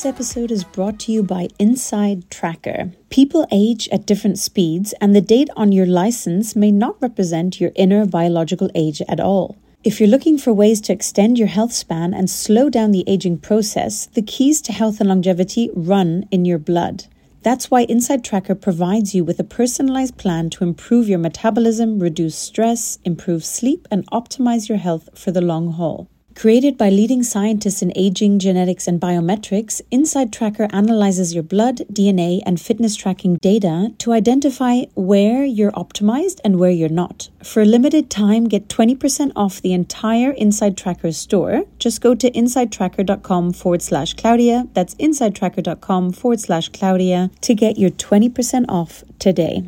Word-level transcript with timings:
This 0.00 0.14
episode 0.14 0.50
is 0.50 0.64
brought 0.64 0.98
to 1.00 1.12
you 1.12 1.22
by 1.22 1.48
InsideTracker. 1.58 2.94
People 3.10 3.46
age 3.52 3.86
at 3.92 4.06
different 4.06 4.38
speeds, 4.38 4.94
and 4.98 5.14
the 5.14 5.20
date 5.20 5.50
on 5.56 5.72
your 5.72 5.84
license 5.84 6.56
may 6.56 6.72
not 6.72 6.96
represent 7.02 7.60
your 7.60 7.72
inner 7.74 8.06
biological 8.06 8.70
age 8.74 9.02
at 9.06 9.20
all. 9.20 9.58
If 9.84 10.00
you're 10.00 10.08
looking 10.08 10.38
for 10.38 10.54
ways 10.54 10.80
to 10.80 10.94
extend 10.94 11.38
your 11.38 11.48
health 11.48 11.74
span 11.74 12.14
and 12.14 12.30
slow 12.30 12.70
down 12.70 12.92
the 12.92 13.04
aging 13.06 13.40
process, 13.40 14.06
the 14.06 14.22
keys 14.22 14.62
to 14.62 14.72
health 14.72 15.00
and 15.00 15.08
longevity 15.10 15.68
run 15.74 16.26
in 16.30 16.46
your 16.46 16.58
blood. 16.58 17.04
That's 17.42 17.70
why 17.70 17.84
InsideTracker 17.84 18.58
provides 18.58 19.14
you 19.14 19.22
with 19.22 19.38
a 19.38 19.44
personalized 19.44 20.16
plan 20.16 20.48
to 20.48 20.64
improve 20.64 21.10
your 21.10 21.18
metabolism, 21.18 21.98
reduce 21.98 22.36
stress, 22.36 22.98
improve 23.04 23.44
sleep, 23.44 23.86
and 23.90 24.10
optimize 24.10 24.66
your 24.66 24.78
health 24.78 25.10
for 25.14 25.30
the 25.30 25.42
long 25.42 25.72
haul. 25.72 26.08
Created 26.34 26.78
by 26.78 26.88
leading 26.88 27.22
scientists 27.22 27.82
in 27.82 27.92
aging, 27.96 28.38
genetics, 28.38 28.86
and 28.86 29.00
biometrics, 29.00 29.82
InsideTracker 29.90 30.72
analyzes 30.72 31.34
your 31.34 31.42
blood, 31.42 31.78
DNA, 31.92 32.40
and 32.46 32.60
fitness 32.60 32.96
tracking 32.96 33.36
data 33.36 33.92
to 33.98 34.12
identify 34.12 34.82
where 34.94 35.44
you're 35.44 35.72
optimized 35.72 36.40
and 36.44 36.58
where 36.58 36.70
you're 36.70 36.88
not. 36.88 37.28
For 37.42 37.62
a 37.62 37.66
limited 37.66 38.10
time, 38.10 38.48
get 38.48 38.68
20% 38.68 39.32
off 39.34 39.60
the 39.60 39.72
entire 39.72 40.32
InsideTracker 40.32 41.14
store. 41.14 41.64
Just 41.78 42.00
go 42.00 42.14
to 42.14 42.30
insidetracker.com 42.30 43.52
forward 43.52 43.82
slash 43.82 44.14
Claudia. 44.14 44.68
That's 44.72 44.94
insidetracker.com 44.94 46.12
forward 46.12 46.40
slash 46.40 46.68
Claudia 46.68 47.30
to 47.40 47.54
get 47.54 47.78
your 47.78 47.90
20% 47.90 48.66
off 48.68 49.04
today. 49.18 49.64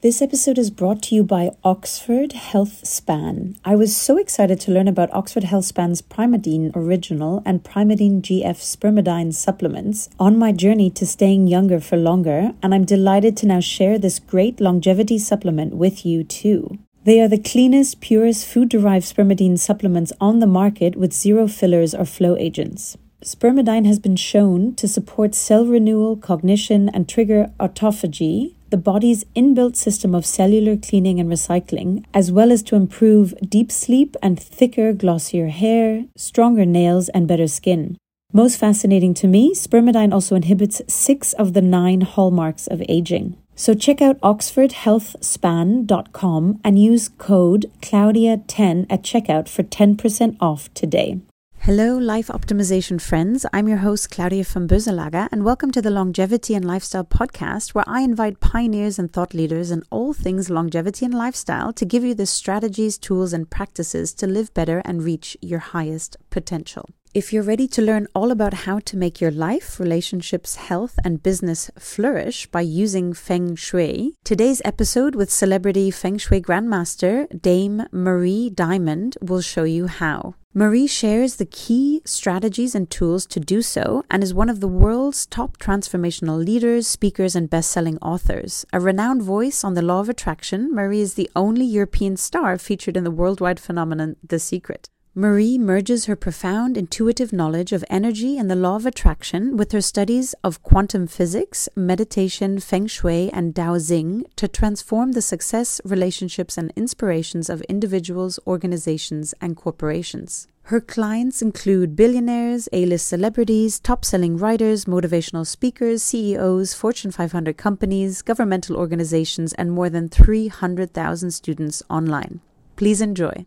This 0.00 0.22
episode 0.22 0.58
is 0.58 0.70
brought 0.70 1.02
to 1.02 1.16
you 1.16 1.24
by 1.24 1.50
Oxford 1.64 2.30
HealthSpan. 2.30 3.56
I 3.64 3.74
was 3.74 3.96
so 3.96 4.16
excited 4.16 4.60
to 4.60 4.70
learn 4.70 4.86
about 4.86 5.12
Oxford 5.12 5.42
Healthspan's 5.42 6.02
Primeadine 6.02 6.70
Original 6.76 7.42
and 7.44 7.64
Primeadine 7.64 8.22
GF 8.22 8.58
Spermidine 8.58 9.34
supplements 9.34 10.08
on 10.20 10.38
my 10.38 10.52
journey 10.52 10.88
to 10.90 11.04
staying 11.04 11.48
younger 11.48 11.80
for 11.80 11.96
longer, 11.96 12.52
and 12.62 12.72
I'm 12.72 12.84
delighted 12.84 13.36
to 13.38 13.46
now 13.46 13.58
share 13.58 13.98
this 13.98 14.20
great 14.20 14.60
longevity 14.60 15.18
supplement 15.18 15.74
with 15.74 16.06
you 16.06 16.22
too. 16.22 16.78
They 17.02 17.20
are 17.20 17.26
the 17.26 17.36
cleanest, 17.36 18.00
purest 18.00 18.46
food 18.46 18.68
derived 18.68 19.04
spermidine 19.04 19.58
supplements 19.58 20.12
on 20.20 20.38
the 20.38 20.46
market 20.46 20.94
with 20.94 21.12
zero 21.12 21.48
fillers 21.48 21.92
or 21.92 22.04
flow 22.04 22.36
agents. 22.36 22.96
Spermidine 23.24 23.84
has 23.84 23.98
been 23.98 24.14
shown 24.14 24.76
to 24.76 24.86
support 24.86 25.34
cell 25.34 25.66
renewal, 25.66 26.16
cognition, 26.16 26.88
and 26.88 27.08
trigger 27.08 27.50
autophagy, 27.58 28.54
the 28.70 28.76
body's 28.76 29.24
inbuilt 29.36 29.76
system 29.76 30.14
of 30.14 30.26
cellular 30.26 30.76
cleaning 30.76 31.20
and 31.20 31.30
recycling, 31.30 32.04
as 32.12 32.32
well 32.32 32.52
as 32.52 32.62
to 32.64 32.76
improve 32.76 33.34
deep 33.48 33.72
sleep 33.72 34.16
and 34.22 34.38
thicker, 34.38 34.92
glossier 34.92 35.48
hair, 35.48 36.04
stronger 36.16 36.64
nails, 36.64 37.08
and 37.10 37.26
better 37.26 37.48
skin. 37.48 37.96
Most 38.32 38.56
fascinating 38.56 39.14
to 39.14 39.26
me, 39.26 39.54
spermidine 39.54 40.12
also 40.12 40.34
inhibits 40.34 40.82
six 40.86 41.32
of 41.32 41.54
the 41.54 41.62
nine 41.62 42.02
hallmarks 42.02 42.66
of 42.66 42.82
aging. 42.88 43.38
So 43.54 43.72
check 43.74 44.02
out 44.02 44.20
oxfordhealthspan.com 44.20 46.60
and 46.62 46.78
use 46.78 47.08
code 47.08 47.70
Claudia10 47.80 48.86
at 48.90 49.02
checkout 49.02 49.48
for 49.48 49.62
10% 49.62 50.36
off 50.40 50.68
today. 50.74 51.20
Hello, 51.68 51.98
life 51.98 52.28
optimization 52.28 52.98
friends. 52.98 53.44
I'm 53.52 53.68
your 53.68 53.84
host, 53.84 54.10
Claudia 54.10 54.42
von 54.42 54.66
Boeselager, 54.66 55.28
and 55.30 55.44
welcome 55.44 55.70
to 55.72 55.82
the 55.82 55.90
Longevity 55.90 56.54
and 56.54 56.64
Lifestyle 56.64 57.04
podcast, 57.04 57.74
where 57.74 57.84
I 57.86 58.00
invite 58.00 58.40
pioneers 58.40 58.98
and 58.98 59.12
thought 59.12 59.34
leaders 59.34 59.70
in 59.70 59.82
all 59.90 60.14
things 60.14 60.48
longevity 60.48 61.04
and 61.04 61.12
lifestyle 61.12 61.74
to 61.74 61.84
give 61.84 62.02
you 62.02 62.14
the 62.14 62.24
strategies, 62.24 62.96
tools, 62.96 63.34
and 63.34 63.50
practices 63.50 64.14
to 64.14 64.26
live 64.26 64.54
better 64.54 64.80
and 64.86 65.04
reach 65.04 65.36
your 65.42 65.58
highest 65.58 66.16
potential. 66.30 66.88
If 67.18 67.32
you're 67.32 67.42
ready 67.42 67.66
to 67.66 67.82
learn 67.82 68.06
all 68.14 68.30
about 68.30 68.62
how 68.62 68.78
to 68.78 68.96
make 68.96 69.20
your 69.20 69.32
life, 69.32 69.80
relationships, 69.80 70.54
health, 70.54 71.00
and 71.04 71.20
business 71.20 71.68
flourish 71.76 72.46
by 72.46 72.60
using 72.60 73.12
Feng 73.12 73.56
Shui, 73.56 74.14
today's 74.22 74.62
episode 74.64 75.16
with 75.16 75.28
celebrity 75.28 75.90
Feng 75.90 76.18
Shui 76.18 76.40
Grandmaster 76.40 77.26
Dame 77.42 77.82
Marie 77.90 78.50
Diamond 78.50 79.16
will 79.20 79.40
show 79.40 79.64
you 79.64 79.88
how. 79.88 80.36
Marie 80.54 80.86
shares 80.86 81.36
the 81.36 81.44
key 81.44 82.02
strategies 82.04 82.76
and 82.76 82.88
tools 82.88 83.26
to 83.26 83.40
do 83.40 83.62
so 83.62 84.04
and 84.08 84.22
is 84.22 84.32
one 84.32 84.48
of 84.48 84.60
the 84.60 84.68
world's 84.68 85.26
top 85.26 85.58
transformational 85.58 86.38
leaders, 86.38 86.86
speakers, 86.86 87.34
and 87.34 87.50
best 87.50 87.72
selling 87.72 87.98
authors. 87.98 88.64
A 88.72 88.78
renowned 88.78 89.22
voice 89.22 89.64
on 89.64 89.74
the 89.74 89.82
law 89.82 89.98
of 89.98 90.08
attraction, 90.08 90.72
Marie 90.72 91.00
is 91.00 91.14
the 91.14 91.28
only 91.34 91.64
European 91.64 92.16
star 92.16 92.56
featured 92.58 92.96
in 92.96 93.02
the 93.02 93.10
worldwide 93.10 93.58
phenomenon 93.58 94.14
The 94.24 94.38
Secret. 94.38 94.88
Marie 95.18 95.58
merges 95.58 96.04
her 96.04 96.14
profound 96.14 96.76
intuitive 96.76 97.32
knowledge 97.32 97.72
of 97.72 97.84
energy 97.90 98.38
and 98.38 98.48
the 98.48 98.54
law 98.54 98.76
of 98.76 98.86
attraction 98.86 99.56
with 99.56 99.72
her 99.72 99.80
studies 99.80 100.32
of 100.44 100.62
quantum 100.62 101.08
physics, 101.08 101.68
meditation, 101.74 102.60
feng 102.60 102.86
shui, 102.86 103.28
and 103.32 103.52
dowsing 103.52 104.24
to 104.36 104.46
transform 104.46 105.10
the 105.10 105.20
success, 105.20 105.80
relationships, 105.84 106.56
and 106.56 106.72
inspirations 106.76 107.50
of 107.50 107.62
individuals, 107.62 108.38
organizations, 108.46 109.34
and 109.40 109.56
corporations. 109.56 110.46
Her 110.70 110.80
clients 110.80 111.42
include 111.42 111.96
billionaires, 111.96 112.68
A 112.72 112.86
list 112.86 113.08
celebrities, 113.08 113.80
top 113.80 114.04
selling 114.04 114.36
writers, 114.36 114.84
motivational 114.84 115.44
speakers, 115.44 116.00
CEOs, 116.00 116.74
Fortune 116.74 117.10
500 117.10 117.56
companies, 117.56 118.22
governmental 118.22 118.76
organizations, 118.76 119.52
and 119.54 119.72
more 119.72 119.90
than 119.90 120.08
300,000 120.08 121.32
students 121.32 121.82
online. 121.90 122.38
Please 122.76 123.00
enjoy. 123.00 123.46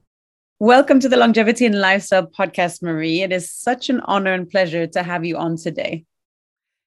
Welcome 0.61 0.99
to 0.99 1.09
the 1.09 1.17
Longevity 1.17 1.66
and 1.66 1.81
Lifestyle 1.81 2.27
Podcast, 2.27 2.83
Marie. 2.83 3.23
It 3.23 3.31
is 3.31 3.51
such 3.51 3.89
an 3.89 3.99
honor 4.01 4.31
and 4.31 4.47
pleasure 4.47 4.85
to 4.85 5.01
have 5.01 5.25
you 5.25 5.35
on 5.35 5.57
today. 5.57 6.05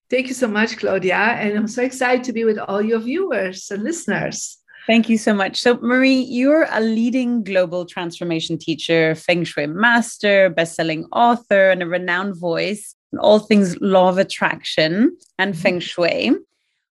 Thank 0.09 0.29
you 0.29 0.35
so 0.35 0.47
much, 0.47 0.77
Claudia. 0.77 1.17
And 1.17 1.59
I'm 1.59 1.67
so 1.67 1.83
excited 1.83 2.23
to 2.27 2.33
be 2.33 2.45
with 2.45 2.57
all 2.57 2.81
your 2.81 3.01
viewers 3.01 3.73
and 3.73 3.83
listeners. 3.83 4.59
Thank 4.87 5.09
you 5.09 5.19
so 5.19 5.35
much. 5.35 5.61
So, 5.61 5.77
Marie, 5.79 6.21
you're 6.21 6.69
a 6.71 6.81
leading 6.81 7.43
global 7.43 7.85
transformation 7.85 8.59
teacher, 8.59 9.17
Feng 9.17 9.43
Shui 9.43 9.67
master, 9.67 10.51
best-selling 10.51 11.06
author, 11.06 11.71
and 11.71 11.83
a 11.83 11.87
renowned 11.89 12.37
voice 12.39 12.95
in 13.12 13.19
all 13.19 13.41
things 13.41 13.77
law 13.81 14.09
of 14.09 14.19
attraction 14.19 15.17
and 15.37 15.53
mm-hmm. 15.53 15.62
Feng 15.62 15.81
Shui. 15.81 16.31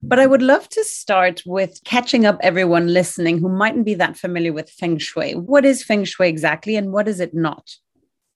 But 0.06 0.20
I 0.20 0.28
would 0.28 0.42
love 0.42 0.68
to 0.70 0.84
start 0.84 1.42
with 1.46 1.80
catching 1.86 2.26
up 2.26 2.38
everyone 2.42 2.94
listening 2.94 3.38
who 3.40 3.48
mightn't 3.48 3.86
be 3.86 3.94
that 3.96 4.18
familiar 4.18 4.52
with 4.52 4.70
Feng 4.70 4.98
Shui. 4.98 5.34
What 5.34 5.64
is 5.64 5.84
Feng 5.84 6.04
Shui 6.04 6.28
exactly 6.28 6.76
and 6.76 6.92
what 6.92 7.08
is 7.08 7.22
it 7.22 7.34
not? 7.34 7.72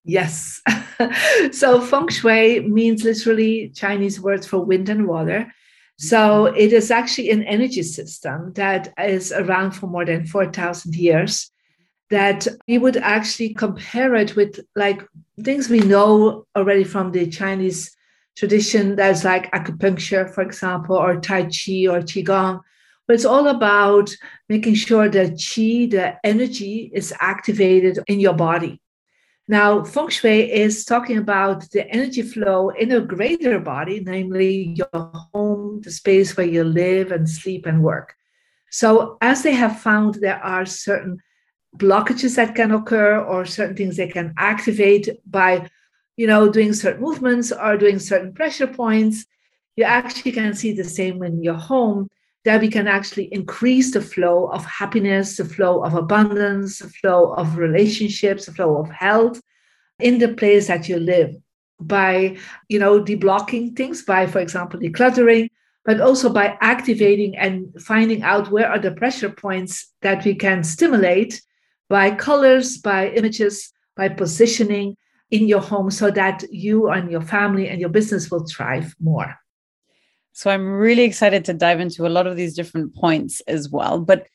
Yes. 0.05 0.61
so 1.51 1.81
Feng 1.81 2.07
Shui 2.07 2.61
means 2.61 3.03
literally 3.03 3.69
Chinese 3.75 4.19
words 4.21 4.47
for 4.47 4.63
wind 4.63 4.87
and 4.87 5.07
water. 5.07 5.53
So 5.97 6.45
mm-hmm. 6.45 6.55
it 6.55 6.71
is 6.71 6.89
actually 6.89 7.31
an 7.31 7.43
energy 7.43 7.83
system 7.83 8.53
that 8.53 8.93
is 8.97 9.33
around 9.33 9.71
for 9.71 9.87
more 9.87 10.05
than 10.05 10.25
4,000 10.25 10.95
years. 10.95 11.51
That 12.09 12.47
we 12.69 12.77
would 12.77 12.95
actually 12.95 13.53
compare 13.53 14.15
it 14.15 14.37
with 14.37 14.61
like 14.77 15.05
things 15.43 15.69
we 15.69 15.81
know 15.81 16.45
already 16.55 16.85
from 16.85 17.11
the 17.11 17.27
Chinese 17.27 17.96
tradition 18.37 18.95
that's 18.95 19.23
like 19.23 19.51
acupuncture, 19.51 20.29
for 20.29 20.43
example, 20.43 20.95
or 20.95 21.19
Tai 21.19 21.43
Chi 21.43 21.87
or 21.89 22.01
Qigong. 22.01 22.61
But 23.07 23.15
it's 23.15 23.25
all 23.25 23.47
about 23.47 24.15
making 24.47 24.75
sure 24.75 25.09
that 25.09 25.33
Qi, 25.33 25.89
the 25.89 26.15
energy, 26.23 26.91
is 26.93 27.13
activated 27.19 27.99
in 28.07 28.19
your 28.19 28.33
body. 28.33 28.79
Now, 29.47 29.83
Feng 29.83 30.09
Shui 30.09 30.51
is 30.51 30.83
talking 30.83 31.17
about 31.17 31.69
the 31.71 31.89
energy 31.89 32.21
flow 32.21 32.69
in 32.69 32.91
a 32.91 32.99
greater 32.99 33.59
body, 33.59 34.01
namely 34.01 34.75
your 34.75 35.11
home, 35.33 35.79
the 35.81 35.91
space 35.91 36.35
where 36.35 36.45
you 36.45 36.65
live 36.65 37.13
and 37.13 37.29
sleep 37.29 37.65
and 37.65 37.81
work. 37.81 38.13
So, 38.69 39.17
as 39.21 39.43
they 39.43 39.53
have 39.53 39.79
found, 39.79 40.15
there 40.15 40.43
are 40.43 40.65
certain 40.65 41.19
blockages 41.77 42.35
that 42.35 42.55
can 42.55 42.71
occur 42.71 43.19
or 43.19 43.45
certain 43.45 43.77
things 43.77 43.95
they 43.95 44.09
can 44.09 44.33
activate 44.37 45.09
by 45.25 45.69
you 46.17 46.27
know, 46.27 46.49
doing 46.49 46.73
certain 46.73 47.01
movements 47.01 47.51
or 47.51 47.77
doing 47.77 47.99
certain 47.99 48.33
pressure 48.33 48.67
points, 48.67 49.25
you 49.75 49.83
actually 49.83 50.31
can 50.31 50.53
see 50.53 50.73
the 50.73 50.83
same 50.83 51.19
when 51.19 51.41
you're 51.41 51.53
home, 51.53 52.09
that 52.43 52.61
we 52.61 52.69
can 52.69 52.87
actually 52.87 53.31
increase 53.33 53.91
the 53.91 54.01
flow 54.01 54.47
of 54.47 54.65
happiness, 54.65 55.37
the 55.37 55.45
flow 55.45 55.83
of 55.83 55.93
abundance, 55.93 56.79
the 56.79 56.89
flow 56.89 57.33
of 57.33 57.57
relationships, 57.57 58.45
the 58.45 58.53
flow 58.53 58.77
of 58.77 58.89
health 58.89 59.41
in 59.99 60.17
the 60.17 60.33
place 60.33 60.67
that 60.67 60.89
you 60.89 60.97
live 60.97 61.35
by, 61.79 62.35
you 62.69 62.79
know, 62.79 63.03
deblocking 63.03 63.75
things, 63.75 64.01
by, 64.03 64.25
for 64.25 64.39
example, 64.39 64.79
decluttering, 64.79 65.49
but 65.85 66.01
also 66.01 66.29
by 66.29 66.57
activating 66.61 67.37
and 67.37 67.69
finding 67.81 68.23
out 68.23 68.51
where 68.51 68.69
are 68.69 68.79
the 68.79 68.91
pressure 68.91 69.29
points 69.29 69.93
that 70.01 70.25
we 70.25 70.33
can 70.33 70.63
stimulate 70.63 71.41
by 71.89 72.11
colors, 72.11 72.77
by 72.77 73.09
images, 73.09 73.71
by 73.95 74.09
positioning 74.09 74.97
in 75.31 75.47
your 75.47 75.61
home 75.61 75.91
so 75.91 76.09
that 76.11 76.43
you 76.51 76.89
and 76.89 77.11
your 77.11 77.21
family 77.21 77.67
and 77.67 77.79
your 77.79 77.89
business 77.89 78.31
will 78.31 78.45
thrive 78.45 78.95
more. 78.99 79.35
So 80.33 80.51
I'm 80.51 80.71
really 80.71 81.03
excited 81.03 81.45
to 81.45 81.53
dive 81.53 81.79
into 81.79 82.05
a 82.05 82.09
lot 82.09 82.27
of 82.27 82.35
these 82.35 82.55
different 82.55 82.95
points 82.95 83.41
as 83.47 83.69
well. 83.69 83.99
But 83.99 84.27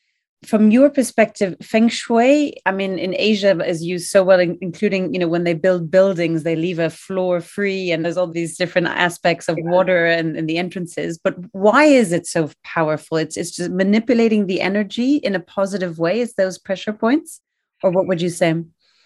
from 0.45 0.71
your 0.71 0.89
perspective, 0.89 1.55
feng 1.61 1.87
shui, 1.87 2.57
I 2.65 2.71
mean, 2.71 2.99
in 2.99 3.15
Asia 3.17 3.57
is 3.65 3.83
used 3.83 4.09
so 4.09 4.23
well, 4.23 4.41
including, 4.41 5.13
you 5.13 5.19
know, 5.19 5.29
when 5.29 5.45
they 5.45 5.53
build 5.53 5.89
buildings, 5.89 6.43
they 6.43 6.57
leave 6.57 6.79
a 6.79 6.89
floor 6.89 7.39
free 7.39 7.91
and 7.91 8.03
there's 8.03 8.17
all 8.17 8.27
these 8.27 8.57
different 8.57 8.87
aspects 8.87 9.47
of 9.47 9.57
water 9.61 10.05
and, 10.05 10.35
and 10.35 10.49
the 10.49 10.57
entrances. 10.57 11.17
But 11.17 11.35
why 11.53 11.85
is 11.85 12.11
it 12.11 12.27
so 12.27 12.49
powerful? 12.63 13.17
It's, 13.17 13.37
it's 13.37 13.51
just 13.51 13.71
manipulating 13.71 14.47
the 14.47 14.59
energy 14.59 15.15
in 15.17 15.35
a 15.35 15.39
positive 15.39 15.99
way. 15.99 16.19
Is 16.19 16.33
those 16.33 16.57
pressure 16.57 16.93
points? 16.93 17.39
Or 17.81 17.91
what 17.91 18.07
would 18.07 18.21
you 18.21 18.29
say? 18.29 18.55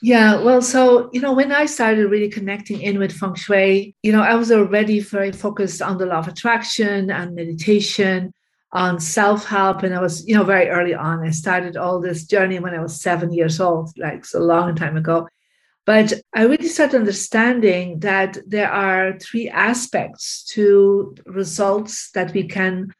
Yeah, 0.01 0.41
well, 0.43 0.61
so, 0.61 1.09
you 1.11 1.21
know, 1.21 1.33
when 1.33 1.51
I 1.51 1.65
started 1.65 2.07
really 2.07 2.29
connecting 2.29 2.81
in 2.81 2.99
with 2.99 3.11
feng 3.11 3.33
shui, 3.33 3.95
you 4.03 4.11
know, 4.11 4.21
I 4.21 4.35
was 4.35 4.51
already 4.51 4.99
very 4.99 5.31
focused 5.31 5.81
on 5.81 5.97
the 5.97 6.05
law 6.05 6.19
of 6.19 6.27
attraction 6.27 7.09
and 7.09 7.33
meditation 7.33 8.31
on 8.73 8.99
self-help 8.99 9.83
and 9.83 9.95
i 9.95 10.01
was 10.01 10.27
you 10.27 10.35
know 10.35 10.43
very 10.43 10.67
early 10.67 10.93
on 10.93 11.25
i 11.25 11.31
started 11.31 11.77
all 11.77 12.01
this 12.01 12.25
journey 12.25 12.59
when 12.59 12.73
i 12.73 12.81
was 12.81 12.99
seven 13.01 13.31
years 13.31 13.61
old 13.61 13.89
like 13.97 14.25
so 14.25 14.39
long 14.39 14.75
time 14.75 14.97
ago. 14.97 15.27
But 15.85 16.13
i 16.35 16.43
really 16.43 16.67
started 16.67 16.97
understanding 16.97 17.99
that 18.01 18.37
there 18.45 18.69
are 18.69 19.17
three 19.19 19.47
aspects 19.47 20.43
to 20.53 21.15
results 21.25 22.11
that 22.11 22.33
we 22.33 22.43
can 22.43 22.93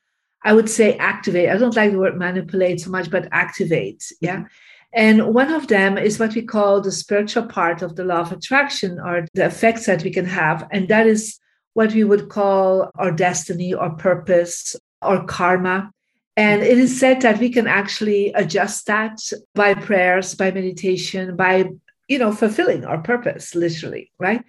i 0.46 0.54
would 0.54 0.70
say 0.70 0.96
activate. 0.98 1.50
I 1.50 1.58
don't 1.58 1.76
like 1.76 1.92
the 1.92 2.00
word 2.00 2.18
manipulate 2.18 2.80
so 2.80 2.90
much 2.90 3.12
but 3.12 3.28
activate 3.32 4.04
yeah 4.22 4.38
mm-hmm. 4.38 4.54
And 4.94 5.34
one 5.34 5.52
of 5.52 5.68
them 5.68 5.98
is 5.98 6.20
what 6.20 6.34
we 6.34 6.42
call 6.42 6.82
the 6.82 6.92
spiritual 6.92 7.46
part 7.46 7.82
of 7.82 7.96
the 7.96 8.06
law 8.06 8.20
of 8.20 8.32
attraction 8.32 9.00
or 9.00 9.26
the 9.34 9.46
effects 9.46 9.86
that 9.86 10.04
we 10.04 10.12
can 10.12 10.26
have 10.26 10.68
and 10.72 10.88
that 10.88 11.08
is 11.08 11.40
what 11.78 11.94
we 11.94 12.04
would 12.04 12.28
call 12.28 12.90
our 12.96 13.12
destiny 13.12 13.72
or 13.72 13.92
purpose 13.92 14.76
or 15.04 15.24
karma. 15.26 15.92
And 16.36 16.64
it 16.64 16.80
is 16.80 17.00
said 17.00 17.22
that 17.22 17.38
we 17.38 17.52
can 17.52 17.68
actually 17.68 18.34
adjust 18.34 18.88
that 18.88 19.20
by 19.54 19.76
prayers, 19.76 20.34
by 20.34 20.50
meditation, 20.50 21.36
by, 21.36 21.70
you 22.08 22.18
know, 22.18 22.32
fulfilling 22.32 22.84
our 22.84 22.98
purpose, 22.98 23.54
literally, 23.54 24.12
right? 24.18 24.44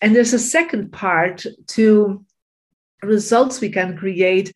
And 0.00 0.16
there's 0.16 0.32
a 0.32 0.38
second 0.38 0.90
part 0.90 1.44
to 1.76 2.24
results 3.02 3.60
we 3.60 3.68
can 3.68 3.98
create 3.98 4.50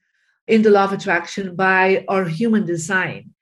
in 0.47 0.63
the 0.63 0.71
law 0.71 0.85
of 0.85 0.95
attraction 0.95 1.55
by 1.55 2.07
our 2.09 2.25
human 2.25 2.65
design. 2.65 3.34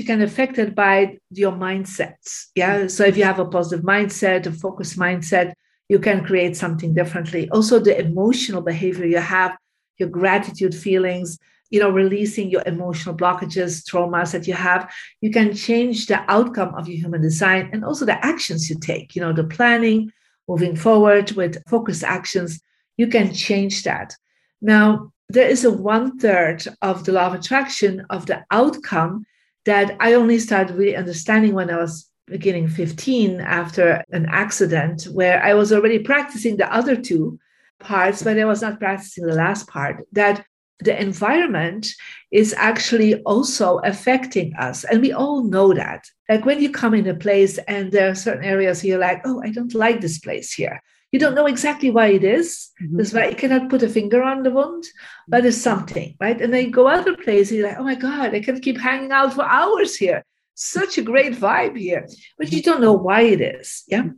You 0.00 0.06
can 0.06 0.22
affect 0.22 0.56
it 0.56 0.74
by 0.74 1.18
your 1.28 1.52
mindsets. 1.52 2.46
Yeah. 2.54 2.78
Mm-hmm. 2.78 2.88
So 2.88 3.04
if 3.04 3.18
you 3.18 3.24
have 3.24 3.38
a 3.38 3.44
positive 3.44 3.84
mindset, 3.84 4.46
a 4.46 4.50
focused 4.50 4.98
mindset, 4.98 5.52
you 5.90 5.98
can 5.98 6.24
create 6.24 6.56
something 6.56 6.94
differently. 6.94 7.50
Also, 7.50 7.78
the 7.78 8.00
emotional 8.00 8.62
behavior 8.62 9.04
you 9.04 9.18
have, 9.18 9.54
your 9.98 10.08
gratitude 10.08 10.74
feelings, 10.74 11.38
you 11.68 11.80
know 11.80 11.90
releasing 11.90 12.50
your 12.50 12.62
emotional 12.64 13.14
blockages 13.14 13.84
traumas 13.88 14.32
that 14.32 14.48
you 14.48 14.54
have 14.54 14.90
you 15.20 15.30
can 15.30 15.54
change 15.54 16.06
the 16.06 16.18
outcome 16.26 16.74
of 16.74 16.88
your 16.88 16.98
human 16.98 17.22
design 17.22 17.70
and 17.72 17.84
also 17.84 18.04
the 18.04 18.24
actions 18.26 18.68
you 18.68 18.76
take 18.80 19.14
you 19.14 19.22
know 19.22 19.32
the 19.32 19.44
planning 19.44 20.10
moving 20.48 20.74
forward 20.74 21.30
with 21.32 21.62
focused 21.68 22.02
actions 22.02 22.60
you 22.96 23.06
can 23.06 23.32
change 23.32 23.84
that 23.84 24.16
now 24.60 25.12
there 25.28 25.48
is 25.48 25.64
a 25.64 25.70
one 25.70 26.18
third 26.18 26.64
of 26.82 27.04
the 27.04 27.12
law 27.12 27.28
of 27.28 27.34
attraction 27.34 28.04
of 28.10 28.26
the 28.26 28.44
outcome 28.50 29.24
that 29.64 29.96
i 30.00 30.14
only 30.14 30.38
started 30.38 30.76
really 30.76 30.96
understanding 30.96 31.54
when 31.54 31.70
i 31.70 31.76
was 31.76 32.08
beginning 32.26 32.68
15 32.68 33.40
after 33.40 34.04
an 34.10 34.26
accident 34.26 35.04
where 35.04 35.42
i 35.42 35.54
was 35.54 35.72
already 35.72 35.98
practicing 35.98 36.56
the 36.56 36.72
other 36.72 36.96
two 36.96 37.38
parts 37.78 38.22
but 38.22 38.38
i 38.38 38.44
was 38.44 38.62
not 38.62 38.78
practicing 38.78 39.26
the 39.26 39.34
last 39.34 39.66
part 39.68 40.06
that 40.12 40.44
the 40.82 41.00
environment 41.00 41.88
is 42.30 42.54
actually 42.56 43.20
also 43.22 43.78
affecting 43.78 44.54
us. 44.54 44.84
And 44.84 45.00
we 45.00 45.12
all 45.12 45.44
know 45.44 45.74
that. 45.74 46.04
Like 46.28 46.44
when 46.44 46.60
you 46.60 46.70
come 46.70 46.94
in 46.94 47.06
a 47.06 47.14
place 47.14 47.58
and 47.58 47.92
there 47.92 48.10
are 48.10 48.14
certain 48.14 48.44
areas 48.44 48.84
you're 48.84 48.98
like, 48.98 49.20
oh, 49.24 49.42
I 49.42 49.50
don't 49.50 49.74
like 49.74 50.00
this 50.00 50.18
place 50.18 50.52
here. 50.52 50.82
You 51.12 51.18
don't 51.18 51.34
know 51.34 51.46
exactly 51.46 51.90
why 51.90 52.08
it 52.08 52.24
is. 52.24 52.70
Mm-hmm. 52.82 52.96
That's 52.96 53.12
why 53.12 53.28
you 53.28 53.36
cannot 53.36 53.68
put 53.68 53.82
a 53.82 53.88
finger 53.88 54.22
on 54.22 54.42
the 54.42 54.50
wound, 54.50 54.84
but 55.26 55.44
it's 55.44 55.56
something, 55.56 56.16
right? 56.20 56.40
And 56.40 56.52
then 56.52 56.66
you 56.66 56.70
go 56.70 56.86
other 56.86 57.16
places, 57.16 57.52
you're 57.52 57.68
like, 57.68 57.78
oh 57.78 57.84
my 57.84 57.96
God, 57.96 58.34
I 58.34 58.40
can 58.40 58.60
keep 58.60 58.80
hanging 58.80 59.10
out 59.10 59.34
for 59.34 59.44
hours 59.44 59.96
here. 59.96 60.24
Such 60.54 60.98
a 60.98 61.02
great 61.02 61.32
vibe 61.32 61.76
here. 61.76 62.06
But 62.38 62.52
you 62.52 62.62
don't 62.62 62.80
know 62.80 62.92
why 62.92 63.22
it 63.22 63.40
is. 63.40 63.82
Yeah. 63.88 64.08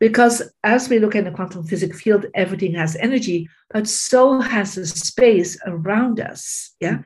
Because 0.00 0.42
as 0.64 0.88
we 0.88 0.98
look 0.98 1.14
in 1.14 1.24
the 1.24 1.30
quantum 1.30 1.64
physics 1.64 2.00
field, 2.00 2.26
everything 2.34 2.74
has 2.74 2.96
energy, 2.96 3.48
but 3.68 3.86
so 3.86 4.40
has 4.40 4.74
the 4.74 4.86
space 4.86 5.58
around 5.66 6.18
us. 6.18 6.74
Yeah. 6.80 6.94
Mm-hmm. 6.94 7.02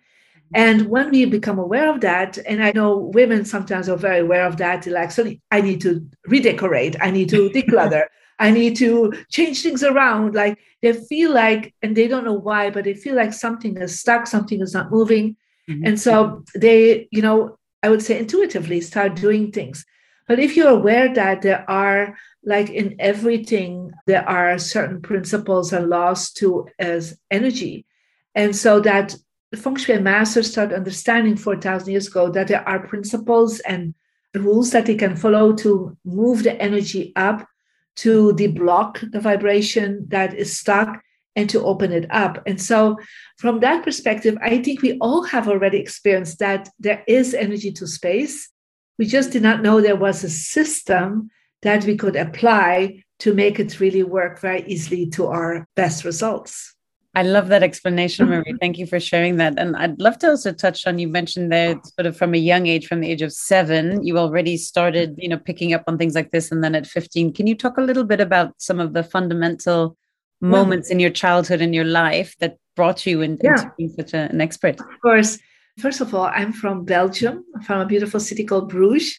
And 0.55 0.89
when 0.89 1.11
we 1.11 1.25
become 1.25 1.59
aware 1.59 1.91
of 1.91 2.01
that, 2.03 2.39
and 2.47 2.63
I 2.63 2.73
know 2.73 2.97
women 2.97 3.45
sometimes 3.45 3.89
are 3.89 3.97
very 3.97 4.21
aware 4.21 4.47
of 4.47 4.57
that, 4.59 4.83
they're 4.83 4.95
like, 4.95 5.11
so 5.11 5.31
I 5.51 5.61
need 5.61 5.81
to 5.83 6.07
redecorate, 6.27 6.97
I 7.01 7.11
need 7.11 7.29
to 7.31 7.51
declutter, 7.51 8.05
I 8.39 8.51
need 8.51 8.77
to 8.77 9.13
change 9.31 9.63
things 9.63 9.83
around. 9.83 10.35
Like 10.35 10.59
they 10.83 10.93
feel 10.93 11.33
like, 11.33 11.75
and 11.83 11.97
they 11.97 12.09
don't 12.09 12.25
know 12.25 12.35
why, 12.35 12.71
but 12.71 12.85
they 12.85 12.95
feel 12.95 13.15
like 13.15 13.33
something 13.33 13.77
is 13.77 14.01
stuck, 14.01 14.27
something 14.27 14.61
is 14.61 14.75
not 14.75 14.91
moving. 14.91 15.37
Mm-hmm. 15.69 15.87
And 15.87 16.01
so 16.01 16.45
they, 16.55 17.09
you 17.11 17.23
know, 17.23 17.59
I 17.83 17.91
would 17.91 18.03
say 18.03 18.19
intuitively 18.19 18.81
start 18.81 19.17
doing 19.17 19.53
things. 19.53 19.85
But 20.27 20.39
if 20.39 20.57
you're 20.57 20.69
aware 20.69 21.13
that 21.15 21.43
there 21.43 21.69
are, 21.71 22.17
like 22.45 22.71
in 22.71 22.97
everything, 22.99 23.93
there 24.07 24.27
are 24.29 24.59
certain 24.59 25.03
principles 25.03 25.73
and 25.73 25.89
laws 25.89 26.33
to 26.33 26.67
as 26.79 27.19
energy. 27.31 27.87
And 28.35 28.57
so 28.57 28.81
that 28.81 29.15
the 29.51 29.57
feng 29.59 29.77
shui 29.77 30.01
masters 30.01 30.51
start 30.51 30.73
understanding 30.73 31.37
4,000 31.37 31.91
years 31.91 32.09
ago 32.09 32.31
that 32.31 32.49
there 32.49 32.67
are 32.69 32.87
principles 32.87 33.61
and 33.61 33.95
rules 34.35 34.71
that 34.73 34.87
they 34.87 34.97
can 34.97 35.15
follow 35.15 35.53
to 35.53 35.97
move 36.05 36.43
the 36.43 36.61
energy 36.61 37.13
up, 37.17 37.47
to 37.97 38.33
deblock 38.35 39.11
the 39.13 39.21
vibration 39.21 40.07
that 40.09 40.35
is 40.35 40.57
stuck, 40.57 41.01
and 41.37 41.51
to 41.51 41.65
open 41.65 41.91
it 41.91 42.07
up. 42.11 42.41
And 42.47 42.61
so, 42.63 42.97
from 43.39 43.61
that 43.61 43.85
perspective, 43.85 44.37
I 44.41 44.63
think 44.63 44.83
we 44.83 44.99
all 44.99 45.25
have 45.25 45.49
already 45.49 45.79
experienced 45.79 46.39
that 46.39 46.69
there 46.79 47.03
is 47.09 47.35
energy 47.35 47.73
to 47.73 47.87
space 47.87 48.51
we 48.99 49.07
just 49.07 49.33
did 49.33 49.43
not 49.43 49.63
know 49.63 49.81
there 49.81 49.97
was 49.97 50.23
a 50.23 50.31
system 50.31 51.31
that 51.63 51.85
we 51.85 51.97
could 51.97 52.17
apply 52.17 53.03
to 53.21 53.35
make 53.35 53.59
it 53.59 53.81
really 53.81 54.03
work 54.03 54.41
very 54.41 54.65
easily 54.67 55.07
to 55.11 55.27
our 55.27 55.67
best 55.77 56.05
results. 56.05 56.75
I 57.17 57.23
love 57.23 57.49
that 57.49 57.63
explanation, 57.63 58.29
Marie. 58.29 58.55
Thank 58.61 58.77
you 58.79 58.87
for 58.87 58.99
sharing 58.99 59.37
that. 59.37 59.55
And 59.57 59.77
I'd 59.77 60.01
love 60.01 60.19
to 60.19 60.31
also 60.31 60.53
touch 60.53 60.87
on 60.87 60.99
you 60.99 61.07
mentioned 61.07 61.53
there 61.53 61.81
sort 61.85 62.07
of 62.07 62.17
from 62.17 62.35
a 62.35 62.39
young 62.39 62.67
age, 62.67 62.87
from 62.87 63.01
the 63.01 63.11
age 63.11 63.23
of 63.23 63.33
seven, 63.33 64.05
you 64.05 64.19
already 64.19 64.57
started, 64.57 65.15
you 65.17 65.29
know, 65.29 65.39
picking 65.39 65.73
up 65.73 65.85
on 65.87 65.97
things 65.97 66.15
like 66.15 66.33
this. 66.33 66.51
And 66.51 66.65
then 66.65 66.75
at 66.75 66.87
15, 66.87 67.33
can 67.33 67.47
you 67.47 67.55
talk 67.55 67.79
a 67.79 67.83
little 67.83 68.05
bit 68.05 68.21
about 68.21 68.55
some 68.59 68.81
of 68.81 68.95
the 68.95 69.05
fundamental 69.05 69.97
moments 70.41 70.91
yeah. 70.91 70.95
in 70.95 71.01
your 71.01 71.11
childhood 71.11 71.61
and 71.61 71.75
your 71.75 71.85
life 71.85 72.35
that 72.41 72.57
brought 72.75 73.07
you 73.07 73.21
in, 73.21 73.39
yeah. 73.43 73.53
into 73.53 73.73
being 73.79 73.91
such 73.91 74.13
a, 74.13 74.29
an 74.31 74.41
expert? 74.41 74.81
Of 74.81 75.01
course. 75.01 75.39
First 75.79 76.01
of 76.01 76.15
all, 76.15 76.27
I'm 76.27 76.53
from 76.53 76.85
Belgium, 76.85 77.45
from 77.65 77.81
a 77.81 77.87
beautiful 77.87 78.21
city 78.21 78.45
called 78.45 78.69
Bruges. 78.69 79.19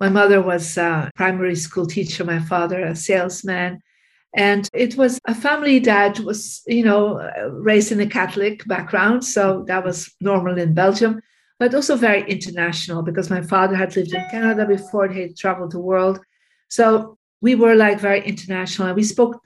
My 0.00 0.08
mother 0.08 0.42
was 0.42 0.76
a 0.76 1.10
primary 1.16 1.56
school 1.56 1.86
teacher, 1.86 2.24
my 2.24 2.40
father 2.40 2.84
a 2.84 2.94
salesman. 2.94 3.80
And 4.36 4.68
it 4.74 4.96
was 4.96 5.18
a 5.24 5.34
family 5.34 5.78
that 5.80 6.20
was, 6.20 6.62
you 6.66 6.84
know, 6.84 7.30
raised 7.52 7.90
in 7.90 8.00
a 8.00 8.06
Catholic 8.06 8.66
background. 8.66 9.24
So 9.24 9.64
that 9.66 9.82
was 9.82 10.14
normal 10.20 10.58
in 10.58 10.74
Belgium, 10.74 11.22
but 11.58 11.74
also 11.74 11.96
very 11.96 12.22
international 12.30 13.02
because 13.02 13.30
my 13.30 13.40
father 13.40 13.74
had 13.74 13.96
lived 13.96 14.12
in 14.12 14.22
Canada 14.30 14.66
before 14.66 15.08
he 15.08 15.32
traveled 15.32 15.72
the 15.72 15.80
world. 15.80 16.20
So 16.68 17.16
we 17.40 17.54
were 17.54 17.74
like 17.74 17.98
very 17.98 18.20
international 18.26 18.88
and 18.88 18.96
we 18.96 19.04
spoke 19.04 19.40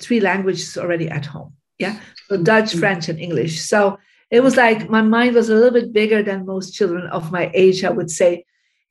three 0.00 0.18
languages 0.20 0.76
already 0.76 1.08
at 1.08 1.24
home. 1.24 1.54
Yeah. 1.78 2.00
So 2.28 2.42
Dutch, 2.42 2.70
mm-hmm. 2.70 2.80
French, 2.80 3.08
and 3.08 3.20
English. 3.20 3.62
So 3.62 3.98
it 4.30 4.42
was 4.42 4.56
like 4.56 4.90
my 4.90 5.02
mind 5.02 5.36
was 5.36 5.50
a 5.50 5.54
little 5.54 5.70
bit 5.70 5.92
bigger 5.92 6.22
than 6.22 6.46
most 6.46 6.74
children 6.74 7.06
of 7.08 7.30
my 7.30 7.50
age, 7.54 7.84
I 7.84 7.90
would 7.90 8.10
say. 8.10 8.44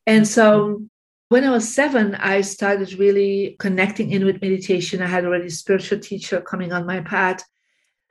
And 0.07 0.25
so 0.25 0.81
when 1.31 1.45
I 1.45 1.49
was 1.49 1.73
seven, 1.73 2.15
I 2.15 2.41
started 2.41 2.99
really 2.99 3.55
connecting 3.57 4.11
in 4.11 4.25
with 4.25 4.41
meditation. 4.41 5.01
I 5.01 5.05
had 5.05 5.23
already 5.23 5.47
a 5.47 5.49
spiritual 5.49 5.99
teacher 5.99 6.41
coming 6.41 6.73
on 6.73 6.85
my 6.85 6.99
path. 6.99 7.41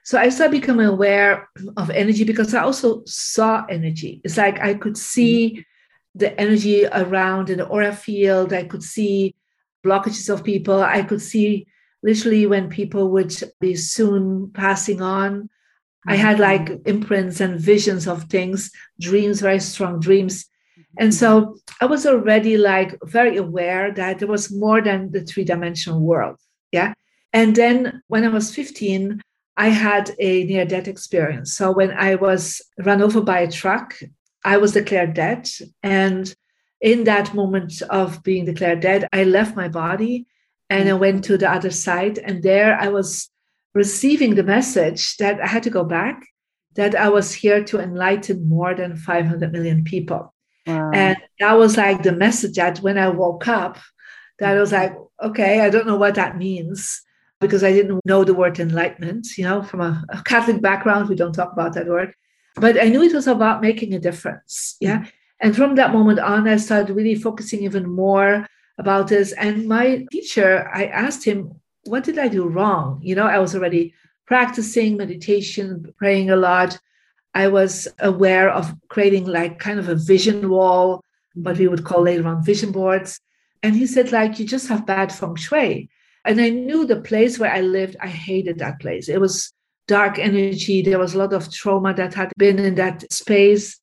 So 0.05 0.19
I 0.19 0.31
started 0.31 0.59
becoming 0.59 0.87
aware 0.87 1.51
of 1.77 1.91
energy 1.91 2.25
because 2.25 2.55
I 2.55 2.63
also 2.63 3.03
saw 3.05 3.67
energy. 3.69 4.23
It's 4.25 4.39
like 4.39 4.59
I 4.61 4.73
could 4.73 4.97
see 4.97 5.67
the 6.15 6.33
energy 6.41 6.87
around 6.87 7.51
in 7.51 7.59
the 7.59 7.67
aura 7.67 7.95
field. 7.95 8.55
I 8.55 8.65
could 8.65 8.83
see 8.83 9.35
blockages 9.85 10.33
of 10.33 10.43
people. 10.43 10.83
I 10.83 11.03
could 11.03 11.21
see 11.21 11.67
literally 12.03 12.47
when 12.47 12.71
people 12.71 13.11
would 13.11 13.35
be 13.61 13.77
soon 13.77 14.51
passing 14.55 15.03
on. 15.03 15.51
I 16.07 16.17
had 16.17 16.39
like 16.39 16.71
mm-hmm. 16.71 16.89
imprints 16.89 17.43
and 17.43 17.61
visions 17.61 18.09
of 18.09 18.31
things, 18.31 18.71
dreams, 18.99 19.43
very 19.43 19.61
strong 19.61 20.01
dreams. 20.01 20.47
And 20.99 21.15
so 21.15 21.41
mm-hmm. 21.41 21.53
I 21.81 21.87
was 21.87 22.07
already 22.07 22.57
like 22.57 22.99
very 23.05 23.37
aware 23.37 23.93
that 23.93 24.19
there 24.19 24.29
was 24.29 24.53
more 24.53 24.81
than 24.81 25.13
the 25.13 25.23
three 25.23 25.45
dimensional 25.45 26.01
world. 26.01 26.37
Yeah. 26.73 26.95
And 27.33 27.55
then 27.55 28.03
when 28.09 28.25
I 28.25 28.29
was 28.29 28.55
15, 28.55 29.21
I 29.57 29.69
had 29.69 30.11
a 30.19 30.45
near 30.45 30.65
death 30.65 30.89
experience. 30.89 31.53
So 31.55 31.73
when 31.73 31.93
I 31.93 32.15
was 32.15 32.63
run 32.79 33.03
over 33.03 33.21
by 33.21 33.41
a 33.41 33.51
truck, 33.51 33.95
I 34.45 34.57
was 34.57 34.73
declared 34.73 35.15
dead. 35.15 35.49
And 35.83 36.35
in 36.81 37.05
that 37.05 37.35
moment 37.35 37.83
of 37.83 38.23
being 38.23 38.47
declared 38.47 38.81
dead, 38.81 39.07
I 39.13 39.25
left 39.25 39.57
my 39.57 39.69
body 39.69 40.27
and 40.71 40.89
I 40.89 40.93
mm-hmm. 40.93 41.01
went 41.01 41.25
to 41.25 41.37
the 41.37 41.51
other 41.51 41.71
side. 41.71 42.19
And 42.19 42.43
there 42.43 42.79
I 42.81 42.89
was 42.89 43.29
receiving 43.75 44.35
the 44.35 44.43
message 44.43 45.17
that 45.19 45.41
I 45.41 45.47
had 45.47 45.63
to 45.65 45.71
go 45.71 45.85
back, 45.85 46.27
that 46.75 46.95
I 46.95 47.09
was 47.09 47.33
here 47.33 47.63
to 47.65 47.81
enlighten 47.81 48.49
more 48.49 48.75
than 48.75 48.97
500 48.97 49.53
million 49.53 49.85
people. 49.85 50.35
Wow. 50.77 50.91
And 50.93 51.17
that 51.39 51.53
was 51.55 51.77
like 51.77 52.03
the 52.03 52.13
message 52.13 52.57
that 52.57 52.79
when 52.79 52.99
I 52.99 53.09
woke 53.09 53.49
up, 53.49 53.79
that 54.39 54.57
I 54.57 54.61
was 54.61 54.73
like, 54.73 54.97
okay, 55.23 55.61
I 55.61 55.71
don't 55.71 55.87
know 55.87 55.97
what 55.97 56.15
that 56.15 56.39
means 56.39 57.03
because 57.41 57.63
I 57.63 57.73
didn't 57.73 58.01
know 58.05 58.25
the 58.25 58.35
word 58.35 58.59
enlightenment. 58.59 59.27
You 59.37 59.45
know, 59.45 59.63
from 59.63 59.81
a, 59.81 60.05
a 60.09 60.23
Catholic 60.23 60.61
background, 60.63 61.09
we 61.09 61.15
don't 61.15 61.33
talk 61.33 61.53
about 61.53 61.75
that 61.75 61.87
word. 61.87 62.15
But 62.57 62.81
I 62.81 62.89
knew 62.89 63.03
it 63.03 63.15
was 63.15 63.27
about 63.27 63.63
making 63.63 63.95
a 63.95 63.99
difference. 63.99 64.77
Yeah. 64.81 65.07
And 65.41 65.57
from 65.57 65.77
that 65.77 65.93
moment 65.93 66.19
on, 66.19 66.49
I 66.49 66.57
started 66.57 66.95
really 66.95 67.15
focusing 67.15 67.63
even 67.63 67.89
more 67.89 68.47
about 68.79 69.09
this. 69.09 69.33
And 69.33 69.69
my 69.69 70.05
teacher, 70.11 70.69
I 70.73 70.87
asked 70.87 71.25
him, 71.25 71.55
what 71.85 72.05
did 72.05 72.19
I 72.19 72.29
do 72.29 72.47
wrong? 72.47 73.01
You 73.03 73.15
know, 73.15 73.27
I 73.27 73.39
was 73.39 73.55
already 73.55 73.95
practicing 74.27 74.97
meditation, 74.97 75.95
praying 75.97 76.31
a 76.31 76.37
lot. 76.37 76.79
I 77.35 77.49
was 77.49 77.89
aware 77.99 78.51
of 78.51 78.75
creating 78.89 79.27
like 79.27 79.59
kind 79.59 79.79
of 79.79 79.89
a 79.89 79.95
vision 79.95 80.49
wall, 80.49 81.05
what 81.35 81.59
we 81.59 81.69
would 81.69 81.85
call 81.85 82.03
later 82.03 82.27
on 82.27 82.45
vision 82.45 82.73
boards. 82.73 83.21
And 83.63 83.77
he 83.77 83.87
said, 83.87 84.11
like, 84.11 84.39
you 84.39 84.47
just 84.47 84.69
have 84.69 84.87
bad 84.87 85.13
feng 85.13 85.37
shui. 85.37 85.91
And 86.25 86.41
I 86.41 86.51
knew 86.51 86.87
the 86.87 87.01
place 87.01 87.39
where 87.39 87.53
I 87.53 87.61
lived, 87.61 87.97
I 88.01 88.09
hated 88.09 88.59
that 88.59 88.81
place. 88.81 89.09
It 89.09 89.21
was 89.21 89.53
dark 89.87 90.19
energy. 90.19 90.83
There 90.83 90.99
was 90.99 91.15
a 91.15 91.19
lot 91.19 91.33
of 91.33 91.53
trauma 91.53 91.95
that 91.95 92.15
had 92.15 92.33
been 92.37 92.59
in 92.59 92.75
that 92.77 93.11
space. 93.13 93.79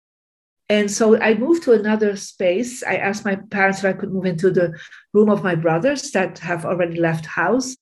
And 0.69 0.91
so 0.91 1.19
I 1.19 1.33
moved 1.35 1.63
to 1.63 1.73
another 1.73 2.15
space. 2.15 2.83
I 2.83 2.97
asked 2.97 3.23
my 3.23 3.35
parents 3.35 3.79
if 3.79 3.85
I 3.85 3.93
could 3.93 4.11
move 4.11 4.25
into 4.25 4.51
the 4.51 4.77
room 5.13 5.29
of 5.29 5.43
my 5.43 5.55
brothers 5.55 6.11
that 6.11 6.39
have 6.39 6.65
already 6.65 6.99
left 6.99 7.25
house. 7.25 7.75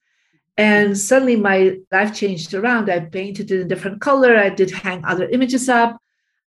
And 0.57 0.97
suddenly 0.97 1.35
my 1.35 1.77
life 1.91 2.15
changed 2.15 2.53
around. 2.53 2.89
I 2.89 2.99
painted 3.01 3.51
it 3.51 3.61
in 3.61 3.67
different 3.67 4.01
color. 4.01 4.37
I 4.37 4.49
did 4.49 4.71
hang 4.71 5.03
other 5.03 5.27
images 5.29 5.67
up. 5.67 5.99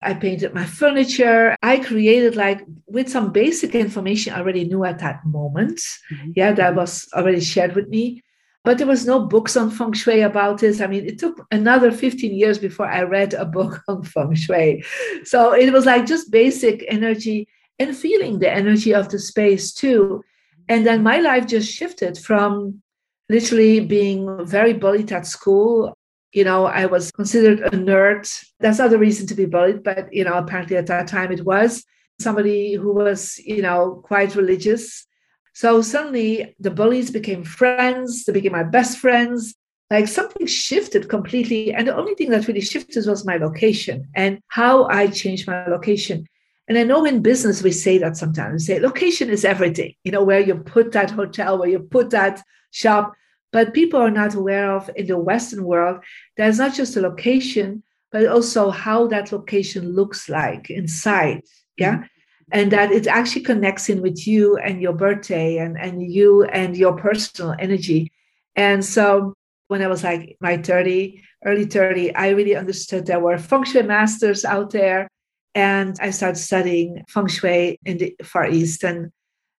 I 0.01 0.13
painted 0.13 0.53
my 0.53 0.65
furniture. 0.65 1.55
I 1.61 1.79
created 1.79 2.35
like 2.35 2.63
with 2.85 3.09
some 3.09 3.31
basic 3.31 3.75
information 3.75 4.33
I 4.33 4.39
already 4.39 4.65
knew 4.65 4.85
at 4.85 4.99
that 4.99 5.25
moment. 5.25 5.81
Mm-hmm. 6.11 6.31
Yeah, 6.35 6.53
that 6.53 6.75
was 6.75 7.07
already 7.13 7.41
shared 7.41 7.75
with 7.75 7.89
me. 7.89 8.23
But 8.63 8.77
there 8.77 8.87
was 8.87 9.05
no 9.05 9.25
books 9.25 9.55
on 9.55 9.71
feng 9.71 9.93
shui 9.93 10.21
about 10.21 10.59
this. 10.59 10.81
I 10.81 10.87
mean, 10.87 11.05
it 11.05 11.19
took 11.19 11.45
another 11.51 11.91
15 11.91 12.33
years 12.33 12.57
before 12.59 12.87
I 12.87 13.03
read 13.03 13.33
a 13.33 13.45
book 13.45 13.81
on 13.87 14.03
feng 14.03 14.35
shui. 14.35 14.83
So 15.23 15.53
it 15.53 15.71
was 15.73 15.85
like 15.85 16.05
just 16.05 16.31
basic 16.31 16.85
energy 16.87 17.47
and 17.79 17.95
feeling 17.95 18.39
the 18.39 18.51
energy 18.51 18.93
of 18.93 19.09
the 19.09 19.19
space 19.19 19.71
too. 19.71 20.23
And 20.69 20.85
then 20.85 21.01
my 21.01 21.19
life 21.19 21.47
just 21.47 21.71
shifted 21.71 22.17
from 22.17 22.81
literally 23.29 23.79
being 23.79 24.46
very 24.46 24.74
bullied 24.74 25.12
at 25.12 25.25
school 25.25 25.93
you 26.34 26.43
know, 26.43 26.65
I 26.65 26.86
was 26.86 27.12
considered 27.12 27.62
a 27.62 27.72
nerd. 27.72 28.29
That's 28.60 28.79
not 28.79 28.89
the 28.89 29.00
reason 29.00 29.27
to 29.27 29.36
be 29.36 29.46
bullied, 29.46 29.84
but, 29.84 30.12
you 30.13 30.24
know, 30.24 30.34
apparently 30.34 30.77
at 30.77 30.88
that 30.88 31.07
time 31.07 31.31
it 31.31 31.43
was 31.43 31.84
somebody 32.19 32.74
who 32.74 32.93
was, 32.93 33.39
you 33.39 33.62
know, 33.62 34.01
quite 34.03 34.36
religious. 34.36 35.05
So 35.53 35.81
suddenly 35.81 36.55
the 36.60 36.72
bullies 36.72 37.12
became 37.12 37.43
friends, 37.43 38.25
they 38.25 38.34
became 38.34 38.51
my 38.51 38.63
best 38.63 39.00
friends. 39.00 39.55
Like 39.89 40.07
something 40.07 40.46
shifted 40.46 41.07
completely. 41.07 41.74
And 41.74 41.88
the 41.88 41.96
only 41.96 42.13
thing 42.13 42.29
that 42.31 42.48
really 42.48 42.62
shifted 42.62 43.05
was 43.07 43.25
my 43.25 43.38
location 43.38 44.07
and 44.15 44.39
how 44.50 44.86
I 44.89 45.07
changed 45.07 45.48
my 45.48 45.65
location. 45.67 46.27
And 46.67 46.77
I 46.77 46.83
know 46.83 47.05
in 47.05 47.21
business 47.21 47.63
we 47.63 47.71
say 47.71 47.97
that 48.00 48.17
sometimes. 48.17 48.53
We 48.53 48.59
say 48.59 48.79
location 48.79 49.29
is 49.29 49.45
everything, 49.45 49.93
you 50.03 50.12
know, 50.12 50.24
where 50.24 50.39
you 50.39 50.55
put 50.55 50.91
that 50.91 51.12
hotel, 51.12 51.57
where 51.57 51.69
you 51.69 51.79
put 51.79 52.09
that 52.09 52.43
shop 52.71 53.13
but 53.51 53.74
people 53.74 54.00
are 54.00 54.12
not 54.12 54.36
aware 54.36 54.71
of 54.71 54.89
in 54.95 55.07
the 55.07 55.17
Western 55.17 55.63
world, 55.63 56.03
there's 56.36 56.59
not 56.59 56.74
just 56.74 56.97
a 56.97 57.01
location, 57.01 57.83
but 58.12 58.27
also 58.27 58.69
how 58.69 59.07
that 59.07 59.31
location 59.31 59.93
looks 59.95 60.29
like 60.29 60.69
inside. 60.69 61.41
Yeah. 61.77 61.95
Mm-hmm. 61.95 62.03
And 62.51 62.71
that 62.71 62.91
it 62.91 63.07
actually 63.07 63.41
connects 63.41 63.89
in 63.89 64.01
with 64.01 64.25
you 64.25 64.57
and 64.57 64.81
your 64.81 64.93
birthday 64.93 65.57
and, 65.57 65.77
and 65.77 66.01
you 66.01 66.43
and 66.45 66.77
your 66.77 66.95
personal 66.95 67.55
energy. 67.59 68.12
And 68.55 68.83
so 68.83 69.33
when 69.67 69.81
I 69.81 69.88
was 69.88 70.03
like 70.03 70.38
my 70.39 70.57
30, 70.57 71.21
early 71.45 71.65
30, 71.65 72.15
I 72.15 72.29
really 72.29 72.55
understood 72.55 73.05
there 73.05 73.19
were 73.19 73.38
feng 73.38 73.63
shui 73.63 73.83
masters 73.83 74.45
out 74.45 74.69
there. 74.69 75.09
And 75.56 75.98
I 76.00 76.12
started 76.12 76.39
studying 76.39 77.04
feng 77.10 77.27
shui 77.27 77.80
in 77.86 77.98
the 77.98 78.16
Far 78.24 78.48
East. 78.48 78.84
And 78.84 79.12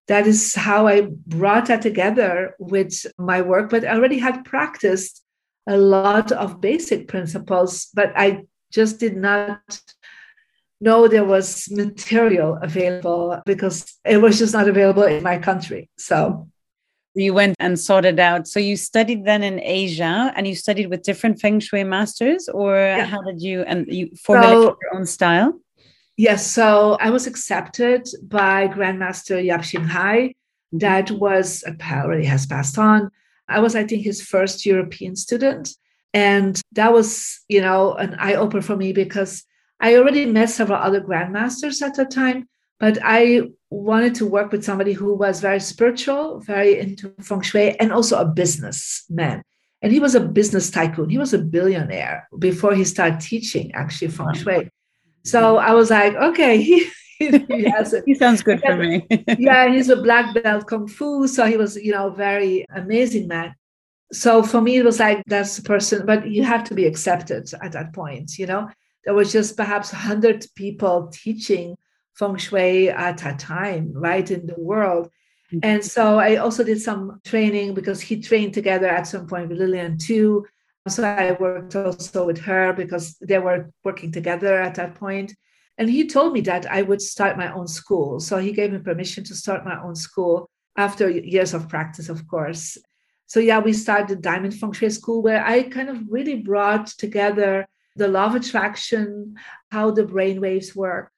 that 0.06 0.26
is 0.26 0.54
how 0.54 0.86
I 0.86 1.08
brought 1.26 1.66
that 1.66 1.82
together 1.82 2.54
with 2.58 3.06
my 3.18 3.42
work. 3.42 3.70
But 3.70 3.84
I 3.84 3.94
already 3.94 4.18
had 4.18 4.44
practiced 4.44 5.24
a 5.68 5.76
lot 5.76 6.32
of 6.32 6.60
basic 6.60 7.08
principles, 7.08 7.88
but 7.94 8.12
I 8.16 8.44
just 8.72 8.98
did 8.98 9.16
not 9.16 9.80
know 10.80 11.08
there 11.08 11.24
was 11.24 11.68
material 11.70 12.58
available 12.62 13.40
because 13.44 13.98
it 14.04 14.18
was 14.18 14.38
just 14.38 14.54
not 14.54 14.68
available 14.68 15.02
in 15.02 15.22
my 15.22 15.38
country. 15.38 15.90
So 15.98 16.48
you 17.14 17.34
went 17.34 17.56
and 17.58 17.78
sought 17.78 18.04
it 18.04 18.18
out. 18.18 18.46
So 18.46 18.60
you 18.60 18.76
studied 18.76 19.24
then 19.24 19.42
in 19.42 19.60
Asia 19.60 20.32
and 20.36 20.46
you 20.46 20.54
studied 20.54 20.88
with 20.88 21.02
different 21.02 21.40
feng 21.40 21.60
shui 21.60 21.84
masters, 21.84 22.48
or 22.48 22.76
yeah. 22.76 23.04
how 23.04 23.20
did 23.22 23.42
you 23.42 23.62
and 23.62 23.86
you 23.88 24.10
formulate 24.22 24.52
so, 24.52 24.76
your 24.80 24.94
own 24.94 25.06
style? 25.06 25.60
Yes, 26.18 26.50
so 26.50 26.96
I 27.00 27.10
was 27.10 27.28
accepted 27.28 28.08
by 28.24 28.66
Grandmaster 28.66 29.42
Yap 29.42 29.62
Cheng 29.62 29.84
Hai. 29.84 30.34
That 30.72 31.12
was 31.12 31.62
apparently 31.64 32.26
has 32.26 32.44
passed 32.44 32.76
on. 32.76 33.12
I 33.48 33.60
was, 33.60 33.76
I 33.76 33.84
think, 33.84 34.02
his 34.02 34.20
first 34.20 34.66
European 34.66 35.14
student. 35.14 35.76
And 36.12 36.60
that 36.72 36.92
was, 36.92 37.38
you 37.48 37.60
know, 37.60 37.94
an 37.94 38.16
eye 38.18 38.34
opener 38.34 38.62
for 38.62 38.74
me 38.74 38.92
because 38.92 39.44
I 39.78 39.94
already 39.94 40.26
met 40.26 40.50
several 40.50 40.78
other 40.78 41.00
grandmasters 41.00 41.82
at 41.82 41.94
the 41.94 42.04
time, 42.04 42.48
but 42.80 42.98
I 43.00 43.42
wanted 43.70 44.16
to 44.16 44.26
work 44.26 44.50
with 44.50 44.64
somebody 44.64 44.94
who 44.94 45.14
was 45.14 45.40
very 45.40 45.60
spiritual, 45.60 46.40
very 46.40 46.80
into 46.80 47.14
feng 47.20 47.42
shui, 47.42 47.78
and 47.78 47.92
also 47.92 48.18
a 48.18 48.24
businessman. 48.24 49.40
And 49.82 49.92
he 49.92 50.00
was 50.00 50.16
a 50.16 50.20
business 50.20 50.68
tycoon. 50.68 51.10
He 51.10 51.18
was 51.18 51.32
a 51.32 51.38
billionaire 51.38 52.28
before 52.40 52.74
he 52.74 52.82
started 52.82 53.20
teaching 53.20 53.70
actually 53.74 54.08
feng 54.08 54.34
shui. 54.34 54.68
So 55.24 55.58
I 55.58 55.72
was 55.72 55.90
like, 55.90 56.14
okay, 56.14 56.62
he, 56.62 56.86
he, 57.18 58.14
sounds 58.14 58.42
good 58.42 58.60
for 58.60 58.76
me. 58.76 59.06
yeah, 59.38 59.68
he's 59.68 59.88
a 59.88 59.96
black 59.96 60.34
belt 60.42 60.66
kung 60.66 60.86
fu. 60.86 61.26
So 61.26 61.46
he 61.46 61.56
was, 61.56 61.76
you 61.76 61.92
know, 61.92 62.10
very 62.10 62.64
amazing 62.74 63.28
man. 63.28 63.54
So 64.12 64.42
for 64.42 64.60
me, 64.60 64.76
it 64.76 64.84
was 64.84 65.00
like, 65.00 65.22
that's 65.26 65.56
the 65.56 65.62
person, 65.62 66.06
but 66.06 66.28
you 66.28 66.42
have 66.44 66.64
to 66.64 66.74
be 66.74 66.86
accepted 66.86 67.50
at 67.60 67.72
that 67.72 67.92
point, 67.92 68.38
you 68.38 68.46
know? 68.46 68.70
There 69.04 69.14
was 69.14 69.32
just 69.32 69.56
perhaps 69.56 69.92
100 69.92 70.46
people 70.54 71.08
teaching 71.12 71.76
feng 72.14 72.36
shui 72.36 72.88
at 72.88 73.18
that 73.18 73.38
time, 73.38 73.92
right, 73.92 74.28
in 74.30 74.46
the 74.46 74.58
world. 74.58 75.08
Mm-hmm. 75.52 75.58
And 75.62 75.84
so 75.84 76.18
I 76.18 76.36
also 76.36 76.64
did 76.64 76.80
some 76.80 77.20
training 77.24 77.74
because 77.74 78.00
he 78.00 78.20
trained 78.20 78.54
together 78.54 78.88
at 78.88 79.06
some 79.06 79.26
point 79.26 79.48
with 79.48 79.58
Lillian 79.58 79.98
Too. 79.98 80.46
So 80.86 81.04
I 81.04 81.32
worked 81.32 81.74
also 81.76 82.26
with 82.26 82.38
her 82.40 82.72
because 82.72 83.16
they 83.18 83.38
were 83.38 83.70
working 83.84 84.12
together 84.12 84.60
at 84.60 84.74
that 84.76 84.94
point. 84.94 85.34
And 85.76 85.88
he 85.88 86.06
told 86.06 86.32
me 86.32 86.40
that 86.42 86.66
I 86.66 86.82
would 86.82 87.02
start 87.02 87.36
my 87.36 87.52
own 87.52 87.68
school. 87.68 88.20
So 88.20 88.38
he 88.38 88.52
gave 88.52 88.72
me 88.72 88.78
permission 88.78 89.24
to 89.24 89.34
start 89.34 89.64
my 89.64 89.80
own 89.80 89.94
school 89.94 90.50
after 90.76 91.10
years 91.10 91.54
of 91.54 91.68
practice, 91.68 92.08
of 92.08 92.26
course. 92.26 92.78
So 93.26 93.40
yeah, 93.40 93.58
we 93.58 93.72
started 93.74 94.08
the 94.08 94.16
Diamond 94.16 94.54
Feng 94.54 94.72
Shui 94.72 94.90
School 94.90 95.22
where 95.22 95.44
I 95.44 95.64
kind 95.64 95.90
of 95.90 96.02
really 96.08 96.36
brought 96.36 96.86
together 96.86 97.66
the 97.96 98.08
law 98.08 98.26
of 98.26 98.36
attraction, 98.36 99.36
how 99.70 99.90
the 99.90 100.04
brain 100.04 100.40
waves 100.40 100.74
work 100.74 101.12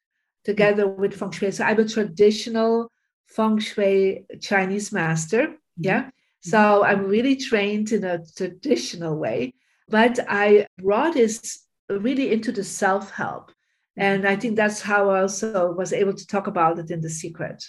together 0.44 0.88
with 0.88 1.14
Feng 1.14 1.30
Shui. 1.30 1.52
So 1.52 1.64
I'm 1.64 1.78
a 1.78 1.88
traditional 1.88 2.90
Feng 3.26 3.58
Shui 3.58 4.26
Chinese 4.40 4.90
master. 4.90 5.54
Yeah. 5.76 6.10
So 6.40 6.58
mm-hmm. 6.58 6.84
I'm 6.84 7.06
really 7.06 7.36
trained 7.36 7.92
in 7.92 8.04
a 8.04 8.24
traditional 8.36 9.16
way, 9.16 9.54
but 9.88 10.18
I 10.28 10.66
brought 10.78 11.14
this 11.14 11.64
really 11.88 12.32
into 12.32 12.52
the 12.52 12.64
self 12.64 13.10
help. 13.10 13.52
And 13.96 14.26
I 14.26 14.32
mm-hmm. 14.32 14.40
think 14.40 14.56
that's 14.56 14.80
how 14.80 15.10
I 15.10 15.20
also 15.20 15.72
was 15.72 15.92
able 15.92 16.14
to 16.14 16.26
talk 16.26 16.46
about 16.46 16.78
it 16.78 16.90
in 16.90 17.00
The 17.00 17.10
Secret. 17.10 17.64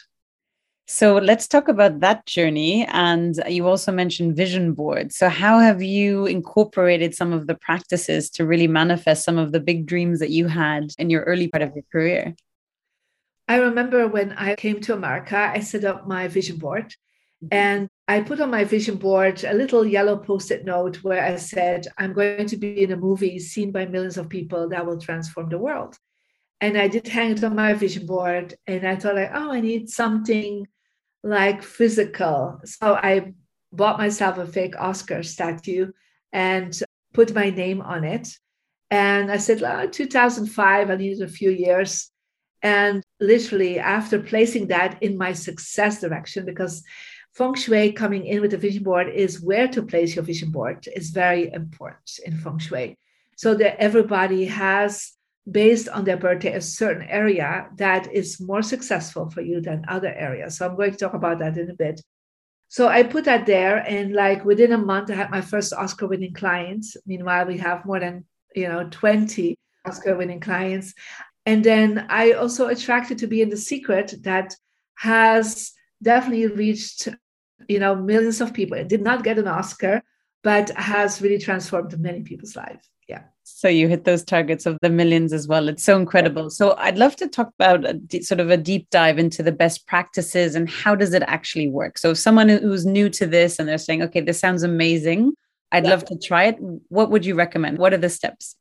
So 0.88 1.16
let's 1.16 1.48
talk 1.48 1.68
about 1.70 2.02
that 2.02 2.26
journey. 2.26 2.86
And 2.90 3.42
you 3.48 3.68
also 3.68 3.92
mentioned 3.92 4.36
vision 4.36 4.74
boards. 4.74 5.16
So, 5.16 5.30
how 5.30 5.60
have 5.60 5.82
you 5.82 6.26
incorporated 6.26 7.16
some 7.16 7.32
of 7.32 7.48
the 7.48 7.56
practices 7.56 8.30
to 8.32 8.46
really 8.46 8.68
manifest 8.68 9.24
some 9.24 9.38
of 9.38 9.54
the 9.54 9.60
big 9.60 9.86
dreams 9.86 10.20
that 10.20 10.32
you 10.32 10.48
had 10.48 10.92
in 10.98 11.10
your 11.10 11.24
early 11.24 11.48
part 11.48 11.62
of 11.62 11.74
your 11.76 11.86
career? 11.92 12.36
I 13.48 13.56
remember 13.58 14.08
when 14.08 14.34
I 14.34 14.56
came 14.56 14.82
to 14.82 14.94
America, 14.94 15.38
I 15.38 15.62
set 15.62 15.86
up 15.86 16.08
my 16.08 16.28
vision 16.28 16.58
board 16.58 16.94
Mm-hmm. 17.44 17.54
and 17.54 17.90
I 18.08 18.22
put 18.22 18.40
on 18.40 18.52
my 18.52 18.66
vision 18.66 18.98
board 18.98 19.44
a 19.44 19.54
little 19.54 19.86
yellow 19.86 20.18
post 20.18 20.52
it 20.52 20.64
note 20.66 20.98
where 20.98 21.24
I 21.24 21.38
said, 21.38 21.88
I'm 21.98 22.14
going 22.14 22.46
to 22.46 22.58
be 22.58 22.84
in 22.84 22.92
a 22.92 22.98
movie 22.98 23.40
seen 23.40 23.72
by 23.72 23.86
millions 23.86 24.18
of 24.18 24.30
people 24.30 24.70
that 24.70 24.86
will 24.86 25.00
transform 25.00 25.50
the 25.50 25.58
world. 25.58 25.98
and 26.62 26.78
I 26.78 26.88
did 26.88 27.08
hang 27.08 27.32
it 27.32 27.44
on 27.44 27.56
my 27.56 27.74
vision 27.74 28.06
board. 28.06 28.54
And 28.68 28.88
I 28.88 28.96
thought, 28.96 29.16
like, 29.16 29.32
oh, 29.34 29.52
I 29.52 29.62
need 29.62 29.90
something 29.90 30.68
like 31.24 31.64
physical. 31.64 32.62
So 32.66 32.94
I 32.94 33.34
bought 33.74 33.98
myself 33.98 34.38
a 34.38 34.46
fake 34.46 34.76
Oscar 34.78 35.24
statue 35.24 35.92
and 36.32 36.80
put 37.14 37.34
my 37.34 37.50
name 37.50 37.82
on 37.82 38.04
it. 38.04 38.38
And 38.92 39.32
I 39.32 39.38
said, 39.38 39.64
oh, 39.64 39.88
2005, 39.88 40.90
I 40.90 40.96
needed 40.96 41.22
a 41.24 41.28
few 41.28 41.50
years. 41.50 42.12
And 42.62 43.04
literally, 43.20 43.80
after 43.80 44.20
placing 44.20 44.68
that 44.68 45.02
in 45.02 45.18
my 45.18 45.34
success 45.34 46.02
direction, 46.02 46.46
because 46.46 46.84
feng 47.34 47.54
shui 47.56 47.92
coming 47.92 48.26
in 48.26 48.42
with 48.42 48.52
the 48.52 48.58
vision 48.58 48.84
board 48.84 49.08
is 49.08 49.42
where 49.42 49.68
to 49.68 49.84
place 49.84 50.16
your 50.16 50.24
vision 50.24 50.52
board 50.52 50.88
is 50.96 51.10
very 51.12 51.52
important 51.54 52.20
in 52.26 52.38
feng 52.38 52.60
shui. 52.60 52.98
So 53.38 53.56
that 53.56 53.80
everybody 53.80 54.46
has 54.46 55.14
based 55.50 55.90
on 55.90 56.04
their 56.04 56.18
birthday 56.18 56.54
a 56.54 56.62
certain 56.62 57.04
area 57.04 57.68
that 57.78 58.14
is 58.14 58.40
more 58.40 58.62
successful 58.62 59.30
for 59.30 59.42
you 59.42 59.62
than 59.62 59.86
other 59.88 60.14
areas. 60.14 60.58
So 60.58 60.66
I'm 60.66 60.76
going 60.76 60.92
to 60.92 60.98
talk 60.98 61.14
about 61.14 61.40
that 61.40 61.58
in 61.58 61.70
a 61.70 61.74
bit. 61.74 62.02
So 62.68 62.88
I 62.88 63.04
put 63.04 63.26
that 63.26 63.46
there, 63.46 63.78
and 63.78 64.14
like 64.14 64.46
within 64.46 64.72
a 64.72 64.78
month, 64.78 65.12
I 65.12 65.16
had 65.16 65.30
my 65.30 65.42
first 65.42 65.74
Oscar-winning 65.74 66.34
clients. 66.34 66.96
Meanwhile, 67.06 67.48
we 67.48 67.58
have 67.58 67.86
more 67.86 68.00
than 68.00 68.24
you 68.56 68.68
know 68.70 68.88
20 68.90 69.58
Oscar-winning 69.86 70.40
clients, 70.40 70.94
and 71.46 71.64
then 71.66 72.06
I 72.10 72.32
also 72.32 72.68
attracted 72.68 73.18
to 73.18 73.28
be 73.28 73.42
in 73.42 73.50
the 73.50 73.58
secret 73.58 74.14
that 74.22 74.56
has 75.00 75.74
definitely 76.02 76.48
reached 76.48 77.10
you 77.72 77.80
know 77.80 77.96
millions 77.96 78.42
of 78.42 78.54
people. 78.54 78.78
It 78.78 78.90
did 78.90 79.02
not 79.02 79.24
get 79.24 79.40
an 79.40 79.48
Oscar, 79.48 80.04
but 80.44 80.70
has 80.72 81.22
really 81.22 81.40
transformed 81.40 81.98
many 82.00 82.22
people's 82.22 82.56
lives. 82.56 82.90
Yeah. 83.08 83.24
So 83.44 83.68
you 83.68 83.88
hit 83.88 84.06
those 84.06 84.24
targets 84.24 84.66
of 84.66 84.78
the 84.82 84.90
millions 84.90 85.34
as 85.34 85.48
well. 85.48 85.68
It's 85.68 85.84
so 85.84 85.98
incredible. 85.98 86.50
So 86.50 86.76
I'd 86.78 86.98
love 86.98 87.16
to 87.18 87.28
talk 87.28 87.50
about 87.60 87.86
a, 87.86 88.24
sort 88.24 88.40
of 88.40 88.50
a 88.50 88.58
deep 88.58 88.90
dive 88.90 89.20
into 89.20 89.44
the 89.44 89.52
best 89.52 89.88
practices 89.88 90.56
and 90.56 90.70
how 90.70 90.96
does 90.96 91.14
it 91.14 91.24
actually 91.28 91.68
work. 91.68 91.98
So 91.98 92.12
if 92.12 92.18
someone 92.18 92.50
who's 92.50 92.86
new 92.86 93.10
to 93.10 93.28
this 93.28 93.60
and 93.60 93.68
they're 93.68 93.78
saying, 93.78 94.02
okay, 94.04 94.22
this 94.22 94.40
sounds 94.40 94.64
amazing. 94.64 95.34
I'd 95.72 95.84
yeah. 95.84 95.92
love 95.92 96.06
to 96.06 96.18
try 96.18 96.46
it. 96.46 96.58
What 96.90 97.12
would 97.12 97.26
you 97.26 97.36
recommend? 97.36 97.78
What 97.78 97.94
are 97.94 97.98
the 97.98 98.10
steps? 98.10 98.56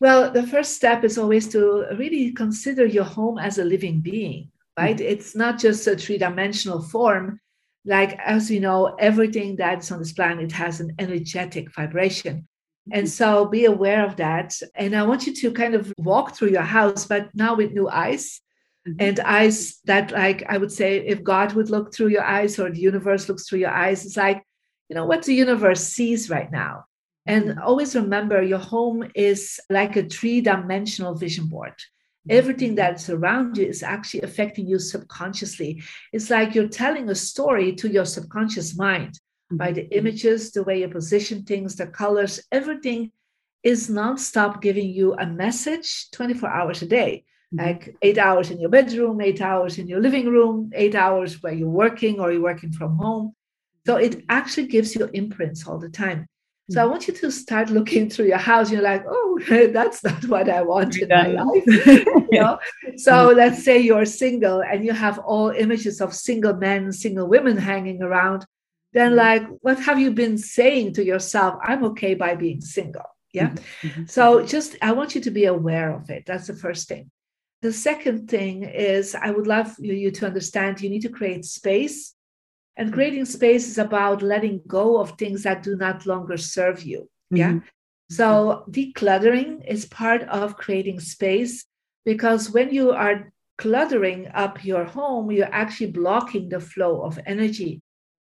Well, 0.00 0.32
the 0.32 0.46
first 0.46 0.74
step 0.74 1.04
is 1.04 1.16
always 1.16 1.48
to 1.50 1.86
really 1.96 2.32
consider 2.32 2.84
your 2.84 3.04
home 3.04 3.38
as 3.38 3.58
a 3.58 3.64
living 3.64 4.00
being, 4.00 4.50
right? 4.76 4.96
Mm-hmm. 4.96 5.12
It's 5.12 5.36
not 5.36 5.60
just 5.60 5.86
a 5.86 5.96
three 5.96 6.18
dimensional 6.18 6.82
form. 6.82 7.38
Like, 7.84 8.18
as 8.24 8.50
you 8.50 8.60
know, 8.60 8.94
everything 8.98 9.56
that's 9.56 9.90
on 9.90 9.98
this 9.98 10.12
planet 10.12 10.52
has 10.52 10.80
an 10.80 10.94
energetic 10.98 11.74
vibration. 11.74 12.46
And 12.90 13.08
so 13.08 13.46
be 13.46 13.64
aware 13.64 14.04
of 14.04 14.16
that. 14.16 14.60
And 14.74 14.94
I 14.96 15.04
want 15.04 15.26
you 15.26 15.34
to 15.34 15.52
kind 15.52 15.74
of 15.74 15.92
walk 15.98 16.34
through 16.34 16.50
your 16.50 16.62
house, 16.62 17.06
but 17.06 17.28
now 17.34 17.54
with 17.54 17.72
new 17.72 17.88
eyes. 17.88 18.40
Mm-hmm. 18.88 18.96
And 18.98 19.20
eyes 19.20 19.78
that, 19.84 20.10
like, 20.10 20.44
I 20.48 20.58
would 20.58 20.72
say, 20.72 20.98
if 20.98 21.22
God 21.22 21.52
would 21.52 21.70
look 21.70 21.94
through 21.94 22.08
your 22.08 22.24
eyes 22.24 22.58
or 22.58 22.68
the 22.68 22.80
universe 22.80 23.28
looks 23.28 23.48
through 23.48 23.60
your 23.60 23.70
eyes, 23.70 24.04
it's 24.04 24.16
like, 24.16 24.42
you 24.88 24.96
know, 24.96 25.06
what 25.06 25.22
the 25.22 25.34
universe 25.34 25.84
sees 25.84 26.28
right 26.28 26.50
now. 26.50 26.84
And 27.24 27.44
mm-hmm. 27.44 27.62
always 27.62 27.94
remember 27.94 28.42
your 28.42 28.58
home 28.58 29.08
is 29.14 29.60
like 29.70 29.96
a 29.96 30.08
three 30.08 30.40
dimensional 30.40 31.14
vision 31.14 31.46
board. 31.46 31.74
Mm-hmm. 32.28 32.38
Everything 32.38 32.74
that's 32.74 33.10
around 33.10 33.56
you 33.56 33.66
is 33.66 33.82
actually 33.82 34.22
affecting 34.22 34.66
you 34.66 34.78
subconsciously. 34.78 35.82
It's 36.12 36.30
like 36.30 36.54
you're 36.54 36.68
telling 36.68 37.08
a 37.08 37.14
story 37.14 37.74
to 37.76 37.88
your 37.88 38.04
subconscious 38.04 38.76
mind 38.76 39.18
by 39.50 39.72
the 39.72 39.88
images, 39.96 40.52
the 40.52 40.62
way 40.62 40.80
you 40.80 40.88
position 40.88 41.42
things, 41.44 41.76
the 41.76 41.86
colors, 41.86 42.40
everything 42.50 43.10
is 43.62 43.88
nonstop 43.88 44.60
giving 44.60 44.88
you 44.88 45.14
a 45.14 45.26
message 45.26 46.10
24 46.12 46.48
hours 46.48 46.82
a 46.82 46.86
day. 46.86 47.24
Mm-hmm. 47.54 47.66
Like 47.66 47.96
eight 48.02 48.18
hours 48.18 48.50
in 48.50 48.60
your 48.60 48.70
bedroom, 48.70 49.20
eight 49.20 49.40
hours 49.40 49.78
in 49.78 49.86
your 49.86 50.00
living 50.00 50.28
room, 50.28 50.70
eight 50.74 50.94
hours 50.94 51.42
where 51.42 51.52
you're 51.52 51.68
working 51.68 52.18
or 52.18 52.32
you're 52.32 52.42
working 52.42 52.72
from 52.72 52.96
home. 52.96 53.34
So 53.84 53.96
it 53.96 54.24
actually 54.28 54.68
gives 54.68 54.94
you 54.94 55.10
imprints 55.12 55.66
all 55.66 55.78
the 55.78 55.88
time. 55.88 56.26
So 56.70 56.80
I 56.80 56.84
mm-hmm. 56.84 56.90
want 56.92 57.08
you 57.08 57.14
to 57.14 57.30
start 57.30 57.70
looking 57.70 58.08
through 58.08 58.26
your 58.26 58.38
house. 58.38 58.70
You're 58.70 58.82
like, 58.82 59.04
oh, 59.06 59.40
that's 59.72 60.02
not 60.04 60.24
what 60.26 60.48
I 60.48 60.62
want 60.62 60.96
in 60.96 61.08
my 61.08 61.26
life. 61.26 61.64
you 61.66 62.40
know? 62.40 62.58
So 62.96 63.12
mm-hmm. 63.12 63.36
let's 63.36 63.64
say 63.64 63.78
you're 63.78 64.04
single 64.04 64.62
and 64.62 64.84
you 64.84 64.92
have 64.92 65.18
all 65.18 65.50
images 65.50 66.00
of 66.00 66.14
single 66.14 66.54
men, 66.54 66.92
single 66.92 67.26
women 67.26 67.56
hanging 67.56 68.02
around 68.02 68.46
then 68.92 69.10
mm-hmm. 69.10 69.18
like 69.18 69.46
what 69.60 69.78
have 69.80 69.98
you 69.98 70.10
been 70.10 70.38
saying 70.38 70.92
to 70.92 71.04
yourself 71.04 71.58
i'm 71.62 71.84
okay 71.84 72.14
by 72.14 72.34
being 72.34 72.60
single 72.60 73.16
yeah 73.32 73.50
mm-hmm. 73.50 73.88
mm-hmm. 73.88 74.04
so 74.06 74.44
just 74.44 74.76
i 74.82 74.92
want 74.92 75.14
you 75.14 75.20
to 75.20 75.30
be 75.30 75.46
aware 75.46 75.94
of 75.94 76.08
it 76.10 76.24
that's 76.26 76.46
the 76.46 76.56
first 76.56 76.88
thing 76.88 77.10
the 77.62 77.72
second 77.72 78.28
thing 78.28 78.62
is 78.62 79.14
i 79.14 79.30
would 79.30 79.46
love 79.46 79.74
you 79.78 80.10
to 80.10 80.26
understand 80.26 80.80
you 80.80 80.90
need 80.90 81.02
to 81.02 81.08
create 81.08 81.44
space 81.44 82.14
and 82.76 82.92
creating 82.92 83.24
space 83.24 83.68
is 83.68 83.78
about 83.78 84.22
letting 84.22 84.60
go 84.66 84.98
of 84.98 85.12
things 85.12 85.42
that 85.42 85.62
do 85.62 85.76
not 85.76 86.06
longer 86.06 86.36
serve 86.36 86.82
you 86.82 87.08
yeah 87.30 87.52
mm-hmm. 87.52 87.66
so 88.10 88.64
decluttering 88.70 89.64
is 89.66 89.86
part 89.86 90.22
of 90.22 90.56
creating 90.56 91.00
space 91.00 91.64
because 92.04 92.50
when 92.50 92.72
you 92.72 92.90
are 92.90 93.32
cluttering 93.58 94.28
up 94.34 94.64
your 94.64 94.84
home 94.84 95.30
you're 95.30 95.52
actually 95.52 95.90
blocking 95.90 96.48
the 96.48 96.60
flow 96.60 97.02
of 97.02 97.18
energy 97.26 97.80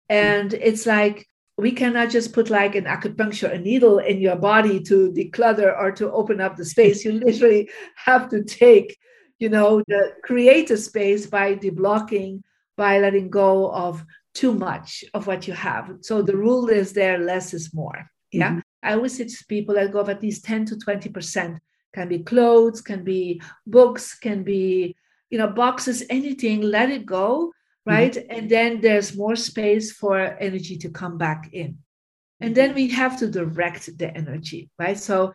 and 0.09 0.53
it's 0.53 0.85
like 0.85 1.27
we 1.57 1.71
cannot 1.71 2.09
just 2.09 2.33
put 2.33 2.49
like 2.49 2.75
an 2.75 2.83
acupuncture, 2.83 3.53
a 3.53 3.57
needle 3.57 3.99
in 3.99 4.19
your 4.19 4.35
body 4.35 4.79
to 4.81 5.11
declutter 5.11 5.77
or 5.77 5.91
to 5.93 6.11
open 6.11 6.41
up 6.41 6.55
the 6.55 6.65
space. 6.65 7.05
You 7.05 7.11
literally 7.25 7.69
have 7.95 8.29
to 8.29 8.43
take, 8.43 8.97
you 9.39 9.49
know, 9.49 9.81
the 9.87 10.13
create 10.23 10.69
a 10.71 10.77
space 10.77 11.27
by 11.27 11.55
deblocking, 11.55 12.41
by 12.75 12.99
letting 12.99 13.29
go 13.29 13.71
of 13.71 14.03
too 14.35 14.53
much 14.53 15.03
of 15.15 15.25
what 15.25 15.47
you 15.47 15.53
have. 15.53 15.91
So 16.01 16.21
the 16.21 16.37
rule 16.37 16.69
is 16.69 16.93
there, 16.93 17.17
less 17.17 17.53
is 17.53 17.73
more. 17.73 18.05
Yeah. 18.31 18.51
Mm-hmm. 18.51 18.59
I 18.83 18.93
always 18.93 19.17
say 19.17 19.23
to 19.25 19.45
people 19.49 19.75
let 19.75 19.91
go 19.91 20.01
of 20.01 20.09
at 20.09 20.21
least 20.21 20.45
10 20.45 20.65
to 20.65 20.75
20%. 20.75 21.57
Can 21.95 22.07
be 22.09 22.19
clothes, 22.19 22.81
can 22.81 23.03
be 23.03 23.41
books, 23.65 24.19
can 24.19 24.43
be, 24.43 24.95
you 25.29 25.37
know, 25.39 25.47
boxes, 25.47 26.03
anything, 26.09 26.61
let 26.61 26.91
it 26.91 27.05
go 27.05 27.51
right? 27.85 28.13
Mm-hmm. 28.13 28.31
And 28.31 28.49
then 28.49 28.81
there's 28.81 29.15
more 29.15 29.35
space 29.35 29.91
for 29.91 30.19
energy 30.19 30.77
to 30.77 30.89
come 30.89 31.17
back 31.17 31.49
in. 31.53 31.77
And 32.41 32.53
then 32.53 32.73
we 32.73 32.89
have 32.89 33.17
to 33.19 33.29
direct 33.29 33.97
the 33.97 34.15
energy, 34.15 34.69
right? 34.77 34.97
So 34.97 35.33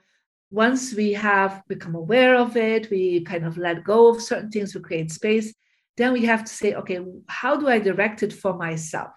once 0.51 0.93
we 0.93 1.13
have 1.15 1.63
become 1.69 1.95
aware 1.95 2.37
of 2.37 2.57
it, 2.57 2.91
we 2.91 3.23
kind 3.23 3.47
of 3.47 3.57
let 3.57 3.85
go 3.85 4.09
of 4.09 4.21
certain 4.21 4.51
things, 4.51 4.75
we 4.75 4.81
create 4.81 5.11
space, 5.11 5.55
then 5.97 6.13
we 6.13 6.25
have 6.25 6.45
to 6.45 6.53
say, 6.53 6.75
okay, 6.75 7.01
how 7.29 7.57
do 7.57 7.69
I 7.69 7.79
direct 7.79 8.23
it 8.23 8.33
for 8.33 8.57
myself? 8.57 9.11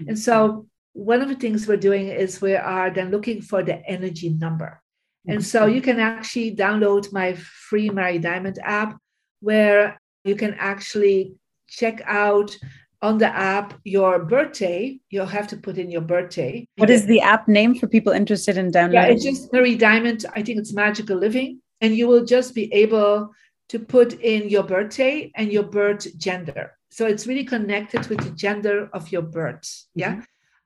Mm-hmm. 0.00 0.10
And 0.10 0.18
so 0.18 0.66
one 0.92 1.22
of 1.22 1.28
the 1.28 1.34
things 1.34 1.66
we're 1.66 1.76
doing 1.76 2.08
is 2.08 2.40
we 2.40 2.54
are 2.54 2.90
then 2.90 3.10
looking 3.10 3.42
for 3.42 3.62
the 3.62 3.84
energy 3.88 4.30
number. 4.30 4.80
And 5.26 5.44
so 5.44 5.66
you 5.66 5.82
can 5.82 6.00
actually 6.00 6.56
download 6.56 7.12
my 7.12 7.34
free 7.34 7.90
Marie 7.90 8.18
Diamond 8.18 8.58
app 8.62 8.98
where 9.40 10.00
you 10.24 10.34
can 10.34 10.54
actually 10.54 11.34
check 11.68 12.00
out 12.06 12.56
on 13.02 13.18
the 13.18 13.28
app 13.28 13.78
your 13.84 14.24
birthday. 14.24 14.98
You'll 15.10 15.26
have 15.26 15.46
to 15.48 15.56
put 15.56 15.76
in 15.76 15.90
your 15.90 16.00
birthday. 16.00 16.66
What 16.76 16.88
is 16.88 17.06
the 17.06 17.20
app 17.20 17.46
name 17.46 17.74
for 17.74 17.86
people 17.86 18.12
interested 18.12 18.56
in 18.56 18.70
downloading? 18.70 19.10
Yeah, 19.10 19.14
it's 19.14 19.24
just 19.24 19.52
Marie 19.52 19.76
Diamond. 19.76 20.24
I 20.34 20.42
think 20.42 20.58
it's 20.58 20.72
Magical 20.72 21.18
Living. 21.18 21.60
And 21.80 21.94
you 21.94 22.08
will 22.08 22.24
just 22.24 22.54
be 22.54 22.72
able 22.72 23.30
to 23.68 23.78
put 23.78 24.14
in 24.20 24.48
your 24.48 24.62
birthday 24.62 25.30
and 25.34 25.52
your 25.52 25.62
birth 25.62 26.16
gender. 26.16 26.72
So 26.90 27.06
it's 27.06 27.26
really 27.26 27.44
connected 27.44 28.06
with 28.08 28.20
the 28.20 28.30
gender 28.30 28.88
of 28.92 29.12
your 29.12 29.22
birth. 29.22 29.84
Yeah. 29.94 30.12
Mm-hmm. 30.12 30.20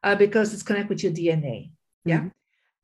Uh, 0.05 0.17
because 0.17 0.53
it's 0.53 0.65
connected 0.65 0.89
with 0.89 1.05
your 1.05 1.13
DNA. 1.13 1.71
Yeah. 2.05 2.19
Mm-hmm. 2.19 2.29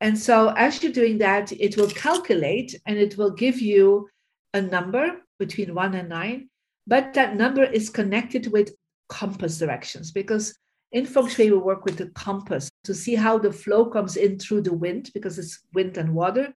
And 0.01 0.17
so 0.17 0.53
as 0.55 0.81
you're 0.81 0.93
doing 0.93 1.17
that, 1.17 1.51
it 1.51 1.75
will 1.75 1.89
calculate 1.89 2.79
and 2.85 2.97
it 2.97 3.17
will 3.17 3.31
give 3.31 3.59
you 3.59 4.07
a 4.53 4.61
number 4.61 5.17
between 5.37 5.75
one 5.75 5.95
and 5.95 6.09
nine 6.09 6.49
but 6.89 7.13
that 7.13 7.35
number 7.35 7.63
is 7.63 7.87
connected 7.89 8.51
with 8.51 8.75
compass 9.09 9.59
directions 9.59 10.11
because 10.11 10.57
in 10.91 11.05
feng 11.05 11.27
shui 11.27 11.51
we 11.51 11.57
work 11.57 11.85
with 11.85 11.97
the 11.97 12.07
compass 12.07 12.69
to 12.83 12.93
see 12.95 13.15
how 13.15 13.37
the 13.37 13.53
flow 13.53 13.85
comes 13.85 14.17
in 14.17 14.39
through 14.39 14.61
the 14.61 14.73
wind 14.73 15.11
because 15.13 15.37
it's 15.37 15.59
wind 15.73 15.97
and 15.97 16.13
water 16.13 16.53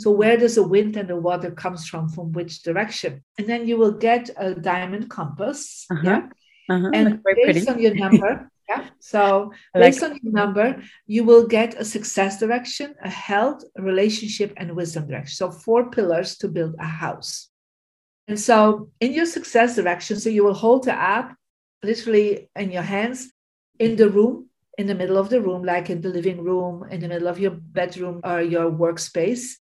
so 0.00 0.10
where 0.10 0.36
does 0.36 0.54
the 0.54 0.62
wind 0.62 0.96
and 0.96 1.08
the 1.08 1.16
water 1.16 1.50
comes 1.50 1.86
from 1.88 2.08
from 2.08 2.32
which 2.32 2.62
direction 2.62 3.22
and 3.38 3.46
then 3.46 3.66
you 3.66 3.76
will 3.76 3.92
get 3.92 4.30
a 4.36 4.54
diamond 4.54 5.08
compass 5.10 5.86
uh-huh. 5.90 6.02
yeah 6.04 6.22
uh-huh. 6.68 6.90
and 6.94 7.22
based 7.22 7.66
pretty. 7.66 7.68
on 7.68 7.78
your 7.78 7.94
number 7.94 8.50
yeah 8.68 8.88
so 8.98 9.52
based 9.74 10.02
on 10.02 10.18
your 10.22 10.32
number 10.32 10.82
you 11.06 11.22
will 11.24 11.46
get 11.46 11.80
a 11.80 11.84
success 11.84 12.38
direction 12.38 12.94
a 13.02 13.10
health 13.10 13.62
a 13.76 13.82
relationship 13.82 14.52
and 14.56 14.74
wisdom 14.74 15.06
direction 15.06 15.34
so 15.34 15.50
four 15.50 15.90
pillars 15.90 16.36
to 16.36 16.48
build 16.48 16.74
a 16.78 16.90
house 17.04 17.50
and 18.30 18.38
so 18.38 18.90
in 19.00 19.12
your 19.12 19.26
success 19.26 19.74
direction, 19.74 20.20
so 20.20 20.30
you 20.30 20.44
will 20.44 20.54
hold 20.54 20.84
the 20.84 20.92
app 20.92 21.36
literally 21.82 22.48
in 22.54 22.70
your 22.70 22.84
hands 22.84 23.32
in 23.80 23.96
the 23.96 24.08
room, 24.08 24.48
in 24.78 24.86
the 24.86 24.94
middle 24.94 25.18
of 25.18 25.30
the 25.30 25.40
room, 25.40 25.64
like 25.64 25.90
in 25.90 26.00
the 26.00 26.10
living 26.10 26.44
room, 26.44 26.84
in 26.88 27.00
the 27.00 27.08
middle 27.08 27.26
of 27.26 27.40
your 27.40 27.50
bedroom 27.50 28.20
or 28.22 28.40
your 28.40 28.70
workspace. 28.70 29.56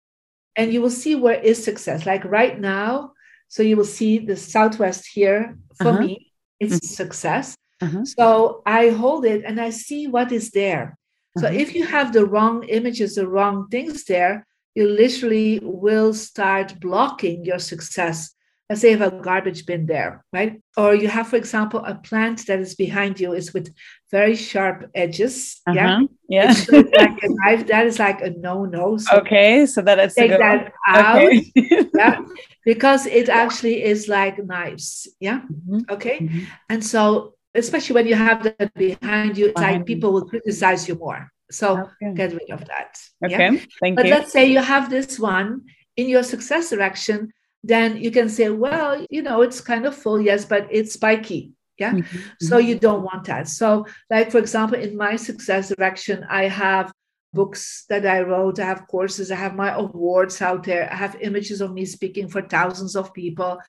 And 0.56 0.74
you 0.74 0.82
will 0.82 0.90
see 0.90 1.16
where 1.16 1.40
is 1.40 1.64
success. 1.64 2.06
Like 2.06 2.24
right 2.26 2.60
now, 2.60 3.12
So 3.48 3.62
you 3.62 3.78
will 3.78 3.86
see 3.86 4.18
the 4.18 4.36
southwest 4.36 5.06
here. 5.14 5.56
For 5.78 5.92
Uh-huh. 5.92 6.00
me, 6.04 6.32
it's 6.60 6.80
Mhm. 6.80 6.96
success. 7.02 7.56
Uh-huh. 7.80 8.04
So 8.04 8.26
I 8.66 8.90
hold 8.90 9.24
it 9.26 9.44
and 9.46 9.62
I 9.62 9.70
see 9.70 10.08
what 10.08 10.32
is 10.32 10.50
there. 10.50 10.98
So 11.38 11.46
Uh-huh. 11.48 11.60
if 11.64 11.76
you 11.76 11.86
have 11.86 12.12
the 12.12 12.26
wrong 12.26 12.64
images, 12.78 13.16
the 13.16 13.28
wrong 13.28 13.68
things 13.70 14.04
there, 14.06 14.46
you 14.74 14.90
literally 14.90 15.60
will 15.62 16.14
start 16.14 16.80
blocking 16.80 17.46
your 17.46 17.60
success. 17.60 18.34
Let's 18.70 18.82
say 18.82 18.92
you 18.92 18.98
have 18.98 19.14
a 19.14 19.22
garbage 19.22 19.68
bin 19.68 19.86
there, 19.86 20.26
right? 20.34 20.60
Or 20.76 20.96
you 20.96 21.08
have, 21.08 21.28
for 21.28 21.36
example, 21.36 21.82
a 21.86 21.94
plant 21.94 22.48
that 22.48 22.60
is 22.60 22.74
behind 22.74 23.20
you 23.20 23.34
is 23.34 23.54
with 23.54 23.72
very 24.10 24.36
sharp 24.36 24.90
edges. 24.96 25.62
Yeah. 25.72 25.98
Uh-huh. 25.98 26.08
Yeah. 26.30 26.48
Looks 26.72 26.92
like 26.98 27.12
knife. 27.22 27.68
That 27.68 27.86
is 27.86 28.00
like 28.00 28.22
a 28.22 28.32
no-no. 28.32 28.98
So 28.98 29.18
okay, 29.20 29.68
so 29.68 29.84
that 29.84 30.00
is 30.00 30.16
take 30.16 30.32
that 30.32 30.72
out. 30.88 31.22
Okay. 31.22 31.52
Yeah. 31.96 32.22
Because 32.66 33.06
it 33.06 33.30
actually 33.30 33.84
is 33.84 34.08
like 34.08 34.44
knives. 34.44 35.08
Yeah. 35.20 35.42
Mhm, 35.70 35.88
Okay. 35.92 36.18
mhm. 36.22 36.48
And 36.68 36.84
so, 36.84 37.36
especially 37.54 37.94
when 37.94 38.08
you 38.08 38.16
have 38.16 38.42
that 38.44 38.74
behind 38.74 39.38
you, 39.38 39.46
it's 39.54 39.60
Behind 39.62 39.78
like 39.82 39.86
people 39.86 40.12
will 40.12 40.26
criticize 40.26 40.88
you 40.90 40.96
more. 40.96 41.30
So 41.52 41.68
Okay. 42.02 42.14
get 42.16 42.34
rid 42.34 42.50
of 42.50 42.66
that. 42.66 42.98
yeah? 43.22 43.36
Okay. 43.38 43.62
Thank 43.80 43.96
But 43.98 44.06
you. 44.08 44.12
let's 44.16 44.32
say 44.34 44.50
you 44.50 44.60
have 44.60 44.90
this 44.90 45.20
one 45.20 45.62
in 45.96 46.10
your 46.10 46.24
success 46.24 46.72
direction, 46.72 47.32
then 47.68 47.98
you 47.98 48.12
can 48.12 48.30
say, 48.30 48.50
well, 48.50 49.06
you 49.10 49.22
know, 49.22 49.42
it's 49.42 49.62
kind 49.62 49.86
of 49.86 49.96
full, 49.96 50.22
yes, 50.22 50.46
but 50.46 50.68
it's 50.72 50.94
spiky. 50.94 51.54
Yeah. 51.78 51.94
Mhm, 51.94 52.06
So 52.42 52.58
mhm. 52.58 52.66
you 52.68 52.80
don't 52.80 53.04
want 53.04 53.26
that. 53.26 53.48
So, 53.50 53.86
like 54.10 54.32
for 54.32 54.38
example, 54.38 54.80
in 54.80 54.96
my 54.96 55.16
success 55.18 55.70
direction, 55.76 56.26
I 56.30 56.48
have 56.48 56.94
books 57.34 57.86
that 57.90 58.06
I 58.06 58.22
wrote, 58.22 58.60
I 58.60 58.66
have 58.66 58.88
courses, 58.88 59.30
I 59.30 59.36
have 59.36 59.56
my 59.56 59.72
awards 59.74 60.42
out 60.42 60.64
there, 60.64 60.90
I 60.92 60.96
have 60.96 61.18
images 61.20 61.60
of 61.62 61.74
me 61.74 61.84
speaking 61.86 62.30
for 62.30 62.42
thousands 62.42 62.96
of 62.96 63.14
people. 63.14 63.60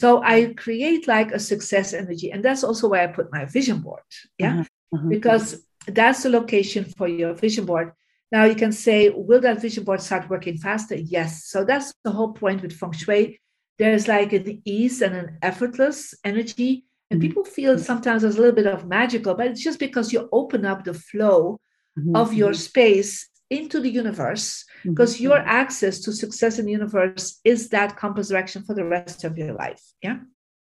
So 0.00 0.22
I 0.22 0.54
create 0.56 1.08
like 1.08 1.32
a 1.32 1.40
success 1.40 1.92
energy. 1.92 2.30
And 2.30 2.44
that's 2.44 2.62
also 2.62 2.88
where 2.88 3.02
I 3.02 3.12
put 3.12 3.32
my 3.32 3.46
vision 3.46 3.78
board. 3.80 4.02
Yeah. 4.38 4.64
Uh-huh. 4.94 5.08
Because 5.08 5.60
that's 5.88 6.22
the 6.22 6.30
location 6.30 6.84
for 6.96 7.08
your 7.08 7.34
vision 7.34 7.64
board. 7.64 7.92
Now 8.30 8.44
you 8.44 8.54
can 8.54 8.72
say, 8.72 9.08
will 9.10 9.40
that 9.40 9.60
vision 9.60 9.84
board 9.84 10.00
start 10.02 10.28
working 10.28 10.58
faster? 10.58 10.96
Yes. 10.96 11.46
So 11.46 11.64
that's 11.64 11.92
the 12.04 12.10
whole 12.10 12.32
point 12.32 12.62
with 12.62 12.72
feng 12.72 12.92
shui. 12.92 13.40
There's 13.78 14.08
like 14.08 14.32
an 14.32 14.62
ease 14.64 15.02
and 15.02 15.14
an 15.14 15.38
effortless 15.42 16.14
energy. 16.24 16.84
And 17.10 17.20
Mhm. 17.20 17.22
people 17.22 17.44
feel 17.44 17.78
sometimes 17.78 18.22
there's 18.22 18.36
a 18.36 18.40
little 18.40 18.54
bit 18.54 18.66
of 18.66 18.86
magical, 18.86 19.34
but 19.34 19.46
it's 19.48 19.62
just 19.62 19.78
because 19.78 20.12
you 20.12 20.28
open 20.32 20.64
up 20.66 20.84
the 20.84 20.94
flow 20.94 21.60
Mhm, 21.98 22.14
of 22.14 22.34
your 22.34 22.52
mhm, 22.52 22.56
space 22.56 23.28
into 23.50 23.80
the 23.80 23.90
universe, 23.90 24.64
because 24.94 25.20
your 25.20 25.38
mhm. 25.38 25.46
access 25.46 26.00
to 26.00 26.12
success 26.12 26.58
in 26.58 26.66
the 26.66 26.72
universe 26.72 27.40
is 27.44 27.68
that 27.70 27.96
compass 27.96 28.28
direction 28.28 28.62
for 28.62 28.74
the 28.74 28.84
rest 28.84 29.24
of 29.24 29.36
your 29.38 29.52
life. 29.54 29.82
Yeah. 30.02 30.18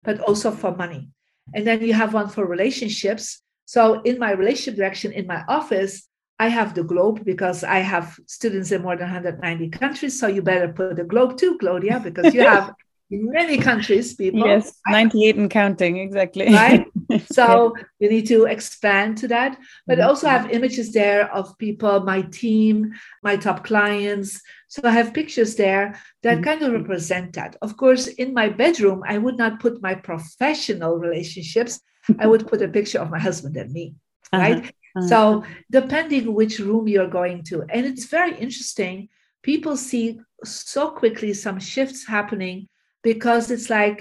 But 0.03 0.21
also 0.21 0.51
for 0.51 0.75
money. 0.77 1.11
And 1.55 1.67
then 1.67 1.81
you 1.83 1.95
have 1.95 2.15
one 2.15 2.29
for 2.29 2.45
relationships. 2.47 3.43
So 3.67 4.01
in 4.03 4.19
my 4.19 4.33
relationship 4.33 4.77
direction 4.77 5.13
in 5.13 5.27
my 5.27 5.45
office, 5.49 6.09
I 6.39 6.49
have 6.49 6.75
the 6.75 6.85
globe 6.85 7.25
because 7.25 7.63
I 7.65 7.79
have 7.79 8.19
students 8.27 8.73
in 8.73 8.83
more 8.83 8.97
than 8.97 9.09
190 9.09 9.69
countries. 9.71 10.19
So 10.19 10.27
you 10.27 10.43
better 10.43 10.73
put 10.73 10.97
the 10.97 11.05
globe 11.05 11.37
too, 11.37 11.57
Claudia, 11.59 12.01
because 12.03 12.35
you 12.35 12.43
have 12.43 12.73
many 13.11 13.59
countries, 13.59 14.15
people. 14.15 14.47
Yes, 14.47 14.73
98 14.89 15.37
and 15.37 15.51
counting, 15.51 15.99
exactly. 15.99 16.47
Right? 16.47 16.87
So 17.29 17.75
you 17.99 18.09
need 18.09 18.27
to 18.29 18.45
expand 18.45 19.19
to 19.19 19.29
that. 19.29 19.59
But 19.87 19.99
I 20.01 20.05
Mhm. 20.05 20.09
also 20.09 20.29
have 20.29 20.51
images 20.51 20.93
there 20.93 21.31
of 21.35 21.59
people, 21.59 22.01
my 22.01 22.23
team, 22.23 22.93
my 23.23 23.37
top 23.37 23.65
clients. 23.65 24.41
So 24.69 24.81
I 24.85 24.91
have 24.91 25.13
pictures 25.13 25.57
there 25.57 25.99
that 26.23 26.39
Mhm. 26.39 26.45
kind 26.45 26.63
of 26.63 26.73
represent 26.73 27.33
that. 27.35 27.57
Of 27.63 27.77
course, 27.77 28.07
in 28.07 28.33
my 28.33 28.49
bedroom, 28.49 29.03
I 29.07 29.19
would 29.19 29.37
not 29.37 29.61
put 29.61 29.83
my 29.83 29.95
professional 29.95 30.99
relationships. 30.99 31.81
I 32.19 32.27
would 32.27 32.47
put 32.47 32.63
a 32.63 32.69
picture 32.69 33.01
of 33.01 33.11
my 33.11 33.19
husband 33.19 33.57
and 33.57 33.73
me, 33.73 33.95
Uh-huh, 34.33 34.43
right? 34.45 34.65
uh-huh. 34.97 35.09
So, 35.09 35.45
depending 35.71 36.33
which 36.33 36.59
room 36.61 36.87
you're 36.89 37.11
going 37.21 37.43
to, 37.51 37.63
and 37.69 37.85
it's 37.87 38.07
very 38.07 38.35
interesting, 38.39 39.09
people 39.43 39.77
see 39.77 40.21
so 40.45 40.91
quickly 40.91 41.33
some 41.35 41.59
shifts 41.59 42.07
happening 42.07 42.69
because 43.07 43.53
it's 43.55 43.71
like, 43.71 43.99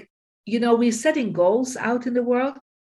you 0.52 0.58
know, 0.58 0.74
we're 0.74 0.90
setting 1.06 1.32
goals 1.32 1.76
out 1.76 2.02
in 2.08 2.14
the 2.18 2.26
world, 2.32 2.54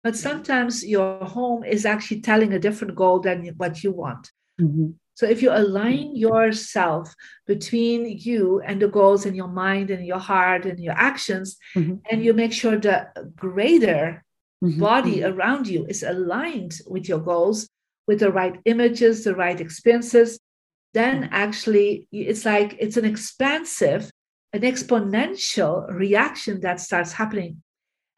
but 0.05 0.15
sometimes 0.15 0.73
your 0.95 1.09
home 1.37 1.61
is 1.75 1.85
actually 1.85 2.21
telling 2.21 2.53
a 2.53 2.63
different 2.65 2.95
goal 2.95 3.19
than 3.19 3.37
what 3.61 3.83
you 3.83 3.91
want. 4.03 4.23
Mhm. 4.65 4.93
So, 5.19 5.23
if 5.33 5.39
you 5.43 5.51
align 5.51 6.15
yourself 6.27 7.05
between 7.53 8.01
you 8.29 8.41
and 8.67 8.77
the 8.81 8.91
goals 8.99 9.25
in 9.25 9.33
your 9.41 9.51
mind 9.65 9.87
and 9.91 10.03
your 10.11 10.23
heart 10.31 10.63
and 10.69 10.79
your 10.87 10.97
actions, 11.11 11.47
Mhm. 11.75 11.99
and 12.09 12.17
you 12.25 12.33
make 12.33 12.53
sure 12.53 12.77
the 12.77 12.97
greater 13.45 14.03
Mhm, 14.63 14.79
body 14.87 15.17
mhm. 15.19 15.29
around 15.31 15.63
you 15.73 15.81
is 15.93 16.01
aligned 16.13 16.73
with 16.93 17.05
your 17.11 17.23
goals, 17.31 17.59
with 18.07 18.19
the 18.23 18.31
right 18.41 18.55
images, 18.73 19.15
the 19.23 19.35
right 19.43 19.59
experiences, 19.67 20.29
then 20.93 21.15
actually 21.45 22.07
it's 22.11 22.45
like 22.53 22.69
it's 22.83 22.97
an 23.01 23.07
expansive, 23.13 24.01
an 24.57 24.63
exponential 24.63 25.87
reaction 25.93 26.61
that 26.61 26.79
starts 26.79 27.13
happening. 27.13 27.61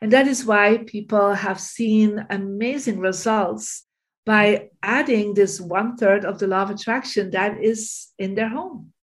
And 0.01 0.13
that 0.13 0.27
is 0.27 0.45
why 0.45 0.83
people 0.87 1.33
have 1.33 1.59
seen 1.59 2.25
amazing 2.29 2.99
results 2.99 3.85
by 4.25 4.69
adding 4.81 5.33
this 5.33 5.59
one 5.59 5.97
third 5.97 6.23
of 6.23 6.39
the 6.39 6.47
law 6.47 6.61
of 6.61 6.69
attraction 6.69 7.31
that 7.31 7.61
is 7.61 8.07
in 8.17 8.35
their 8.35 8.47
home. 8.47 8.93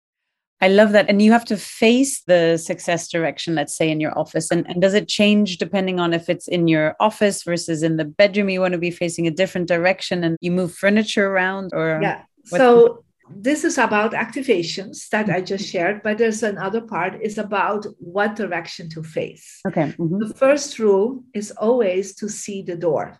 I 0.59 0.69
love 0.69 0.93
that. 0.93 1.07
And 1.07 1.21
you 1.21 1.31
have 1.31 1.45
to 1.45 1.57
face 1.57 2.23
the 2.23 2.57
success 2.57 3.07
direction, 3.09 3.53
let's 3.53 3.77
say, 3.77 3.91
in 3.91 3.99
your 3.99 4.17
office. 4.17 4.49
And, 4.49 4.67
and 4.67 4.81
does 4.81 4.95
it 4.95 5.07
change 5.07 5.59
depending 5.59 5.99
on 5.99 6.15
if 6.15 6.29
it's 6.29 6.47
in 6.47 6.67
your 6.67 6.95
office 6.99 7.43
versus 7.43 7.83
in 7.83 7.97
the 7.97 8.05
bedroom? 8.05 8.49
You 8.49 8.61
want 8.61 8.71
to 8.71 8.79
be 8.79 8.89
facing 8.89 9.27
a 9.27 9.31
different 9.31 9.67
direction 9.67 10.23
and 10.23 10.35
you 10.41 10.49
move 10.49 10.73
furniture 10.73 11.27
around 11.27 11.69
or 11.73 11.99
Yeah. 12.01 12.23
So 12.45 13.03
this 13.29 13.63
is 13.63 13.77
about 13.77 14.13
activations 14.13 15.09
that 15.09 15.29
I 15.29 15.41
just 15.41 15.67
shared, 15.67 16.01
but 16.03 16.17
there's 16.17 16.43
another 16.43 16.81
part 16.81 17.21
is 17.21 17.37
about 17.37 17.85
what 17.99 18.35
direction 18.35 18.89
to 18.89 19.03
face. 19.03 19.59
okay. 19.67 19.93
mhm, 19.97 20.19
The 20.19 20.33
first 20.33 20.79
rule 20.79 21.23
is 21.33 21.51
always 21.51 22.15
to 22.15 22.29
see 22.29 22.61
the 22.61 22.75
door. 22.75 23.19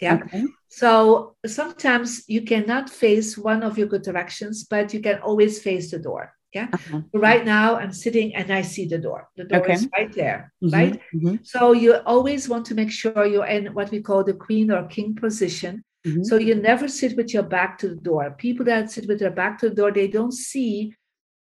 Yeah. 0.00 0.20
Okay. 0.24 0.44
So 0.68 1.36
sometimes 1.46 2.24
you 2.28 2.42
cannot 2.42 2.90
face 2.90 3.38
one 3.38 3.62
of 3.62 3.78
your 3.78 3.86
good 3.88 4.02
directions, 4.02 4.64
but 4.68 4.92
you 4.92 5.00
can 5.00 5.18
always 5.20 5.62
face 5.62 5.90
the 5.90 5.98
door. 5.98 6.32
Yeah. 6.52 6.68
Uh-huh. 6.72 7.00
Right 7.12 7.44
now 7.44 7.76
I'm 7.76 7.92
sitting 7.92 8.34
and 8.34 8.50
I 8.50 8.62
see 8.62 8.86
the 8.86 8.98
door. 8.98 9.28
The 9.36 9.44
door 9.44 9.60
Okay. 9.60 9.72
is 9.74 9.88
right 9.96 10.12
there. 10.12 10.52
Mhm, 10.62 10.72
Right. 10.72 11.00
mhm, 11.14 11.38
So 11.46 11.72
you 11.72 11.94
always 12.06 12.48
want 12.48 12.66
to 12.66 12.74
make 12.74 12.90
sure 12.90 13.24
you're 13.26 13.46
in 13.46 13.74
what 13.74 13.90
we 13.90 14.00
call 14.02 14.24
the 14.24 14.34
queen 14.34 14.70
or 14.70 14.86
king 14.86 15.14
position. 15.14 15.82
Mhm. 16.06 16.24
So 16.24 16.36
you 16.38 16.54
never 16.54 16.88
sit 16.88 17.16
with 17.16 17.34
your 17.34 17.42
back 17.42 17.78
to 17.78 17.88
the 17.88 18.00
door. 18.10 18.24
People 18.38 18.64
that 18.66 18.90
sit 18.90 19.06
with 19.08 19.18
their 19.18 19.30
back 19.30 19.58
to 19.58 19.68
the 19.68 19.74
door, 19.74 19.92
they 19.92 20.08
don't 20.08 20.32
see 20.32 20.94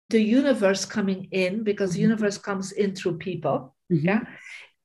the 0.10 0.21
universe 0.21 0.86
coming 0.86 1.28
in 1.32 1.63
because 1.63 1.91
the 1.93 1.99
Mhm. 1.99 2.10
universe 2.10 2.38
comes 2.38 2.71
in 2.71 2.95
through 2.95 3.17
people. 3.17 3.75
Mhm. 3.91 4.04
Yeah. 4.04 4.21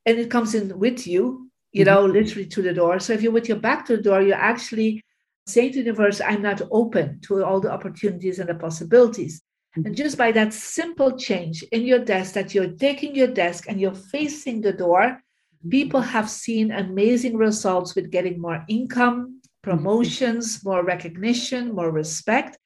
And 0.07 0.19
it 0.19 0.31
comes 0.31 0.55
in 0.55 0.79
with 0.79 1.07
you, 1.07 1.51
you 1.73 1.85
Mhm. 1.85 1.89
know, 1.89 2.07
literally 2.07 2.47
to 2.47 2.63
the 2.63 2.73
door. 2.73 2.99
So 3.01 3.13
if 3.13 3.23
you're 3.23 3.33
with 3.39 3.49
your 3.49 3.59
back 3.61 3.85
to 3.87 3.97
the 3.97 4.03
door, 4.03 4.23
you're 4.23 4.47
actually 4.53 5.03
saying 5.47 5.73
to 5.73 5.79
the 5.79 5.85
universe, 5.87 6.21
I'm 6.21 6.43
not 6.43 6.63
open 6.71 7.21
to 7.27 7.45
all 7.45 7.61
the 7.61 7.73
opportunities 7.73 8.39
and 8.39 8.49
the 8.49 8.55
possibilities. 8.55 9.43
Mhm. 9.77 9.87
And 9.87 9.97
just 9.97 10.17
by 10.17 10.33
that 10.33 10.53
simple 10.53 11.17
change 11.17 11.63
in 11.71 11.83
your 11.83 11.99
desk, 11.99 12.35
that 12.35 12.55
you're 12.55 12.73
taking 12.89 13.15
your 13.15 13.29
desk 13.43 13.65
and 13.69 13.81
you're 13.81 13.95
facing 14.15 14.61
the 14.63 14.73
door, 14.73 15.23
people 15.69 16.01
have 16.01 16.29
seen 16.31 16.71
amazing 16.73 17.37
results 17.37 17.95
with 17.95 18.11
getting 18.11 18.41
more 18.41 18.65
income, 18.69 19.40
promotions, 19.63 20.65
more 20.65 20.85
recognition, 20.85 21.73
more 21.75 21.91
respect. 21.91 22.57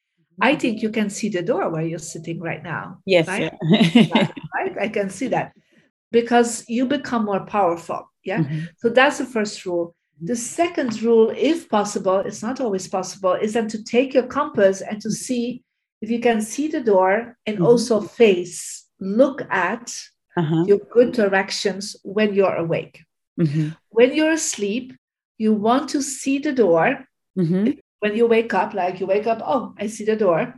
I 0.41 0.57
think 0.57 0.83
you 0.83 0.91
can 0.91 1.11
see 1.11 1.29
the 1.29 1.43
door 1.43 1.71
where 1.71 1.85
you're 1.85 1.99
sitting 2.01 2.41
right 2.41 2.63
now. 2.63 2.99
Yes. 3.07 3.29
right? 3.29 3.53
Yeah. 3.93 4.29
right? 4.55 4.77
I 4.81 4.89
can 4.89 5.09
see 5.11 5.29
that 5.29 5.53
because 6.11 6.65
you 6.69 6.87
become 6.87 7.25
more 7.25 7.45
powerful. 7.47 8.11
Yeah. 8.25 8.41
Mhm. 8.43 8.69
So 8.79 8.89
that's 8.89 9.19
the 9.19 9.27
first 9.27 9.65
rule. 9.67 9.95
The 10.23 10.37
second 10.37 11.03
rule, 11.03 11.31
if 11.37 11.69
possible, 11.69 12.19
it's 12.19 12.43
not 12.43 12.61
always 12.61 12.89
possible, 12.89 13.35
is 13.35 13.53
then 13.53 13.69
to 13.69 13.83
take 13.83 14.15
your 14.15 14.27
compass 14.27 14.81
and 14.81 15.01
to 15.03 15.11
see 15.11 15.63
if 16.01 16.11
you 16.11 16.21
can 16.21 16.41
see 16.41 16.69
the 16.69 16.81
door 16.81 17.37
and 17.47 17.59
Mhm. 17.59 17.67
also 17.67 18.01
face, 18.01 18.87
look 19.01 19.43
at 19.51 19.95
Uh-huh. 20.37 20.65
your 20.67 20.79
good 20.91 21.13
directions 21.13 21.97
when 22.03 22.35
you're 22.35 22.57
awake. 22.57 23.05
Mhm. 23.39 23.77
When 23.91 24.15
you're 24.15 24.33
asleep, 24.33 24.93
you 25.39 25.53
want 25.53 25.89
to 25.91 26.03
see 26.03 26.39
the 26.39 26.53
door. 26.53 27.07
Mhm. 27.39 27.79
When 28.01 28.17
you 28.17 28.27
wake 28.27 28.55
up, 28.55 28.75
like 28.75 29.01
you 29.01 29.07
wake 29.07 29.27
up, 29.27 29.41
oh, 29.45 29.75
I 29.79 29.87
see 29.87 30.05
the 30.05 30.17
door. 30.17 30.55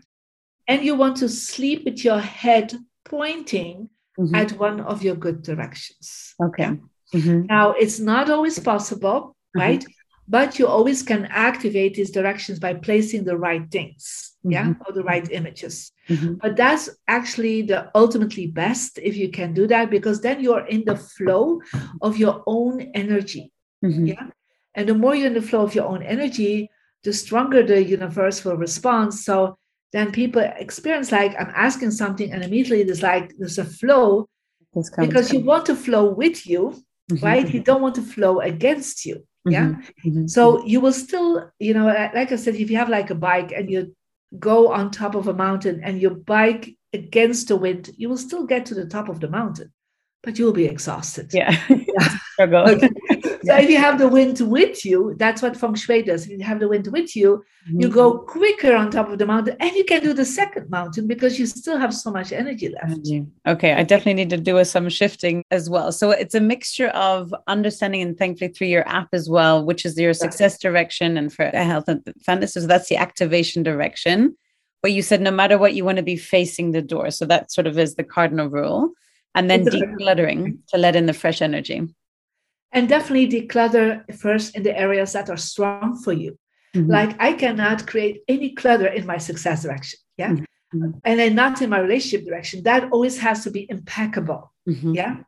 And 0.68 0.84
you 0.84 0.96
want 0.96 1.16
to 1.18 1.28
sleep 1.28 1.84
with 1.84 2.04
your 2.04 2.18
head 2.18 2.74
pointing 3.04 3.88
Mhm. 4.18 4.34
at 4.34 4.58
one 4.58 4.80
of 4.80 5.02
your 5.02 5.14
good 5.14 5.42
directions. 5.42 6.34
Okay. 6.42 6.78
Mhm. 7.14 7.46
Now, 7.48 7.72
it's 7.72 8.00
not 8.00 8.30
always 8.30 8.58
possible, 8.58 9.36
Mhm. 9.54 9.60
right? 9.60 9.84
but 10.28 10.58
you 10.58 10.66
always 10.66 11.02
can 11.02 11.26
activate 11.26 11.94
these 11.94 12.10
directions 12.10 12.58
by 12.58 12.74
placing 12.74 13.24
the 13.24 13.36
right 13.36 13.70
things 13.70 14.32
mm-hmm. 14.44 14.52
yeah 14.52 14.74
or 14.86 14.92
the 14.92 15.02
right 15.02 15.30
images 15.30 15.92
mm-hmm. 16.08 16.34
but 16.34 16.56
that's 16.56 16.90
actually 17.08 17.62
the 17.62 17.90
ultimately 17.94 18.46
best 18.46 18.98
if 19.02 19.16
you 19.16 19.30
can 19.30 19.54
do 19.54 19.66
that 19.66 19.90
because 19.90 20.20
then 20.20 20.40
you're 20.40 20.66
in 20.66 20.84
the 20.84 20.96
flow 20.96 21.60
of 22.02 22.16
your 22.16 22.42
own 22.46 22.80
energy 22.94 23.52
mm-hmm. 23.84 24.06
yeah 24.06 24.26
and 24.76 24.88
the 24.88 24.94
more 24.94 25.14
you're 25.14 25.26
in 25.26 25.34
the 25.34 25.42
flow 25.42 25.62
of 25.62 25.74
your 25.74 25.86
own 25.86 26.02
energy 26.02 26.70
the 27.02 27.12
stronger 27.12 27.62
the 27.64 27.82
universe 27.82 28.44
will 28.44 28.56
respond 28.56 29.12
so 29.12 29.58
then 29.92 30.12
people 30.12 30.42
experience 30.42 31.10
like 31.10 31.34
i'm 31.40 31.52
asking 31.54 31.90
something 31.90 32.30
and 32.32 32.44
immediately 32.44 32.84
there's 32.84 33.02
like 33.02 33.32
there's 33.38 33.58
a 33.58 33.64
flow 33.64 34.28
because 34.98 35.32
you 35.32 35.40
want 35.40 35.66
to 35.66 35.74
flow 35.74 36.10
with 36.10 36.46
you 36.46 36.74
mm-hmm. 37.10 37.24
right 37.24 37.52
you 37.52 37.60
don't 37.60 37.82
want 37.82 37.94
to 37.94 38.02
flow 38.02 38.40
against 38.40 39.06
you 39.06 39.24
yeah 39.46 39.68
mm-hmm. 39.68 40.08
mm-hmm. 40.08 40.26
so 40.26 40.64
you 40.64 40.80
will 40.80 40.92
still 40.92 41.50
you 41.58 41.72
know 41.72 41.86
like 41.86 42.30
i 42.32 42.36
said 42.36 42.54
if 42.54 42.70
you 42.70 42.76
have 42.76 42.88
like 42.88 43.10
a 43.10 43.14
bike 43.14 43.52
and 43.52 43.70
you 43.70 43.94
go 44.38 44.72
on 44.72 44.90
top 44.90 45.14
of 45.14 45.28
a 45.28 45.34
mountain 45.34 45.80
and 45.82 46.02
you 46.02 46.10
bike 46.10 46.76
against 46.92 47.48
the 47.48 47.56
wind 47.56 47.90
you 47.96 48.08
will 48.08 48.18
still 48.18 48.44
get 48.44 48.66
to 48.66 48.74
the 48.74 48.86
top 48.86 49.08
of 49.08 49.20
the 49.20 49.28
mountain 49.28 49.72
but 50.22 50.38
you 50.38 50.44
will 50.44 50.52
be 50.52 50.66
exhausted 50.66 51.30
yeah, 51.32 51.56
yeah. 51.68 52.18
Okay. 52.68 52.90
So 53.46 53.54
if 53.54 53.70
you 53.70 53.78
have 53.78 53.98
the 53.98 54.08
wind 54.08 54.40
with 54.40 54.84
you, 54.84 55.14
that's 55.18 55.40
what 55.40 55.56
feng 55.56 55.76
shui 55.76 56.02
does. 56.02 56.24
If 56.26 56.38
you 56.40 56.44
have 56.44 56.58
the 56.58 56.66
wind 56.66 56.88
with 56.88 57.14
you, 57.14 57.44
mm-hmm. 57.68 57.80
you 57.80 57.88
go 57.88 58.18
quicker 58.18 58.74
on 58.74 58.90
top 58.90 59.08
of 59.08 59.18
the 59.18 59.26
mountain 59.26 59.56
and 59.60 59.70
you 59.76 59.84
can 59.84 60.02
do 60.02 60.12
the 60.12 60.24
second 60.24 60.68
mountain 60.68 61.06
because 61.06 61.38
you 61.38 61.46
still 61.46 61.78
have 61.78 61.94
so 61.94 62.10
much 62.10 62.32
energy 62.32 62.70
left. 62.70 63.06
Okay, 63.46 63.74
I 63.74 63.84
definitely 63.84 64.14
need 64.14 64.30
to 64.30 64.36
do 64.36 64.64
some 64.64 64.88
shifting 64.88 65.44
as 65.52 65.70
well. 65.70 65.92
So 65.92 66.10
it's 66.10 66.34
a 66.34 66.40
mixture 66.40 66.88
of 66.88 67.32
understanding 67.46 68.02
and 68.02 68.18
thankfully 68.18 68.50
through 68.50 68.66
your 68.66 68.88
app 68.88 69.10
as 69.12 69.30
well, 69.30 69.64
which 69.64 69.84
is 69.84 69.96
your 69.96 70.12
success 70.12 70.58
direction 70.58 71.16
and 71.16 71.32
for 71.32 71.44
health 71.46 71.84
and 71.86 72.02
fitness. 72.24 72.54
So 72.54 72.66
that's 72.66 72.88
the 72.88 72.96
activation 72.96 73.62
direction. 73.62 74.36
But 74.82 74.90
you 74.90 75.02
said 75.02 75.20
no 75.20 75.30
matter 75.30 75.56
what, 75.56 75.74
you 75.74 75.84
want 75.84 75.98
to 75.98 76.02
be 76.02 76.16
facing 76.16 76.72
the 76.72 76.82
door. 76.82 77.12
So 77.12 77.24
that 77.26 77.52
sort 77.52 77.68
of 77.68 77.78
is 77.78 77.94
the 77.94 78.04
cardinal 78.04 78.48
rule. 78.48 78.90
And 79.36 79.50
then 79.50 79.66
decluttering 79.66 80.56
to 80.68 80.78
let 80.78 80.96
in 80.96 81.04
the 81.04 81.12
fresh 81.12 81.42
energy 81.42 81.86
and 82.72 82.88
definitely 82.88 83.28
declutter 83.28 84.04
first 84.16 84.56
in 84.56 84.62
the 84.62 84.76
areas 84.78 85.12
that 85.12 85.30
are 85.30 85.36
strong 85.36 85.98
for 86.02 86.12
you. 86.12 86.38
Mm-hmm. 86.74 86.90
Like 86.90 87.16
I 87.18 87.32
cannot 87.32 87.86
create 87.86 88.22
any 88.28 88.50
clutter 88.54 88.86
in 88.86 89.06
my 89.06 89.18
success 89.18 89.62
direction. 89.62 89.98
Yeah. 90.16 90.32
Mm-hmm. 90.32 90.90
And 91.04 91.20
then 91.20 91.34
not 91.34 91.62
in 91.62 91.70
my 91.70 91.78
relationship 91.78 92.26
direction. 92.26 92.62
That 92.64 92.90
always 92.92 93.18
has 93.18 93.44
to 93.44 93.50
be 93.50 93.66
impeccable. 93.70 94.52
Mm-hmm. 94.68 94.94
Yeah. 94.94 95.18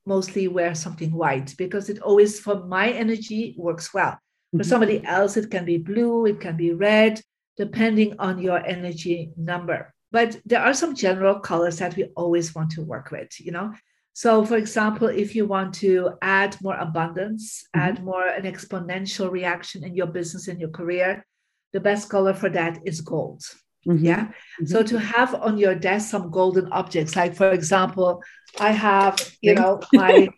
mostly 0.06 0.48
wear 0.48 0.74
something 0.74 1.12
white 1.12 1.54
because 1.58 1.90
it 1.90 2.00
always, 2.00 2.40
for 2.40 2.64
my 2.64 2.88
energy, 2.90 3.54
works 3.58 3.92
well. 3.92 4.18
For 4.50 4.58
mm-hmm. 4.58 4.68
somebody 4.68 5.04
else, 5.04 5.36
it 5.36 5.50
can 5.50 5.66
be 5.66 5.76
blue, 5.76 6.24
it 6.24 6.40
can 6.40 6.56
be 6.56 6.72
red, 6.72 7.20
depending 7.56 8.14
on 8.18 8.38
your 8.38 8.64
energy 8.64 9.30
number. 9.36 9.92
But 10.10 10.40
there 10.44 10.60
are 10.60 10.74
some 10.74 10.94
general 10.94 11.40
colors 11.40 11.78
that 11.78 11.96
we 11.96 12.04
always 12.16 12.54
want 12.54 12.70
to 12.72 12.82
work 12.82 13.10
with, 13.10 13.40
you 13.40 13.52
know. 13.52 13.72
So, 14.14 14.44
for 14.44 14.56
example, 14.56 15.08
if 15.08 15.34
you 15.34 15.46
want 15.46 15.74
to 15.76 16.12
add 16.20 16.56
more 16.62 16.76
abundance, 16.76 17.64
mm-hmm. 17.74 17.88
add 17.88 18.04
more 18.04 18.26
an 18.26 18.44
exponential 18.44 19.30
reaction 19.30 19.84
in 19.84 19.94
your 19.94 20.06
business 20.06 20.48
and 20.48 20.60
your 20.60 20.68
career, 20.68 21.24
the 21.72 21.80
best 21.80 22.10
color 22.10 22.34
for 22.34 22.50
that 22.50 22.78
is 22.84 23.00
gold. 23.00 23.42
Mm-hmm. 23.86 24.04
Yeah. 24.04 24.24
Mm-hmm. 24.26 24.66
So 24.66 24.82
to 24.82 24.98
have 24.98 25.34
on 25.34 25.58
your 25.58 25.74
desk 25.74 26.10
some 26.10 26.30
golden 26.30 26.70
objects, 26.70 27.16
like 27.16 27.34
for 27.34 27.50
example, 27.50 28.22
I 28.60 28.70
have, 28.70 29.18
you 29.40 29.54
know, 29.54 29.80
my 29.92 30.28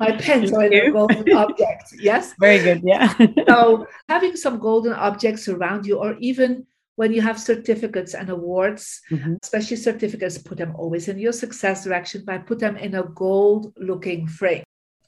my 0.00 0.12
pens 0.16 0.52
are 0.52 0.64
a 0.64 0.90
golden 0.90 1.32
object. 1.32 1.94
Yes. 1.98 2.34
Very 2.40 2.58
good. 2.58 2.82
Yeah. 2.84 3.14
so 3.48 3.86
having 4.08 4.36
some 4.36 4.58
golden 4.58 4.94
objects 4.94 5.48
around 5.48 5.86
you, 5.86 5.98
or 5.98 6.16
even 6.18 6.66
when 6.96 7.12
you 7.12 7.22
have 7.22 7.38
certificates 7.38 8.14
and 8.14 8.28
awards, 8.30 9.00
mm-hmm. 9.10 9.34
especially 9.42 9.76
certificates, 9.76 10.38
put 10.38 10.58
them 10.58 10.74
always 10.74 11.06
in 11.06 11.18
your 11.18 11.32
success 11.32 11.84
direction 11.84 12.24
by 12.24 12.38
put 12.38 12.58
them 12.58 12.76
in 12.76 12.96
a 12.96 13.04
gold 13.04 13.72
looking 13.76 14.26
frame. 14.26 14.64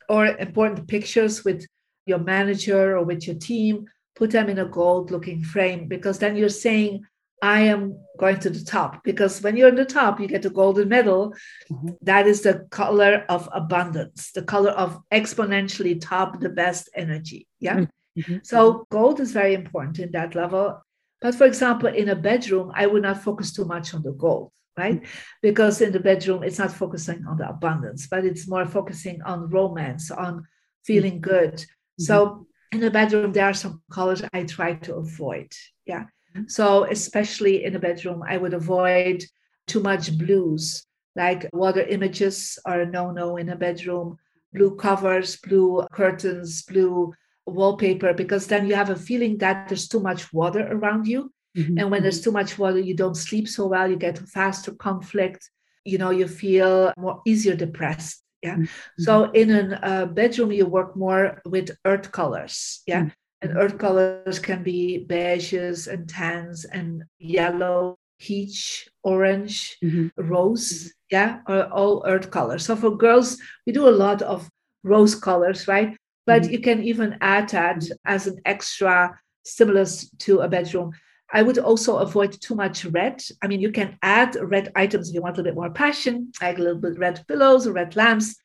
Or 0.08 0.26
important 0.26 0.86
pictures 0.86 1.44
with 1.44 1.66
your 2.06 2.18
manager 2.18 2.96
or 2.96 3.04
with 3.04 3.26
your 3.26 3.36
team, 3.36 3.86
put 4.14 4.30
them 4.30 4.48
in 4.48 4.58
a 4.58 4.66
gold 4.66 5.10
looking 5.10 5.42
frame 5.42 5.88
because 5.88 6.18
then 6.18 6.36
you're 6.36 6.48
saying, 6.48 7.04
I 7.42 7.60
am 7.62 7.98
going 8.18 8.38
to 8.40 8.50
the 8.50 8.64
top. 8.64 9.02
Because 9.02 9.40
when 9.42 9.56
you're 9.56 9.68
in 9.68 9.74
the 9.74 9.84
top, 9.84 10.20
you 10.20 10.26
get 10.26 10.42
the 10.42 10.50
golden 10.50 10.88
medal. 10.88 11.34
Mm-hmm. 11.70 11.88
That 12.02 12.26
is 12.26 12.42
the 12.42 12.66
color 12.70 13.24
of 13.28 13.48
abundance, 13.52 14.32
the 14.32 14.42
color 14.42 14.70
of 14.70 15.00
exponentially 15.10 16.00
top, 16.00 16.40
the 16.40 16.50
best 16.50 16.90
energy. 16.94 17.46
Yeah. 17.58 17.86
Mm-hmm. 18.18 18.38
So 18.42 18.86
gold 18.90 19.20
is 19.20 19.32
very 19.32 19.54
important 19.54 19.98
in 19.98 20.12
that 20.12 20.34
level. 20.34 20.82
But 21.20 21.34
for 21.34 21.46
example, 21.46 21.88
in 21.88 22.08
a 22.08 22.16
bedroom, 22.16 22.72
I 22.74 22.86
would 22.86 23.02
not 23.02 23.22
focus 23.22 23.52
too 23.52 23.64
much 23.64 23.94
on 23.94 24.02
the 24.02 24.12
gold, 24.12 24.52
right? 24.76 25.04
Because 25.42 25.80
in 25.80 25.92
the 25.92 26.00
bedroom, 26.00 26.42
it's 26.42 26.58
not 26.58 26.72
focusing 26.72 27.26
on 27.26 27.36
the 27.36 27.48
abundance, 27.48 28.06
but 28.06 28.24
it's 28.24 28.48
more 28.48 28.66
focusing 28.66 29.20
on 29.22 29.50
romance, 29.50 30.10
on 30.10 30.46
feeling 30.84 31.20
good. 31.20 31.54
Mm-hmm. 31.54 32.04
So 32.04 32.46
in 32.72 32.80
the 32.80 32.90
bedroom, 32.90 33.32
there 33.32 33.44
are 33.44 33.54
some 33.54 33.82
colors 33.90 34.22
I 34.32 34.44
try 34.44 34.74
to 34.74 34.94
avoid. 34.96 35.52
Yeah. 35.84 36.06
Mm-hmm. 36.34 36.48
So 36.48 36.84
especially 36.84 37.64
in 37.64 37.72
the 37.72 37.78
bedroom, 37.78 38.22
I 38.26 38.36
would 38.36 38.54
avoid 38.54 39.24
too 39.66 39.80
much 39.80 40.16
blues, 40.16 40.84
like 41.16 41.48
water 41.52 41.82
images 41.82 42.58
are 42.64 42.80
a 42.82 42.86
no-no 42.86 43.36
in 43.36 43.48
a 43.48 43.56
bedroom, 43.56 44.16
blue 44.52 44.76
covers, 44.76 45.36
blue 45.36 45.86
curtains, 45.92 46.62
blue 46.62 47.12
wallpaper 47.46 48.14
because 48.14 48.46
then 48.46 48.66
you 48.66 48.74
have 48.74 48.90
a 48.90 48.96
feeling 48.96 49.38
that 49.38 49.68
there's 49.68 49.88
too 49.88 50.00
much 50.00 50.32
water 50.32 50.66
around 50.70 51.06
you. 51.06 51.32
Mm-hmm. 51.56 51.78
And 51.78 51.90
when 51.90 52.02
there's 52.02 52.20
too 52.20 52.30
much 52.30 52.58
water, 52.58 52.78
you 52.78 52.94
don't 52.94 53.16
sleep 53.16 53.48
so 53.48 53.66
well, 53.66 53.90
you 53.90 53.96
get 53.96 54.18
faster 54.18 54.72
conflict, 54.72 55.50
you 55.84 55.98
know, 55.98 56.10
you 56.10 56.28
feel 56.28 56.92
more 56.96 57.20
easier 57.26 57.56
depressed. 57.56 58.22
Yeah. 58.42 58.56
Mm-hmm. 58.56 59.02
So 59.02 59.30
in 59.32 59.50
a 59.50 59.80
uh, 59.82 60.06
bedroom, 60.06 60.52
you 60.52 60.66
work 60.66 60.96
more 60.96 61.42
with 61.44 61.76
earth 61.84 62.12
colors. 62.12 62.82
Yeah. 62.86 63.00
Mm-hmm. 63.00 63.08
And 63.42 63.56
earth 63.56 63.78
colors 63.78 64.38
can 64.38 64.62
be 64.62 65.06
beiges 65.08 65.88
and 65.88 66.08
tans 66.08 66.64
and 66.66 67.04
yellow, 67.18 67.96
peach, 68.18 68.88
orange, 69.02 69.78
mm-hmm. 69.82 70.08
rose. 70.16 70.92
Yeah. 71.10 71.40
Are 71.46 71.64
all 71.72 72.04
earth 72.06 72.30
colors. 72.30 72.66
So 72.66 72.76
for 72.76 72.96
girls, 72.96 73.38
we 73.66 73.72
do 73.72 73.88
a 73.88 73.90
lot 73.90 74.22
of 74.22 74.48
rose 74.84 75.14
colors, 75.14 75.66
right? 75.66 75.96
but 76.30 76.42
mm-hmm. 76.42 76.52
you 76.52 76.60
can 76.60 76.82
even 76.84 77.16
add 77.20 77.48
that 77.48 77.82
as 78.04 78.28
an 78.28 78.40
extra 78.44 79.18
stimulus 79.44 80.08
to 80.18 80.40
a 80.40 80.48
bedroom. 80.48 80.92
I 81.32 81.42
would 81.42 81.58
also 81.58 81.98
avoid 81.98 82.32
too 82.32 82.54
much 82.54 82.84
red. 82.84 83.20
I 83.42 83.48
mean, 83.48 83.60
you 83.60 83.72
can 83.72 83.98
add 84.02 84.36
red 84.40 84.70
items 84.76 85.08
if 85.08 85.14
you 85.14 85.22
want 85.22 85.36
a 85.36 85.38
little 85.38 85.52
bit 85.52 85.60
more 85.60 85.70
passion, 85.70 86.30
like 86.40 86.58
a 86.58 86.62
little 86.62 86.80
bit 86.80 86.98
red 86.98 87.24
pillows 87.26 87.66
or 87.66 87.72
red 87.72 87.96
lamps, 87.96 88.36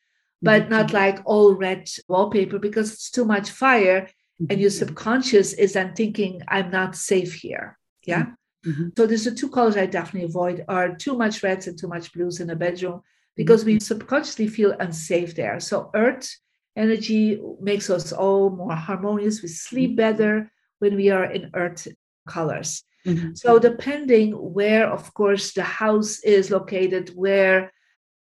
but 0.41 0.63
mm-hmm. 0.63 0.71
not 0.71 0.93
like 0.93 1.19
all 1.25 1.53
red 1.53 1.87
wallpaper 2.07 2.57
because 2.59 2.91
it's 2.93 3.11
too 3.11 3.25
much 3.25 3.51
fire. 3.51 4.09
Mm-hmm. 4.41 4.51
And 4.51 4.61
your 4.61 4.69
subconscious 4.69 5.53
is 5.53 5.73
then 5.73 5.93
thinking, 5.93 6.41
I'm 6.47 6.71
not 6.71 6.95
safe 6.95 7.33
here. 7.33 7.77
Yeah. 8.05 8.27
Mm-hmm. 8.65 8.89
So 8.97 9.07
there's 9.07 9.25
the 9.25 9.31
two 9.31 9.49
colors 9.49 9.77
I 9.77 9.85
definitely 9.85 10.27
avoid 10.27 10.65
are 10.67 10.95
too 10.95 11.17
much 11.17 11.43
reds 11.43 11.67
and 11.67 11.77
too 11.77 11.87
much 11.87 12.11
blues 12.13 12.39
in 12.39 12.49
a 12.49 12.55
bedroom 12.55 13.01
because 13.35 13.63
we 13.63 13.79
subconsciously 13.79 14.47
feel 14.47 14.75
unsafe 14.79 15.35
there. 15.35 15.59
So 15.59 15.91
earth 15.93 16.35
Energy 16.75 17.41
makes 17.61 17.89
us 17.89 18.11
all 18.11 18.49
more 18.49 18.75
harmonious. 18.75 19.41
We 19.41 19.47
sleep 19.47 19.91
mm-hmm. 19.91 19.95
better 19.95 20.51
when 20.79 20.95
we 20.95 21.09
are 21.09 21.25
in 21.25 21.51
earth 21.53 21.87
colors. 22.27 22.83
Mm-hmm. 23.07 23.33
So, 23.35 23.59
depending 23.59 24.33
where, 24.33 24.89
of 24.89 25.13
course, 25.13 25.53
the 25.53 25.63
house 25.63 26.19
is 26.23 26.51
located, 26.51 27.09
where 27.15 27.71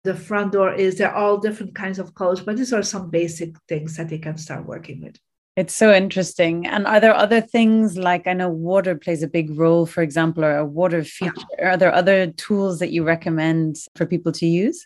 the 0.03 0.13
front 0.13 0.53
door 0.53 0.73
is, 0.73 0.97
there 0.97 1.11
are 1.11 1.15
all 1.15 1.39
different 1.39 1.75
kinds 1.75 1.99
of 1.99 2.15
colors, 2.15 2.39
but 2.39 2.55
these 2.55 2.71
are 2.71 2.83
some 2.83 3.09
basic 3.09 3.55
things 3.67 3.97
that 3.97 4.07
they 4.07 4.19
can 4.19 4.37
start 4.37 4.65
working 4.65 5.01
with. 5.01 5.17
It's 5.57 5.75
so 5.75 5.91
interesting. 5.91 6.67
And 6.67 6.85
are 6.85 6.99
there 6.99 7.15
other 7.15 7.41
things 7.41 7.97
like 7.97 8.27
I 8.27 8.33
know 8.33 8.47
water 8.47 8.95
plays 8.95 9.23
a 9.23 9.27
big 9.27 9.57
role, 9.57 9.87
for 9.87 10.03
example, 10.03 10.45
or 10.45 10.57
a 10.57 10.65
water 10.65 11.03
feature? 11.03 11.33
Are 11.59 11.75
there 11.75 11.91
other 11.91 12.27
tools 12.27 12.77
that 12.77 12.91
you 12.91 13.03
recommend 13.03 13.77
for 13.95 14.05
people 14.05 14.31
to 14.33 14.45
use? 14.45 14.85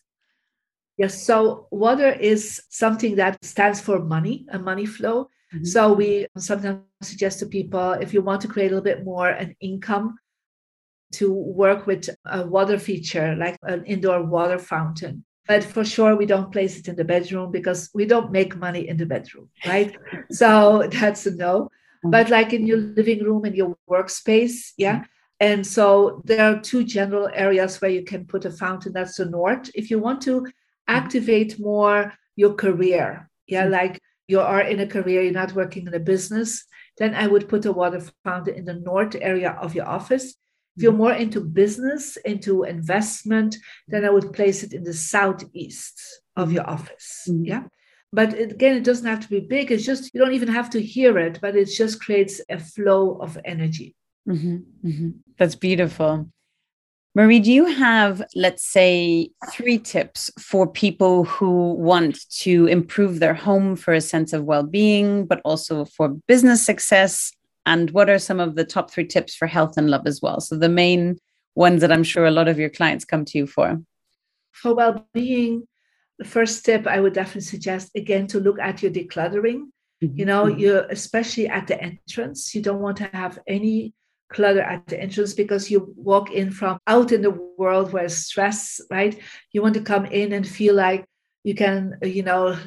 Yes, 0.97 1.21
so 1.21 1.67
water 1.71 2.12
is 2.13 2.62
something 2.69 3.15
that 3.15 3.43
stands 3.43 3.81
for 3.81 3.99
money, 3.99 4.45
a 4.53 4.60
money 4.60 4.86
flow. 4.86 5.29
Mm-hmm. 5.53 5.65
So 5.65 5.91
we 5.91 6.27
sometimes 6.38 6.84
suggest 7.01 7.39
to 7.39 7.47
people 7.47 7.91
if 7.93 8.13
you 8.13 8.21
want 8.21 8.39
to 8.43 8.47
create 8.47 8.71
a 8.71 8.75
little 8.75 8.81
bit 8.81 9.03
more 9.03 9.27
an 9.27 9.53
income 9.60 10.15
to 11.15 11.34
work 11.34 11.86
with 11.86 12.10
a 12.27 12.47
water 12.47 12.79
feature 12.79 13.36
like 13.36 13.57
an 13.63 13.84
indoor 13.84 14.23
water 14.23 14.57
fountain. 14.57 15.25
But 15.52 15.66
for 15.66 15.84
sure, 15.84 16.16
we 16.16 16.26
don't 16.26 16.50
place 16.50 16.80
it 16.80 16.88
in 16.88 16.96
the 16.96 17.04
bedroom 17.04 17.52
because 17.52 17.90
we 17.94 18.06
don't 18.06 18.32
make 18.32 18.56
money 18.56 18.88
in 18.88 18.96
the 18.96 19.06
bedroom, 19.06 19.50
right? 19.66 19.94
so 20.32 20.88
that's 20.90 21.26
a 21.26 21.36
no. 21.36 21.64
Mm-hmm. 21.64 22.10
But 22.10 22.30
like 22.30 22.54
in 22.54 22.66
your 22.66 22.78
living 22.78 23.22
room 23.26 23.44
in 23.44 23.54
your 23.54 23.76
workspace, 23.90 24.72
yeah. 24.78 25.00
Mm-hmm. 25.00 25.04
And 25.42 25.68
so 25.68 26.22
there 26.24 26.46
are 26.46 26.62
two 26.62 26.86
general 26.86 27.30
areas 27.34 27.82
where 27.82 27.92
you 27.92 28.06
can 28.06 28.24
put 28.24 28.46
a 28.46 28.52
fountain. 28.52 28.94
That's 28.94 29.18
the 29.18 29.26
north. 29.26 29.70
If 29.76 29.92
you 29.92 30.00
want 30.00 30.22
to 30.22 30.48
activate 30.88 31.60
more 31.60 32.14
your 32.38 32.54
career. 32.54 33.30
Yeah, 33.46 33.64
mm-hmm. 33.64 33.74
like 33.74 34.00
you 34.30 34.40
are 34.40 34.62
in 34.62 34.80
a 34.80 34.88
career, 34.88 35.22
you're 35.22 35.34
not 35.44 35.54
working 35.54 35.86
in 35.86 35.94
a 35.94 36.00
business, 36.14 36.64
then 36.98 37.14
I 37.14 37.28
would 37.28 37.50
put 37.50 37.66
a 37.66 37.74
water 37.74 38.02
fountain 38.24 38.56
in 38.56 38.64
the 38.64 38.76
north 38.76 39.18
area 39.20 39.52
of 39.62 39.76
your 39.76 39.90
office. 40.00 40.34
If 40.77 40.84
you're 40.84 40.91
mm-hmm. 40.93 41.01
more 41.01 41.13
into 41.13 41.41
business, 41.41 42.17
into 42.17 42.63
investment, 42.63 43.57
then 43.88 44.05
I 44.05 44.10
would 44.10 44.34
place 44.34 44.63
it 44.63 44.73
in 44.73 44.84
the 44.84 44.93
southeast 44.93 46.01
of 46.36 46.51
your 46.51 46.69
office. 46.69 47.27
Mm-hmm. 47.27 47.45
Yeah. 47.45 47.63
But 48.13 48.34
again, 48.34 48.77
it 48.77 48.84
doesn't 48.84 49.05
have 49.05 49.21
to 49.21 49.29
be 49.29 49.39
big. 49.39 49.71
It's 49.71 49.86
just, 49.86 50.13
you 50.13 50.19
don't 50.19 50.34
even 50.34 50.49
have 50.49 50.69
to 50.71 50.81
hear 50.81 51.17
it, 51.17 51.39
but 51.41 51.55
it 51.55 51.65
just 51.65 52.01
creates 52.01 52.41
a 52.49 52.60
flow 52.60 53.17
of 53.17 53.38
energy. 53.45 53.95
Mm-hmm. 54.27 54.57
Mm-hmm. 54.88 55.10
That's 55.38 55.55
beautiful. 55.55 56.27
Marie, 57.13 57.41
do 57.41 57.51
you 57.51 57.65
have, 57.65 58.23
let's 58.36 58.65
say, 58.65 59.31
three 59.49 59.77
tips 59.77 60.31
for 60.39 60.65
people 60.65 61.25
who 61.25 61.73
want 61.73 62.29
to 62.29 62.67
improve 62.67 63.19
their 63.19 63.34
home 63.34 63.75
for 63.75 63.93
a 63.93 63.99
sense 63.99 64.31
of 64.31 64.45
well 64.45 64.63
being, 64.63 65.25
but 65.25 65.41
also 65.43 65.84
for 65.84 66.10
business 66.27 66.65
success? 66.65 67.34
And 67.65 67.91
what 67.91 68.10
are 68.10 68.19
some 68.19 68.39
of 68.39 68.56
the 68.56 68.65
top 68.65 68.91
three 68.91 69.06
tips 69.06 69.36
for 69.36 69.47
health 69.47 69.78
and 69.78 69.89
love 69.89 70.08
as 70.08 70.21
well? 70.21 70.41
So, 70.41 70.58
the 70.58 70.69
main 70.69 71.19
ones 71.56 71.82
that 71.82 71.91
I'm 71.91 72.04
sure 72.04 72.26
a 72.26 72.32
lot 72.32 72.47
of 72.47 72.60
your 72.60 72.69
clients 72.69 73.06
come 73.06 73.26
to 73.26 73.38
you 73.38 73.47
for. 73.47 73.80
For 74.52 74.74
well 74.74 75.06
being, 75.13 75.67
the 76.17 76.26
first 76.26 76.65
tip 76.65 76.88
I 76.88 77.00
would 77.00 77.13
definitely 77.13 77.41
suggest 77.41 77.91
again 77.95 78.28
to 78.28 78.39
look 78.39 78.60
at 78.60 78.82
your 78.82 78.91
decluttering. 78.91 79.69
Mm-hmm. 80.04 80.19
You 80.19 80.26
know, 80.26 80.47
you 80.47 80.84
especially 80.89 81.47
at 81.47 81.67
the 81.67 81.82
entrance, 81.82 82.56
you 82.56 82.62
don't 82.62 82.82
want 82.82 82.97
to 82.97 83.10
have 83.13 83.39
any 83.47 83.93
clutter 84.32 84.62
at 84.62 84.88
the 84.88 85.00
entrance 85.00 85.34
because 85.34 85.69
you 85.69 85.93
walk 85.95 86.32
in 86.32 86.52
from 86.52 86.80
out 86.88 87.12
in 87.12 87.21
the 87.21 87.38
world 87.58 87.91
where 87.91 88.10
stress, 88.10 88.82
right? 88.89 89.19
You 89.52 89.62
want 89.62 89.76
to 89.76 89.82
come 89.82 90.06
in 90.06 90.34
and 90.34 90.47
feel 90.47 90.74
like 90.74 91.06
you 91.43 91.54
can, 91.54 91.97
you 92.02 92.24
know, 92.24 92.58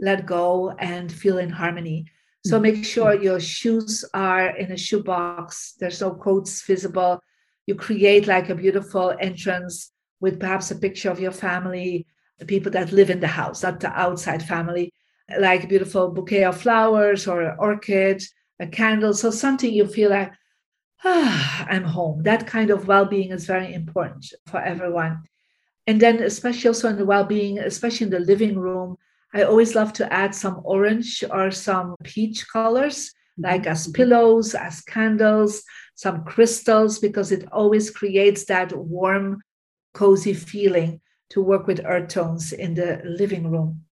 let 0.00 0.26
go 0.26 0.70
and 0.78 1.10
feel 1.10 1.38
in 1.38 1.50
harmony. 1.50 2.06
So 2.44 2.58
make 2.58 2.74
mm-hmm. 2.74 2.82
sure 2.82 3.14
your 3.14 3.40
shoes 3.40 4.04
are 4.14 4.56
in 4.56 4.72
a 4.72 4.76
shoebox. 4.76 5.74
There's 5.78 6.00
no 6.00 6.14
coats 6.14 6.62
visible. 6.62 7.22
You 7.66 7.76
create 7.76 8.26
like 8.26 8.48
a 8.48 8.54
beautiful 8.54 9.14
entrance 9.20 9.92
with 10.20 10.40
perhaps 10.40 10.70
a 10.70 10.76
picture 10.76 11.10
of 11.10 11.20
your 11.20 11.32
family, 11.32 12.06
the 12.38 12.44
people 12.44 12.72
that 12.72 12.92
live 12.92 13.10
in 13.10 13.20
the 13.20 13.28
house, 13.28 13.62
not 13.62 13.78
the 13.78 13.88
outside 13.88 14.42
family, 14.42 14.92
like 15.38 15.64
a 15.64 15.68
beautiful 15.68 16.10
bouquet 16.10 16.44
of 16.44 16.60
flowers 16.60 17.28
or 17.28 17.42
an 17.42 17.56
orchid, 17.58 18.22
a 18.58 18.66
candle. 18.66 19.14
So 19.14 19.30
something 19.30 19.72
you 19.72 19.86
feel 19.86 20.10
like, 20.10 20.32
ah, 21.04 21.66
I'm 21.68 21.84
home. 21.84 22.24
That 22.24 22.48
kind 22.48 22.70
of 22.70 22.88
well 22.88 23.04
being 23.04 23.30
is 23.30 23.46
very 23.46 23.72
important 23.72 24.32
for 24.46 24.60
everyone. 24.60 25.22
And 25.86 26.00
then, 26.00 26.22
especially 26.22 26.68
also 26.68 26.88
in 26.88 26.96
the 26.96 27.04
well 27.04 27.24
being, 27.24 27.58
especially 27.58 28.06
in 28.06 28.10
the 28.10 28.20
living 28.20 28.58
room, 28.58 28.96
I 29.34 29.42
always 29.42 29.74
love 29.74 29.92
to 29.94 30.12
add 30.12 30.34
some 30.34 30.60
orange 30.64 31.24
or 31.30 31.50
some 31.50 31.96
peach 32.02 32.46
colors, 32.48 33.08
mm-hmm. 33.08 33.44
like 33.44 33.66
as 33.66 33.88
pillows, 33.88 34.54
as 34.54 34.80
candles, 34.82 35.62
some 35.94 36.24
crystals, 36.24 36.98
because 36.98 37.32
it 37.32 37.46
always 37.52 37.90
creates 37.90 38.44
that 38.46 38.76
warm, 38.76 39.42
cozy 39.94 40.34
feeling 40.34 41.00
to 41.30 41.42
work 41.42 41.66
with 41.66 41.84
earth 41.84 42.08
tones 42.08 42.52
in 42.52 42.74
the 42.74 43.00
living 43.04 43.50
room. 43.50 43.84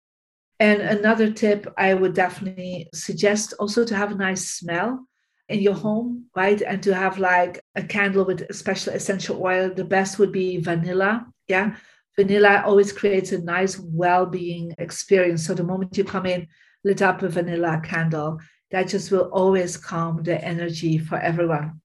And 0.60 0.82
another 0.82 1.32
tip 1.32 1.74
I 1.78 1.94
would 1.94 2.14
definitely 2.14 2.90
suggest 2.94 3.54
also 3.60 3.86
to 3.86 3.96
have 3.96 4.12
a 4.12 4.16
nice 4.16 4.50
smell 4.50 5.08
in 5.48 5.62
your 5.62 5.74
home, 5.74 6.26
right? 6.36 6.62
And 6.62 6.84
to 6.84 6.94
have 6.94 7.18
like 7.18 7.62
a 7.76 7.84
candle 7.84 8.26
with 8.26 8.42
a 8.42 8.54
special 8.54 8.94
essential 8.94 9.42
oil, 9.42 9.74
the 9.74 9.86
best 9.86 10.20
would 10.20 10.34
be 10.34 10.58
vanilla. 10.58 11.26
Yeah. 11.48 11.78
Vanilla 12.20 12.64
always 12.66 12.92
creates 12.92 13.32
a 13.32 13.42
nice 13.42 13.80
well 13.80 14.26
being 14.26 14.76
experience. 14.78 15.48
So 15.48 15.54
the 15.54 15.64
moment 15.64 15.98
you 15.98 16.04
come 16.04 16.26
in, 16.26 16.48
lit 16.84 17.02
up 17.02 17.24
a 17.24 17.30
vanilla 17.30 17.82
candle, 17.82 18.42
that 18.72 18.90
just 18.90 19.10
will 19.10 19.30
always 19.32 19.78
calm 19.78 20.22
the 20.24 20.44
energy 20.44 20.98
for 20.98 21.18
everyone. 21.18 21.80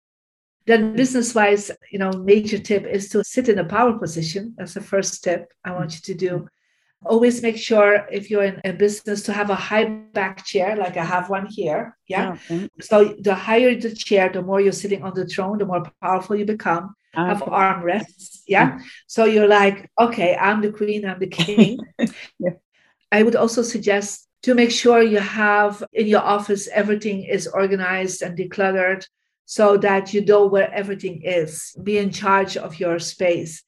Then 0.66 0.96
business 0.96 1.36
wise, 1.36 1.70
you 1.92 2.00
know, 2.00 2.10
major 2.10 2.58
tip 2.58 2.84
is 2.84 3.10
to 3.10 3.22
sit 3.22 3.48
in 3.48 3.60
a 3.60 3.64
power 3.64 3.96
position. 3.96 4.56
That's 4.58 4.74
the 4.74 4.80
first 4.80 5.22
tip 5.22 5.52
I 5.64 5.70
want 5.70 5.94
you 5.94 6.00
to 6.00 6.14
do. 6.14 6.48
Always 7.06 7.40
make 7.40 7.56
sure 7.56 8.04
if 8.10 8.28
you're 8.28 8.42
in 8.42 8.60
a 8.64 8.72
business 8.72 9.22
to 9.24 9.32
have 9.32 9.50
a 9.50 9.54
high 9.54 9.84
back 9.84 10.44
chair, 10.44 10.74
like 10.74 10.96
I 10.96 11.04
have 11.04 11.30
one 11.30 11.46
here. 11.46 11.96
Yeah. 12.08 12.36
Oh, 12.50 12.56
okay. 12.56 12.68
So 12.80 13.14
the 13.20 13.36
higher 13.36 13.78
the 13.78 13.94
chair, 13.94 14.30
the 14.30 14.42
more 14.42 14.60
you're 14.60 14.72
sitting 14.72 15.04
on 15.04 15.14
the 15.14 15.26
throne, 15.26 15.58
the 15.58 15.66
more 15.66 15.84
powerful 16.02 16.34
you 16.34 16.44
become. 16.44 16.96
Okay. 17.16 17.28
Have 17.28 17.42
ah. 17.42 17.50
arm 17.50 17.82
rests. 17.82 18.42
Yeah. 18.46 18.72
Mm. 18.72 18.82
So 19.06 19.24
you're 19.24 19.48
like, 19.48 19.90
okay, 19.98 20.36
I'm 20.36 20.60
the 20.60 20.72
queen, 20.72 21.04
I'm 21.04 21.18
the 21.18 21.28
king. 21.28 21.78
yeah. 22.38 22.50
I 23.12 23.22
would 23.22 23.36
also 23.36 23.62
suggest 23.62 24.28
to 24.42 24.54
make 24.54 24.70
sure 24.70 25.02
you 25.02 25.20
have 25.20 25.82
in 25.92 26.06
your 26.06 26.20
office 26.20 26.68
everything 26.68 27.24
is 27.24 27.46
organized 27.46 28.22
and 28.22 28.36
decluttered 28.36 29.06
so 29.46 29.76
that 29.78 30.12
you 30.12 30.24
know 30.24 30.46
where 30.46 30.72
everything 30.72 31.22
is. 31.22 31.74
Be 31.82 31.98
in 31.98 32.10
charge 32.10 32.56
of 32.56 32.80
your 32.80 32.98
space. 32.98 33.62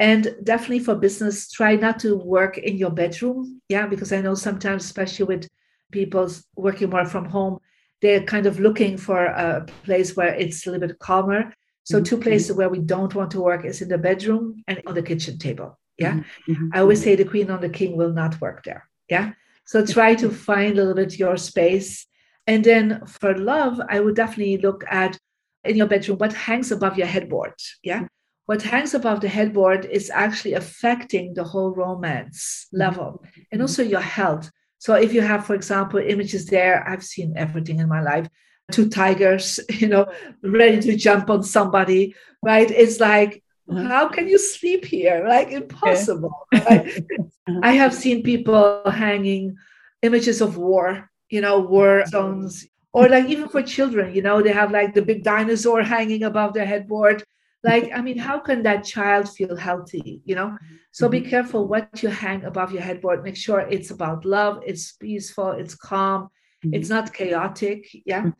And 0.00 0.34
definitely 0.42 0.80
for 0.80 0.96
business, 0.96 1.50
try 1.50 1.76
not 1.76 2.00
to 2.00 2.16
work 2.16 2.58
in 2.58 2.76
your 2.76 2.90
bedroom. 2.90 3.60
Yeah, 3.68 3.86
because 3.86 4.12
I 4.12 4.20
know 4.20 4.34
sometimes, 4.34 4.84
especially 4.84 5.26
with 5.26 5.48
people 5.92 6.28
working 6.56 6.90
more 6.90 7.06
from 7.06 7.26
home, 7.26 7.58
they're 8.02 8.24
kind 8.24 8.46
of 8.46 8.60
looking 8.60 8.96
for 8.96 9.24
a 9.24 9.66
place 9.84 10.16
where 10.16 10.34
it's 10.34 10.66
a 10.66 10.70
little 10.70 10.88
bit 10.88 10.98
calmer. 10.98 11.54
So, 11.84 11.96
mm-hmm. 11.96 12.04
two 12.04 12.18
places 12.18 12.56
where 12.56 12.68
we 12.68 12.80
don't 12.80 13.14
want 13.14 13.30
to 13.32 13.40
work 13.40 13.64
is 13.64 13.82
in 13.82 13.88
the 13.88 13.98
bedroom 13.98 14.62
and 14.66 14.82
on 14.86 14.94
the 14.94 15.02
kitchen 15.02 15.38
table. 15.38 15.78
Yeah. 15.98 16.14
Mm-hmm. 16.14 16.52
mm-hmm. 16.52 16.68
I 16.72 16.80
always 16.80 17.02
say 17.02 17.14
the 17.14 17.24
queen 17.24 17.50
on 17.50 17.60
the 17.60 17.68
king 17.68 17.96
will 17.96 18.12
not 18.12 18.40
work 18.40 18.64
there. 18.64 18.88
Yeah. 19.08 19.32
So, 19.66 19.84
try 19.84 20.14
to 20.16 20.30
find 20.30 20.72
a 20.72 20.84
little 20.84 20.94
bit 20.94 21.18
your 21.18 21.36
space. 21.36 22.06
And 22.46 22.62
then 22.62 23.06
for 23.06 23.36
love, 23.38 23.80
I 23.88 24.00
would 24.00 24.16
definitely 24.16 24.58
look 24.58 24.84
at 24.90 25.18
in 25.64 25.76
your 25.76 25.86
bedroom 25.86 26.18
what 26.18 26.34
hangs 26.34 26.70
above 26.70 26.98
your 26.98 27.06
headboard. 27.06 27.54
Yeah 27.82 28.06
what 28.46 28.62
hangs 28.62 28.94
above 28.94 29.20
the 29.20 29.28
headboard 29.28 29.86
is 29.86 30.10
actually 30.10 30.54
affecting 30.54 31.34
the 31.34 31.44
whole 31.44 31.74
romance 31.74 32.66
mm-hmm. 32.66 32.80
level 32.80 33.24
and 33.50 33.60
also 33.62 33.82
your 33.82 34.00
health. 34.00 34.50
So 34.78 34.94
if 34.94 35.14
you 35.14 35.22
have, 35.22 35.46
for 35.46 35.54
example, 35.54 35.98
images 35.98 36.46
there, 36.46 36.86
I've 36.86 37.04
seen 37.04 37.34
everything 37.36 37.78
in 37.78 37.88
my 37.88 38.02
life. 38.02 38.28
Two 38.72 38.88
tigers, 38.88 39.60
you 39.70 39.88
know, 39.88 40.06
ready 40.42 40.80
to 40.80 40.96
jump 40.96 41.30
on 41.30 41.42
somebody, 41.42 42.14
right? 42.42 42.70
It's 42.70 43.00
like, 43.00 43.42
uh-huh. 43.70 43.84
how 43.84 44.08
can 44.08 44.28
you 44.28 44.38
sleep 44.38 44.84
here? 44.84 45.24
Like 45.26 45.50
impossible. 45.50 46.32
Right? 46.52 47.04
Uh-huh. 47.46 47.60
I 47.62 47.72
have 47.72 47.92
seen 47.92 48.22
people 48.22 48.82
hanging 48.90 49.56
images 50.02 50.40
of 50.40 50.56
war, 50.56 51.10
you 51.28 51.40
know, 51.40 51.60
war 51.60 52.04
zones, 52.06 52.66
or 52.92 53.08
like 53.08 53.26
even 53.26 53.48
for 53.48 53.62
children, 53.62 54.14
you 54.14 54.22
know, 54.22 54.40
they 54.40 54.52
have 54.52 54.70
like 54.70 54.94
the 54.94 55.02
big 55.02 55.24
dinosaur 55.24 55.82
hanging 55.82 56.22
above 56.22 56.54
their 56.54 56.64
headboard 56.64 57.24
like 57.64 57.90
i 57.94 58.00
mean 58.00 58.18
how 58.18 58.38
can 58.38 58.62
that 58.62 58.84
child 58.84 59.28
feel 59.28 59.56
healthy 59.56 60.20
you 60.24 60.34
know 60.34 60.56
so 60.92 61.08
be 61.08 61.20
mm-hmm. 61.20 61.30
careful 61.30 61.66
what 61.66 62.02
you 62.02 62.08
hang 62.08 62.44
above 62.44 62.70
your 62.72 62.82
headboard 62.82 63.24
make 63.24 63.36
sure 63.36 63.60
it's 63.60 63.90
about 63.90 64.24
love 64.24 64.62
it's 64.64 64.92
peaceful 64.92 65.50
it's 65.50 65.74
calm 65.74 66.24
mm-hmm. 66.24 66.74
it's 66.74 66.90
not 66.90 67.12
chaotic 67.12 67.88
yeah 68.04 68.20
mm-hmm. 68.20 68.30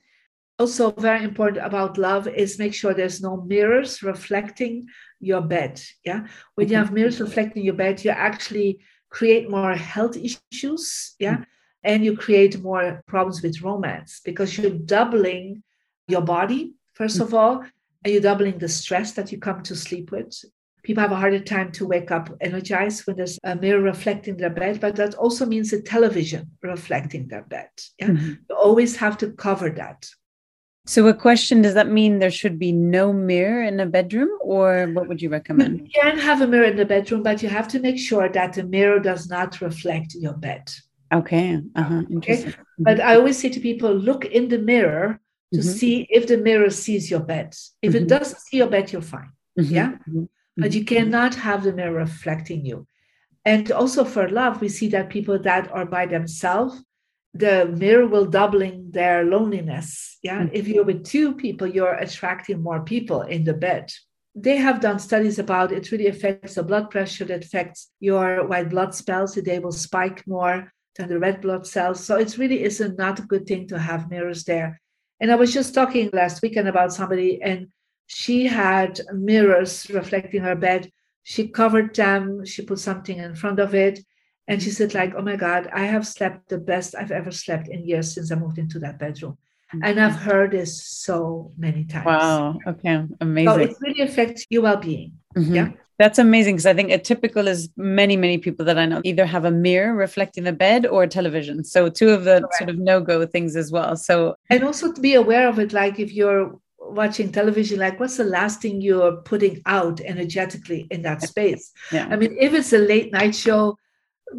Also 0.64 0.90
very 0.92 1.22
important 1.24 1.64
about 1.64 1.98
love 1.98 2.26
is 2.28 2.58
make 2.58 2.74
sure 2.74 2.94
there's 2.94 3.20
no 3.20 3.36
mirrors 3.52 4.02
reflecting 4.02 4.86
your 5.20 5.40
bed 5.40 5.80
yeah 6.04 6.26
when 6.54 6.68
you 6.68 6.76
have 6.76 6.92
mirrors 6.92 7.20
reflecting 7.20 7.62
your 7.64 7.78
bed 7.84 8.04
you 8.04 8.10
actually 8.10 8.78
create 9.10 9.50
more 9.50 9.74
health 9.74 10.16
issues 10.16 11.14
yeah 11.18 11.38
and 11.82 12.04
you 12.04 12.16
create 12.16 12.62
more 12.62 13.02
problems 13.06 13.42
with 13.42 13.62
romance 13.62 14.20
because 14.24 14.56
you're 14.56 14.78
doubling 14.96 15.62
your 16.08 16.22
body 16.22 16.74
first 16.94 17.20
of 17.20 17.34
all 17.34 17.62
are 18.04 18.10
you're 18.10 18.20
doubling 18.20 18.58
the 18.58 18.68
stress 18.68 19.12
that 19.12 19.32
you 19.32 19.38
come 19.38 19.62
to 19.62 19.74
sleep 19.74 20.10
with? 20.10 20.44
People 20.82 21.00
have 21.00 21.12
a 21.12 21.16
harder 21.16 21.40
time 21.40 21.72
to 21.72 21.86
wake 21.86 22.10
up 22.10 22.28
energized 22.42 23.06
when 23.06 23.16
there's 23.16 23.38
a 23.42 23.56
mirror 23.56 23.80
reflecting 23.80 24.36
their 24.36 24.50
bed, 24.50 24.80
but 24.80 24.96
that 24.96 25.14
also 25.14 25.46
means 25.46 25.72
a 25.72 25.80
television 25.80 26.50
reflecting 26.62 27.26
their 27.28 27.44
bed. 27.44 27.70
Yeah? 27.98 28.08
Mm-hmm. 28.08 28.32
You 28.50 28.56
always 28.56 28.96
have 28.96 29.16
to 29.18 29.32
cover 29.32 29.70
that. 29.70 30.06
So, 30.87 31.07
a 31.09 31.14
question 31.14 31.62
does 31.62 31.74
that 31.74 31.89
mean 31.89 32.18
there 32.18 32.30
should 32.30 32.59
be 32.59 32.70
no 32.70 33.12
mirror 33.12 33.62
in 33.62 33.80
a 33.80 33.87
bedroom, 33.87 34.28
or 34.41 34.87
what 34.93 35.09
would 35.09 35.22
you 35.22 35.30
recommend? 35.30 35.80
You 35.80 35.89
can 36.03 36.18
have 36.18 36.43
a 36.43 36.47
mirror 36.47 36.64
in 36.64 36.76
the 36.76 36.85
bedroom, 36.85 37.22
but 37.22 37.43
you 37.43 37.49
have 37.49 37.68
to 37.68 37.80
make 37.80 37.99
sure 37.99 38.28
that 38.28 38.53
the 38.53 38.64
mirror 38.64 39.01
does 39.01 39.28
not 39.30 39.61
reflect 39.62 40.14
your 40.14 40.35
bed. 40.35 40.70
Okay. 41.12 41.61
Uh-huh. 41.74 42.03
Interesting. 42.11 42.49
Okay? 42.49 42.59
But 42.78 43.01
I 43.01 43.14
always 43.14 43.39
say 43.39 43.49
to 43.49 43.61
people 43.61 43.95
look 43.95 44.26
in 44.26 44.49
the 44.49 44.59
mirror 44.59 45.20
to 45.55 45.61
mm-hmm. 45.61 45.68
see 45.68 46.07
if 46.11 46.26
the 46.26 46.39
mirror 46.39 46.70
sees 46.70 47.11
your 47.11 47.20
bed. 47.20 47.55
If 47.80 47.93
mm-hmm. 47.93 48.05
it 48.05 48.09
doesn't 48.09 48.41
see 48.41 48.59
your 48.59 48.68
bed, 48.68 48.93
you're 48.93 49.03
fine. 49.03 49.30
Mm-hmm. 49.59 49.74
Yeah. 49.74 49.93
Mm-hmm. 49.93 50.24
But 50.57 50.72
you 50.72 50.85
cannot 50.85 51.35
have 51.37 51.62
the 51.62 51.72
mirror 51.72 51.95
reflecting 51.95 52.64
you. 52.66 52.87
And 53.45 53.70
also 53.72 54.05
for 54.05 54.28
love, 54.28 54.61
we 54.61 54.68
see 54.68 54.89
that 54.89 55.11
people 55.11 55.39
that 55.41 55.70
are 55.72 55.87
by 55.87 56.07
themselves, 56.07 56.82
the 57.35 57.66
mirror 57.66 58.07
will 58.07 58.26
doubling 58.26 58.91
their 58.93 59.24
loneliness. 59.24 60.18
Yeah. 60.22 60.41
Mm-hmm. 60.41 60.55
If 60.55 60.68
you're 60.68 60.85
with 60.85 61.05
two 61.05 61.35
people, 61.35 61.66
you're 61.66 61.95
attracting 61.95 62.62
more 62.62 62.85
people 62.85 63.22
in 63.22 63.43
the 63.45 63.55
bed. 63.55 63.93
They 64.37 64.57
have 64.57 64.80
done 64.80 64.99
studies 64.99 65.39
about 65.39 65.72
it 65.72 65.91
really 65.91 66.07
affects 66.07 66.55
the 66.55 66.62
blood 66.62 66.91
pressure, 66.91 67.24
it 67.24 67.45
affects 67.45 67.91
your 68.01 68.47
white 68.47 68.70
blood 68.70 68.95
cells, 68.95 69.35
they 69.35 69.59
will 69.59 69.72
spike 69.72 70.26
more 70.26 70.72
than 70.97 71.09
the 71.09 71.18
red 71.18 71.41
blood 71.41 71.66
cells. 71.66 72.05
So 72.05 72.16
it 72.16 72.39
really 72.39 72.62
is 72.62 72.80
a 72.80 72.93
not 72.95 73.18
a 73.18 73.22
good 73.22 73.47
thing 73.47 73.68
to 73.68 73.78
have 73.78 74.11
mirrors 74.11 74.45
there. 74.45 74.80
And 75.20 75.30
I 75.30 75.37
was 75.37 75.53
just 75.53 75.74
talking 75.74 76.11
last 76.12 76.43
weekend 76.43 76.68
about 76.68 76.93
somebody, 76.93 77.41
and 77.43 77.68
she 78.07 78.47
had 78.47 79.01
mirrors 79.12 79.89
reflecting 79.91 80.43
her 80.43 80.57
bed. 80.57 80.91
She 81.22 81.49
covered 81.49 81.95
them, 81.95 82.45
she 82.45 82.62
put 82.62 82.80
something 82.80 83.18
in 83.18 83.35
front 83.35 83.61
of 83.61 83.74
it. 83.74 84.01
And 84.47 84.62
she 84.62 84.70
said, 84.70 84.95
like, 84.95 85.14
oh 85.16 85.22
my 85.22 85.36
God, 85.36 85.68
I 85.72 85.84
have 85.86 86.07
slept 86.07 86.49
the 86.49 86.59
best 86.59 86.95
I've 86.95 87.11
ever 87.11 87.30
slept 87.30 87.68
in 87.68 87.86
years 87.86 88.12
since 88.14 88.30
I 88.30 88.34
moved 88.34 88.59
into 88.59 88.78
that 88.80 88.99
bedroom. 88.99 89.38
Mm-hmm. 89.74 89.84
And 89.84 90.01
I've 90.01 90.16
heard 90.16 90.51
this 90.51 90.84
so 90.84 91.53
many 91.57 91.84
times. 91.84 92.07
Wow. 92.07 92.59
Okay. 92.66 93.05
Amazing. 93.20 93.55
So 93.55 93.61
it 93.61 93.76
really 93.80 94.03
affects 94.03 94.45
your 94.51 94.62
well-being. 94.62 95.12
Mm-hmm. 95.36 95.55
Yeah. 95.55 95.70
That's 95.99 96.18
amazing 96.18 96.57
because 96.57 96.66
I 96.66 96.74
think 96.74 96.90
a 96.90 96.99
typical 96.99 97.47
is 97.47 97.70
many, 97.76 98.16
many 98.16 98.38
people 98.38 98.64
that 98.66 98.76
I 98.76 98.84
know 98.84 99.01
either 99.05 99.24
have 99.24 99.45
a 99.45 99.51
mirror 99.51 99.95
reflecting 99.95 100.42
the 100.42 100.53
bed 100.53 100.86
or 100.86 101.05
a 101.05 101.09
television. 101.09 101.64
So 101.64 101.88
two 101.88 102.11
of 102.11 102.24
the 102.24 102.40
Correct. 102.40 102.55
sort 102.59 102.70
of 102.70 102.78
no-go 102.78 103.24
things 103.26 103.55
as 103.55 103.70
well. 103.70 103.97
So 103.97 104.34
and 104.51 104.64
also 104.64 104.92
to 104.92 105.01
be 105.01 105.14
aware 105.14 105.49
of 105.49 105.59
it, 105.61 105.72
like 105.72 106.01
if 106.01 106.12
you're 106.12 106.59
watching 106.80 107.30
television, 107.30 107.78
like 107.78 108.01
what's 108.01 108.16
the 108.16 108.24
last 108.24 108.61
thing 108.61 108.80
you're 108.80 109.18
putting 109.18 109.62
out 109.66 110.01
energetically 110.01 110.88
in 110.90 111.03
that 111.03 111.22
space? 111.22 111.72
Yeah. 111.92 112.09
I 112.11 112.16
mean, 112.16 112.36
if 112.38 112.53
it's 112.55 112.72
a 112.72 112.78
late 112.78 113.12
night 113.12 113.34
show, 113.34 113.78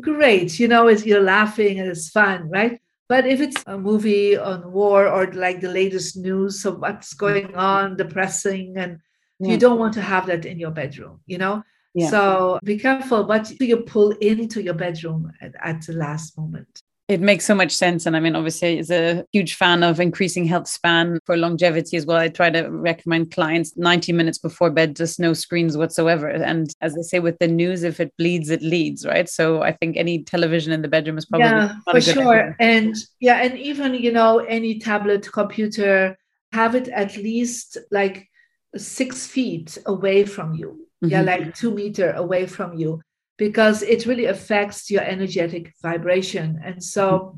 great, 0.02 0.60
you 0.60 0.68
know, 0.68 0.88
it's, 0.88 1.06
you're 1.06 1.22
laughing 1.22 1.80
and 1.80 1.90
it's 1.90 2.10
fun, 2.10 2.50
right? 2.50 2.80
But 3.08 3.28
if 3.28 3.40
it's 3.40 3.64
a 3.68 3.78
movie 3.78 4.36
on 4.36 4.72
war 4.72 5.08
or 5.08 5.32
like 5.32 5.62
the 5.62 5.70
latest 5.70 6.18
news 6.18 6.66
of 6.66 6.80
what's 6.80 7.14
going 7.14 7.56
on, 7.56 7.98
depressing 7.98 8.78
and 8.78 9.00
yeah. 9.40 9.52
You 9.52 9.58
don't 9.58 9.80
want 9.80 9.94
to 9.96 10.02
have 10.02 10.28
that 10.28 10.46
in 10.46 10.60
your 10.60 10.72
bedroom, 10.72 11.20
you 11.26 11.38
know? 11.38 11.64
Yeah. 11.94 12.10
So 12.10 12.60
be 12.64 12.78
careful 12.78 13.26
what 13.26 13.50
you 13.60 13.78
pull 13.78 14.12
into 14.12 14.62
your 14.62 14.74
bedroom 14.74 15.32
at, 15.42 15.54
at 15.62 15.86
the 15.86 15.94
last 15.94 16.38
moment. 16.38 16.82
It 17.08 17.22
makes 17.22 17.46
so 17.46 17.54
much 17.54 17.72
sense. 17.72 18.08
And 18.08 18.18
I 18.18 18.20
mean, 18.20 18.36
obviously, 18.36 18.80
as 18.80 18.90
a 18.90 19.24
huge 19.32 19.56
fan 19.56 19.84
of 19.84 20.00
increasing 20.00 20.46
health 20.46 20.68
span 20.68 21.20
for 21.26 21.38
longevity 21.38 21.98
as 21.98 22.06
well, 22.06 22.18
I 22.18 22.30
try 22.30 22.50
to 22.50 22.68
recommend 22.68 23.32
clients 23.32 23.78
90 23.78 24.12
minutes 24.12 24.40
before 24.40 24.72
bed, 24.72 24.96
just 24.96 25.20
no 25.20 25.34
screens 25.34 25.78
whatsoever. 25.78 26.28
And 26.28 26.74
as 26.82 26.98
I 26.98 27.02
say 27.02 27.20
with 27.20 27.38
the 27.38 27.48
news, 27.48 27.84
if 27.84 28.00
it 28.00 28.12
bleeds, 28.18 28.50
it 28.50 28.64
leads, 28.64 29.06
right? 29.06 29.30
So 29.30 29.62
I 29.62 29.72
think 29.72 29.98
any 29.98 30.24
television 30.24 30.74
in 30.74 30.82
the 30.82 30.88
bedroom 30.88 31.20
is 31.20 31.26
probably 31.26 31.48
yeah, 31.48 31.76
for 31.92 32.02
sure. 32.02 32.42
Idea. 32.42 32.56
And 32.60 32.96
yeah, 33.20 33.36
and 33.36 33.56
even, 33.58 33.94
you 33.94 34.12
know, 34.12 34.40
any 34.40 34.80
tablet, 34.80 35.32
computer, 35.32 36.18
have 36.54 36.74
it 36.74 36.88
at 36.88 37.18
least 37.18 37.78
like 37.92 38.30
six 38.78 39.28
feet 39.28 39.78
away 39.86 40.26
from 40.26 40.54
you 40.54 40.70
mm-hmm. 41.04 41.10
yeah 41.10 41.22
like 41.22 41.54
two 41.54 41.72
meter 41.72 42.12
away 42.14 42.46
from 42.46 42.74
you 42.78 43.02
because 43.38 43.82
it 43.84 44.06
really 44.06 44.26
affects 44.26 44.90
your 44.90 45.04
energetic 45.04 45.74
vibration 45.82 46.60
and 46.64 46.84
so 46.84 47.06
mm-hmm. 47.10 47.38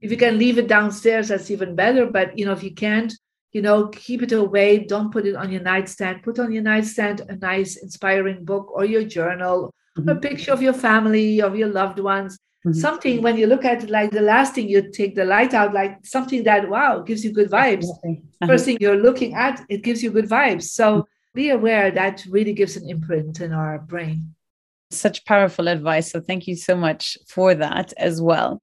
if 0.00 0.10
you 0.10 0.16
can 0.16 0.38
leave 0.38 0.58
it 0.58 0.68
downstairs 0.68 1.28
that's 1.28 1.50
even 1.50 1.74
better 1.74 2.06
but 2.06 2.36
you 2.38 2.44
know 2.44 2.52
if 2.52 2.62
you 2.62 2.74
can't 2.74 3.12
you 3.52 3.62
know 3.62 3.88
keep 3.88 4.22
it 4.22 4.32
away 4.32 4.78
don't 4.78 5.12
put 5.12 5.26
it 5.26 5.36
on 5.36 5.50
your 5.50 5.62
nightstand 5.62 6.22
put 6.22 6.38
on 6.38 6.52
your 6.52 6.62
nightstand 6.62 7.20
a 7.28 7.36
nice 7.36 7.76
inspiring 7.76 8.44
book 8.44 8.70
or 8.72 8.84
your 8.84 9.04
journal 9.04 9.72
mm-hmm. 9.98 10.08
a 10.08 10.16
picture 10.16 10.52
of 10.52 10.62
your 10.62 10.72
family 10.72 11.40
of 11.40 11.56
your 11.56 11.68
loved 11.68 11.98
ones 11.98 12.38
Mm-hmm. 12.66 12.78
Something 12.80 13.22
when 13.22 13.36
you 13.36 13.46
look 13.46 13.66
at 13.66 13.84
it, 13.84 13.90
like 13.90 14.10
the 14.10 14.22
last 14.22 14.54
thing 14.54 14.70
you 14.70 14.90
take 14.90 15.14
the 15.14 15.24
light 15.24 15.52
out, 15.52 15.74
like 15.74 15.98
something 16.02 16.42
that 16.44 16.66
wow 16.66 17.00
gives 17.00 17.22
you 17.22 17.30
good 17.30 17.50
vibes. 17.50 17.84
Uh-huh. 17.84 18.46
First 18.46 18.64
thing 18.64 18.78
you're 18.80 18.96
looking 18.96 19.34
at, 19.34 19.62
it 19.68 19.82
gives 19.82 20.02
you 20.02 20.10
good 20.10 20.28
vibes. 20.28 20.62
So 20.62 21.00
mm-hmm. 21.00 21.34
be 21.34 21.50
aware 21.50 21.90
that 21.90 22.24
really 22.30 22.54
gives 22.54 22.76
an 22.76 22.88
imprint 22.88 23.42
in 23.42 23.52
our 23.52 23.78
brain. 23.78 24.34
Such 24.90 25.24
powerful 25.24 25.68
advice. 25.68 26.10
So 26.10 26.20
thank 26.20 26.46
you 26.46 26.56
so 26.56 26.76
much 26.76 27.18
for 27.26 27.54
that 27.54 27.92
as 27.96 28.20
well. 28.20 28.62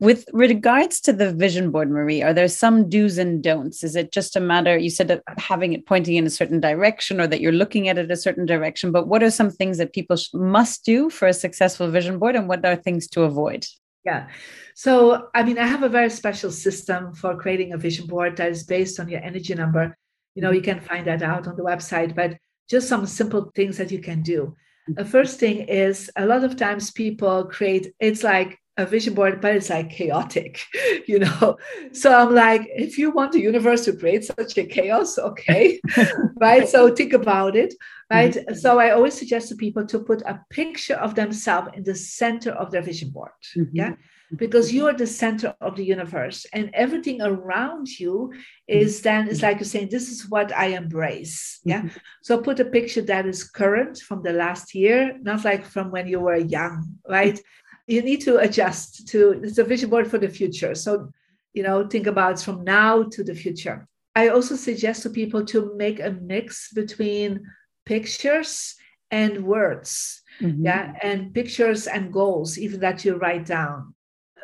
With 0.00 0.26
regards 0.32 1.00
to 1.02 1.12
the 1.12 1.32
vision 1.32 1.72
board, 1.72 1.90
Marie, 1.90 2.22
are 2.22 2.32
there 2.32 2.46
some 2.46 2.88
do's 2.88 3.18
and 3.18 3.42
don'ts? 3.42 3.82
Is 3.82 3.96
it 3.96 4.12
just 4.12 4.36
a 4.36 4.40
matter, 4.40 4.78
you 4.78 4.90
said 4.90 5.20
having 5.38 5.72
it 5.72 5.86
pointing 5.86 6.14
in 6.14 6.24
a 6.24 6.30
certain 6.30 6.60
direction 6.60 7.20
or 7.20 7.26
that 7.26 7.40
you're 7.40 7.50
looking 7.50 7.88
at 7.88 7.98
it 7.98 8.08
a 8.08 8.16
certain 8.16 8.46
direction, 8.46 8.92
but 8.92 9.08
what 9.08 9.24
are 9.24 9.30
some 9.30 9.50
things 9.50 9.78
that 9.78 9.92
people 9.92 10.16
must 10.32 10.84
do 10.84 11.10
for 11.10 11.26
a 11.26 11.32
successful 11.32 11.90
vision 11.90 12.20
board 12.20 12.36
and 12.36 12.48
what 12.48 12.64
are 12.64 12.76
things 12.76 13.08
to 13.08 13.22
avoid? 13.22 13.66
Yeah. 14.04 14.28
So, 14.76 15.28
I 15.34 15.42
mean, 15.42 15.58
I 15.58 15.66
have 15.66 15.82
a 15.82 15.88
very 15.88 16.10
special 16.10 16.52
system 16.52 17.12
for 17.12 17.36
creating 17.36 17.72
a 17.72 17.76
vision 17.76 18.06
board 18.06 18.36
that 18.36 18.52
is 18.52 18.62
based 18.62 19.00
on 19.00 19.08
your 19.08 19.20
energy 19.20 19.54
number. 19.56 19.96
You 20.36 20.42
know, 20.42 20.52
you 20.52 20.62
can 20.62 20.80
find 20.80 21.08
that 21.08 21.22
out 21.22 21.48
on 21.48 21.56
the 21.56 21.64
website, 21.64 22.14
but 22.14 22.36
just 22.70 22.88
some 22.88 23.04
simple 23.04 23.50
things 23.56 23.78
that 23.78 23.90
you 23.90 23.98
can 23.98 24.22
do. 24.22 24.54
The 24.94 25.04
first 25.04 25.38
thing 25.38 25.68
is 25.68 26.10
a 26.16 26.26
lot 26.26 26.44
of 26.44 26.56
times 26.56 26.90
people 26.90 27.44
create, 27.44 27.92
it's 28.00 28.22
like 28.22 28.58
a 28.78 28.86
vision 28.86 29.12
board, 29.12 29.40
but 29.40 29.54
it's 29.56 29.70
like 29.70 29.90
chaotic, 29.90 30.60
you 31.06 31.18
know. 31.18 31.58
So 31.92 32.14
I'm 32.14 32.34
like, 32.34 32.62
if 32.74 32.96
you 32.96 33.10
want 33.10 33.32
the 33.32 33.40
universe 33.40 33.84
to 33.86 33.92
create 33.96 34.24
such 34.24 34.56
a 34.56 34.64
chaos, 34.64 35.18
okay, 35.18 35.80
right? 36.36 36.68
So 36.68 36.94
think 36.94 37.12
about 37.12 37.56
it, 37.56 37.74
right? 38.10 38.32
Mm-hmm. 38.32 38.54
So 38.54 38.78
I 38.78 38.90
always 38.90 39.14
suggest 39.14 39.48
to 39.48 39.56
people 39.56 39.84
to 39.86 39.98
put 39.98 40.22
a 40.22 40.40
picture 40.50 40.94
of 40.94 41.16
themselves 41.16 41.70
in 41.74 41.82
the 41.82 41.94
center 41.94 42.52
of 42.52 42.70
their 42.70 42.82
vision 42.82 43.10
board, 43.10 43.32
mm-hmm. 43.56 43.74
yeah, 43.74 43.94
because 44.36 44.72
you 44.72 44.86
are 44.86 44.92
the 44.92 45.06
center 45.06 45.54
of 45.60 45.76
the 45.76 45.84
universe, 45.84 46.46
and 46.52 46.70
everything 46.74 47.22
around 47.22 47.88
you 47.88 48.32
is 48.66 49.02
then 49.02 49.28
it's 49.28 49.42
like 49.42 49.58
you're 49.58 49.64
saying, 49.64 49.88
this 49.90 50.10
is 50.10 50.28
what 50.28 50.52
I 50.52 50.66
embrace, 50.66 51.60
yeah. 51.64 51.80
Mm-hmm. 51.80 51.98
So 52.22 52.40
put 52.40 52.60
a 52.60 52.64
picture 52.64 53.02
that 53.02 53.26
is 53.26 53.48
current 53.48 53.98
from 53.98 54.22
the 54.22 54.32
last 54.32 54.74
year, 54.74 55.18
not 55.22 55.44
like 55.44 55.64
from 55.64 55.90
when 55.90 56.06
you 56.06 56.20
were 56.20 56.36
young, 56.36 56.98
right? 57.08 57.40
you 57.88 58.02
need 58.02 58.20
to 58.20 58.36
adjust 58.36 59.08
to 59.08 59.40
it's 59.42 59.58
a 59.58 59.64
vision 59.64 59.90
board 59.90 60.08
for 60.08 60.18
the 60.18 60.28
future 60.28 60.74
so 60.74 61.10
you 61.54 61.62
know 61.62 61.86
think 61.88 62.06
about 62.06 62.40
from 62.40 62.62
now 62.62 63.02
to 63.02 63.24
the 63.24 63.34
future 63.34 63.88
i 64.14 64.28
also 64.28 64.54
suggest 64.54 65.02
to 65.02 65.10
people 65.10 65.44
to 65.44 65.74
make 65.76 65.98
a 65.98 66.10
mix 66.10 66.70
between 66.72 67.40
pictures 67.86 68.76
and 69.10 69.42
words 69.42 70.22
mm-hmm. 70.40 70.64
yeah 70.64 70.92
and 71.02 71.34
pictures 71.34 71.86
and 71.86 72.12
goals 72.12 72.58
even 72.58 72.78
that 72.80 73.04
you 73.04 73.16
write 73.16 73.46
down 73.46 73.94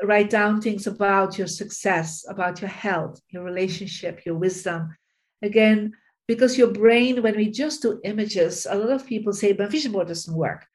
write 0.03 0.31
down 0.31 0.61
things 0.61 0.87
about 0.87 1.39
your 1.39 1.47
success 1.47 2.25
about 2.29 2.61
your 2.61 2.71
health 2.71 3.21
your 3.29 3.45
relationship 3.45 4.25
your 4.27 4.37
wisdom 4.37 4.95
again 5.43 5.93
because 6.27 6.59
your 6.59 6.73
brain 6.73 7.23
when 7.23 7.37
we 7.37 7.51
just 7.51 7.83
do 7.83 8.01
images 8.05 8.67
a 8.69 8.75
lot 8.75 8.91
of 8.91 9.07
people 9.07 9.33
say 9.33 9.53
but 9.53 9.71
vision 9.71 9.93
board 9.93 10.09
doesn't 10.09 10.37
work 10.37 10.67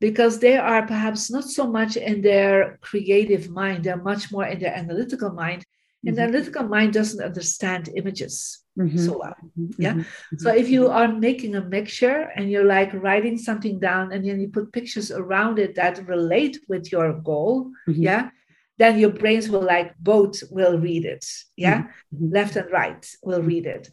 because 0.00 0.38
they 0.38 0.56
are 0.56 0.86
perhaps 0.86 1.30
not 1.30 1.44
so 1.44 1.66
much 1.66 1.96
in 1.96 2.22
their 2.22 2.78
creative 2.80 3.50
mind, 3.50 3.84
they're 3.84 3.96
much 3.96 4.30
more 4.30 4.46
in 4.46 4.60
their 4.60 4.74
analytical 4.74 5.32
mind. 5.32 5.64
And 6.06 6.14
mm-hmm. 6.14 6.16
the 6.16 6.22
analytical 6.22 6.62
mind 6.68 6.92
doesn't 6.92 7.24
understand 7.24 7.90
images 7.96 8.60
mm-hmm. 8.78 8.98
so 8.98 9.18
well. 9.18 9.34
Mm-hmm. 9.58 9.82
Yeah. 9.82 9.94
Mm-hmm. 9.94 10.36
So 10.38 10.54
if 10.54 10.68
you 10.68 10.88
are 10.88 11.08
making 11.08 11.56
a 11.56 11.64
mixture 11.64 12.30
and 12.36 12.48
you're 12.48 12.64
like 12.64 12.94
writing 12.94 13.36
something 13.36 13.80
down 13.80 14.12
and 14.12 14.24
then 14.24 14.40
you 14.40 14.48
put 14.48 14.72
pictures 14.72 15.10
around 15.10 15.58
it 15.58 15.74
that 15.74 16.06
relate 16.06 16.60
with 16.68 16.92
your 16.92 17.14
goal, 17.14 17.72
mm-hmm. 17.88 18.02
yeah, 18.02 18.30
then 18.78 18.98
your 18.98 19.10
brains 19.10 19.48
will 19.48 19.62
like 19.62 19.96
both 19.98 20.42
will 20.50 20.78
read 20.78 21.04
it. 21.04 21.26
Yeah. 21.56 21.82
Mm-hmm. 22.14 22.32
Left 22.32 22.56
and 22.56 22.70
right 22.70 23.06
will 23.22 23.42
read 23.42 23.66
it. 23.66 23.90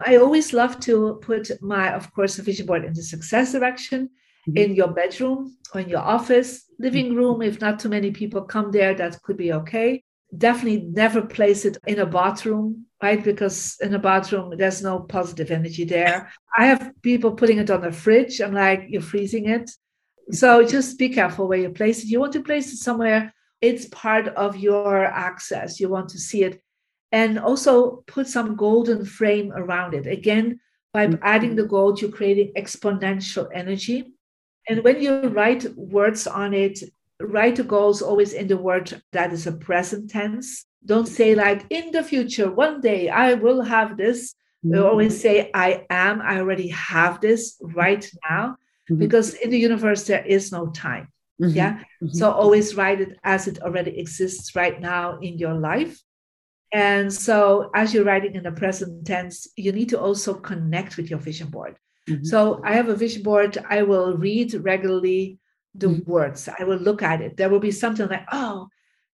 I 0.00 0.16
always 0.16 0.52
love 0.52 0.80
to 0.80 1.20
put 1.22 1.50
my, 1.60 1.92
of 1.92 2.12
course, 2.14 2.36
the 2.36 2.42
vision 2.42 2.66
board 2.66 2.84
in 2.84 2.94
the 2.94 3.02
success 3.02 3.52
direction 3.52 4.08
mm-hmm. 4.48 4.56
in 4.56 4.74
your 4.74 4.88
bedroom 4.88 5.56
or 5.74 5.80
in 5.80 5.88
your 5.88 6.00
office, 6.00 6.64
living 6.78 7.08
mm-hmm. 7.08 7.16
room. 7.16 7.42
If 7.42 7.60
not 7.60 7.78
too 7.78 7.88
many 7.88 8.10
people 8.10 8.42
come 8.42 8.70
there, 8.70 8.94
that 8.94 9.22
could 9.22 9.36
be 9.36 9.52
okay. 9.52 10.02
Definitely 10.36 10.88
never 10.90 11.20
place 11.20 11.66
it 11.66 11.76
in 11.86 11.98
a 11.98 12.06
bathroom, 12.06 12.86
right? 13.02 13.22
Because 13.22 13.76
in 13.82 13.94
a 13.94 13.98
bathroom, 13.98 14.54
there's 14.56 14.82
no 14.82 15.00
positive 15.00 15.50
energy 15.50 15.84
there. 15.84 16.32
I 16.56 16.66
have 16.66 16.92
people 17.02 17.32
putting 17.32 17.58
it 17.58 17.70
on 17.70 17.82
the 17.82 17.92
fridge. 17.92 18.40
I'm 18.40 18.54
like, 18.54 18.86
you're 18.88 19.02
freezing 19.02 19.50
it. 19.50 19.70
So 20.30 20.66
just 20.66 20.98
be 20.98 21.10
careful 21.10 21.48
where 21.48 21.58
you 21.58 21.70
place 21.70 22.02
it. 22.02 22.08
You 22.08 22.20
want 22.20 22.32
to 22.32 22.42
place 22.42 22.72
it 22.72 22.78
somewhere, 22.78 23.34
it's 23.62 23.86
part 23.86 24.28
of 24.28 24.56
your 24.56 25.04
access. 25.04 25.80
You 25.80 25.88
want 25.88 26.10
to 26.10 26.18
see 26.18 26.42
it. 26.42 26.60
And 27.12 27.38
also 27.38 28.02
put 28.06 28.26
some 28.26 28.56
golden 28.56 29.04
frame 29.04 29.52
around 29.52 29.94
it. 29.94 30.06
Again, 30.06 30.60
by 30.92 31.06
mm-hmm. 31.06 31.22
adding 31.22 31.56
the 31.56 31.64
gold, 31.64 32.00
you're 32.00 32.10
creating 32.10 32.52
exponential 32.56 33.48
energy. 33.54 34.12
And 34.68 34.82
when 34.84 35.00
you 35.00 35.28
write 35.28 35.74
words 35.76 36.26
on 36.26 36.54
it, 36.54 36.80
write 37.20 37.56
the 37.56 37.64
goals 37.64 38.02
always 38.02 38.32
in 38.32 38.48
the 38.48 38.56
word 38.56 39.00
that 39.12 39.32
is 39.32 39.46
a 39.46 39.52
present 39.52 40.10
tense. 40.10 40.64
Don't 40.84 41.06
say 41.06 41.34
like 41.34 41.64
in 41.70 41.92
the 41.92 42.02
future, 42.02 42.50
one 42.50 42.80
day 42.80 43.08
I 43.08 43.34
will 43.34 43.62
have 43.62 43.96
this. 43.96 44.34
Mm-hmm. 44.64 44.72
We 44.72 44.78
always 44.78 45.20
say 45.20 45.50
I 45.54 45.86
am, 45.90 46.20
I 46.20 46.38
already 46.38 46.68
have 46.68 47.20
this 47.20 47.56
right 47.60 48.08
now. 48.28 48.56
Mm-hmm. 48.90 48.98
Because 48.98 49.34
in 49.34 49.50
the 49.50 49.58
universe 49.58 50.04
there 50.04 50.24
is 50.24 50.50
no 50.50 50.70
time. 50.70 51.08
Mm-hmm. 51.40 51.56
Yeah. 51.56 51.78
Mm-hmm. 52.02 52.08
So 52.08 52.30
always 52.30 52.74
write 52.74 53.00
it 53.00 53.18
as 53.24 53.48
it 53.48 53.62
already 53.62 53.98
exists 53.98 54.54
right 54.54 54.80
now 54.80 55.18
in 55.18 55.38
your 55.38 55.54
life. 55.54 56.00
And 56.72 57.12
so 57.12 57.70
as 57.74 57.92
you're 57.92 58.04
writing 58.04 58.34
in 58.34 58.44
the 58.44 58.52
present 58.52 59.06
tense, 59.06 59.46
you 59.56 59.72
need 59.72 59.90
to 59.90 60.00
also 60.00 60.34
connect 60.34 60.96
with 60.96 61.10
your 61.10 61.18
vision 61.18 61.48
board. 61.48 61.76
Mm-hmm. 62.08 62.24
So 62.24 62.60
I 62.64 62.74
have 62.74 62.88
a 62.88 62.96
vision 62.96 63.22
board. 63.22 63.58
I 63.68 63.82
will 63.82 64.16
read 64.16 64.54
regularly 64.54 65.38
the 65.74 65.88
mm-hmm. 65.88 66.10
words. 66.10 66.48
I 66.48 66.64
will 66.64 66.78
look 66.78 67.02
at 67.02 67.20
it. 67.20 67.36
There 67.36 67.50
will 67.50 67.60
be 67.60 67.70
something 67.70 68.08
like, 68.08 68.26
oh, 68.32 68.68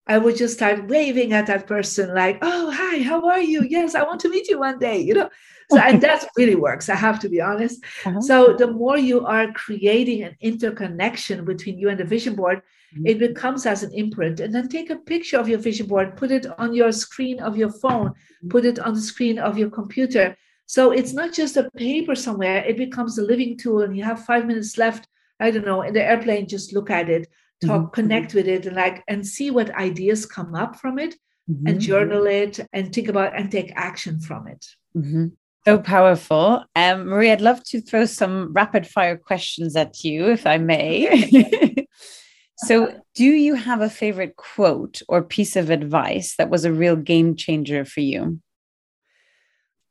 I 0.06 0.18
would 0.18 0.36
just 0.36 0.54
start 0.54 0.88
waving 0.88 1.34
at 1.34 1.46
that 1.48 1.66
person, 1.66 2.14
like, 2.14 2.38
oh, 2.40 2.70
hi, 2.70 3.02
how 3.02 3.28
are 3.28 3.42
you? 3.42 3.62
Yes, 3.62 3.94
I 3.94 4.04
want 4.04 4.20
to 4.20 4.30
meet 4.30 4.48
you 4.48 4.58
one 4.58 4.78
day, 4.78 5.00
you 5.00 5.12
know. 5.12 5.28
So 5.78 5.78
and 5.78 6.00
that 6.00 6.26
really 6.36 6.54
works, 6.54 6.88
I 6.88 6.94
have 6.94 7.20
to 7.20 7.28
be 7.28 7.42
honest. 7.42 7.84
Uh-huh. 8.06 8.22
So 8.22 8.54
the 8.56 8.72
more 8.72 8.96
you 8.96 9.26
are 9.26 9.52
creating 9.52 10.22
an 10.22 10.34
interconnection 10.40 11.44
between 11.44 11.78
you 11.78 11.90
and 11.90 12.00
the 12.00 12.04
vision 12.04 12.34
board, 12.34 12.62
mm-hmm. 12.94 13.06
it 13.06 13.18
becomes 13.18 13.66
as 13.66 13.82
an 13.82 13.92
imprint. 13.92 14.40
And 14.40 14.54
then 14.54 14.68
take 14.68 14.88
a 14.88 14.96
picture 14.96 15.38
of 15.38 15.46
your 15.46 15.58
vision 15.58 15.86
board, 15.86 16.16
put 16.16 16.30
it 16.30 16.46
on 16.58 16.74
your 16.74 16.90
screen 16.90 17.38
of 17.40 17.58
your 17.58 17.70
phone, 17.70 18.08
mm-hmm. 18.08 18.48
put 18.48 18.64
it 18.64 18.78
on 18.78 18.94
the 18.94 19.00
screen 19.02 19.38
of 19.38 19.58
your 19.58 19.68
computer 19.68 20.36
so 20.68 20.90
it's 20.90 21.14
not 21.14 21.32
just 21.32 21.56
a 21.56 21.70
paper 21.70 22.14
somewhere, 22.14 22.62
it 22.62 22.76
becomes 22.76 23.16
a 23.16 23.22
living 23.22 23.56
tool, 23.56 23.80
and 23.80 23.96
you 23.96 24.04
have 24.04 24.26
five 24.26 24.44
minutes 24.44 24.76
left. 24.76 25.08
I 25.40 25.50
don't 25.50 25.64
know, 25.64 25.80
in 25.80 25.94
the 25.94 26.04
airplane, 26.04 26.46
just 26.46 26.74
look 26.74 26.90
at 26.90 27.08
it, 27.08 27.26
talk, 27.64 27.80
mm-hmm. 27.80 27.94
connect 27.94 28.34
with 28.34 28.46
it, 28.46 28.66
and 28.66 28.76
like 28.76 29.02
and 29.08 29.26
see 29.26 29.50
what 29.50 29.74
ideas 29.74 30.26
come 30.26 30.54
up 30.54 30.76
from 30.76 30.98
it 30.98 31.14
mm-hmm. 31.50 31.66
and 31.66 31.80
journal 31.80 32.26
it 32.26 32.60
and 32.74 32.94
think 32.94 33.08
about 33.08 33.34
and 33.34 33.50
take 33.50 33.72
action 33.76 34.20
from 34.20 34.46
it. 34.46 34.66
Mm-hmm. 34.94 35.28
So 35.66 35.78
powerful. 35.78 36.64
Um, 36.74 37.06
Marie, 37.06 37.30
I'd 37.30 37.40
love 37.40 37.62
to 37.64 37.80
throw 37.80 38.06
some 38.06 38.52
rapid 38.52 38.86
fire 38.86 39.16
questions 39.16 39.76
at 39.76 40.02
you, 40.02 40.30
if 40.30 40.46
I 40.46 40.56
may. 40.58 41.86
so, 42.58 42.94
do 43.14 43.24
you 43.24 43.54
have 43.54 43.80
a 43.80 43.90
favorite 43.90 44.36
quote 44.36 45.02
or 45.08 45.22
piece 45.22 45.56
of 45.56 45.68
advice 45.68 46.36
that 46.36 46.48
was 46.48 46.64
a 46.64 46.72
real 46.72 46.96
game 46.96 47.36
changer 47.36 47.84
for 47.84 48.00
you? 48.00 48.40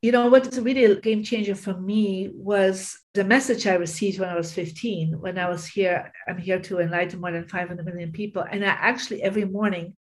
you 0.01 0.11
know 0.11 0.27
what's 0.27 0.57
really 0.59 0.85
a 0.85 1.01
game 1.01 1.23
changer 1.23 1.55
for 1.55 1.73
me 1.73 2.29
was 2.33 2.99
the 3.13 3.23
message 3.23 3.65
i 3.65 3.73
received 3.73 4.19
when 4.19 4.29
i 4.29 4.35
was 4.35 4.53
15 4.53 5.19
when 5.19 5.37
i 5.39 5.49
was 5.49 5.65
here 5.65 6.11
i'm 6.27 6.37
here 6.37 6.59
to 6.59 6.79
enlighten 6.79 7.19
more 7.19 7.31
than 7.31 7.47
500 7.47 7.85
million 7.85 8.11
people 8.11 8.43
and 8.49 8.63
i 8.63 8.67
actually 8.67 9.23
every 9.23 9.45
morning 9.45 9.95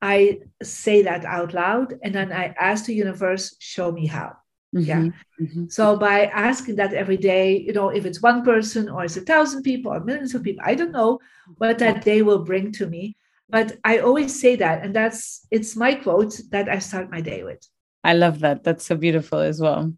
i 0.00 0.38
say 0.62 1.02
that 1.02 1.24
out 1.24 1.54
loud 1.54 1.94
and 2.02 2.14
then 2.14 2.32
i 2.32 2.54
ask 2.58 2.84
the 2.84 2.94
universe 2.94 3.56
show 3.58 3.90
me 3.90 4.06
how 4.06 4.32
mm-hmm. 4.74 4.84
yeah 4.84 5.08
mm-hmm. 5.40 5.66
so 5.68 5.96
by 5.96 6.26
asking 6.26 6.76
that 6.76 6.94
every 6.94 7.16
day 7.16 7.58
you 7.58 7.72
know 7.72 7.88
if 7.88 8.04
it's 8.04 8.22
one 8.22 8.42
person 8.44 8.88
or 8.88 9.04
it's 9.04 9.16
a 9.16 9.20
thousand 9.20 9.62
people 9.62 9.92
or 9.92 10.00
millions 10.00 10.34
of 10.34 10.42
people 10.42 10.64
i 10.64 10.74
don't 10.74 10.92
know 10.92 11.18
what 11.58 11.78
that 11.78 12.04
day 12.04 12.22
will 12.22 12.44
bring 12.44 12.72
to 12.72 12.86
me 12.86 13.16
but 13.48 13.76
i 13.84 13.98
always 13.98 14.38
say 14.40 14.56
that 14.56 14.84
and 14.84 14.94
that's 14.94 15.46
it's 15.50 15.76
my 15.76 15.94
quote 15.94 16.40
that 16.50 16.68
i 16.68 16.78
start 16.78 17.10
my 17.10 17.20
day 17.20 17.42
with 17.42 17.66
I 18.04 18.14
love 18.14 18.40
that. 18.40 18.64
That's 18.64 18.86
so 18.86 18.96
beautiful 18.96 19.38
as 19.38 19.60
well. 19.60 19.92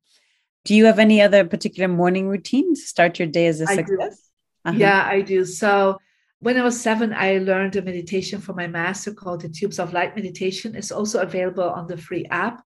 Do 0.64 0.75
you 0.75 0.87
have 0.87 0.99
any 0.99 1.20
other 1.20 1.45
particular 1.45 1.89
morning 1.89 2.29
routine 2.29 2.75
to 2.75 2.81
start 2.81 3.18
your 3.18 3.29
day 3.29 3.47
as 3.47 3.61
a 3.61 3.68
I 3.68 3.77
success? 3.77 4.31
Uh-huh. 4.64 4.79
Yeah, 4.79 5.05
I 5.05 5.20
do. 5.20 5.45
So 5.45 5.99
when 6.41 6.59
I 6.59 6.62
was 6.62 6.81
seven, 6.81 7.12
I 7.12 7.39
learned 7.39 7.77
a 7.77 7.83
meditation 7.83 8.41
from 8.41 8.57
my 8.57 8.66
master 8.66 9.12
called 9.12 9.43
the 9.43 9.49
Tubes 9.49 9.79
of 9.79 9.93
Light 9.93 10.16
meditation. 10.16 10.75
It's 10.75 10.93
also 10.93 11.20
available 11.20 11.68
on 11.68 11.87
the 11.87 11.97
free 11.97 12.27
app. 12.31 12.62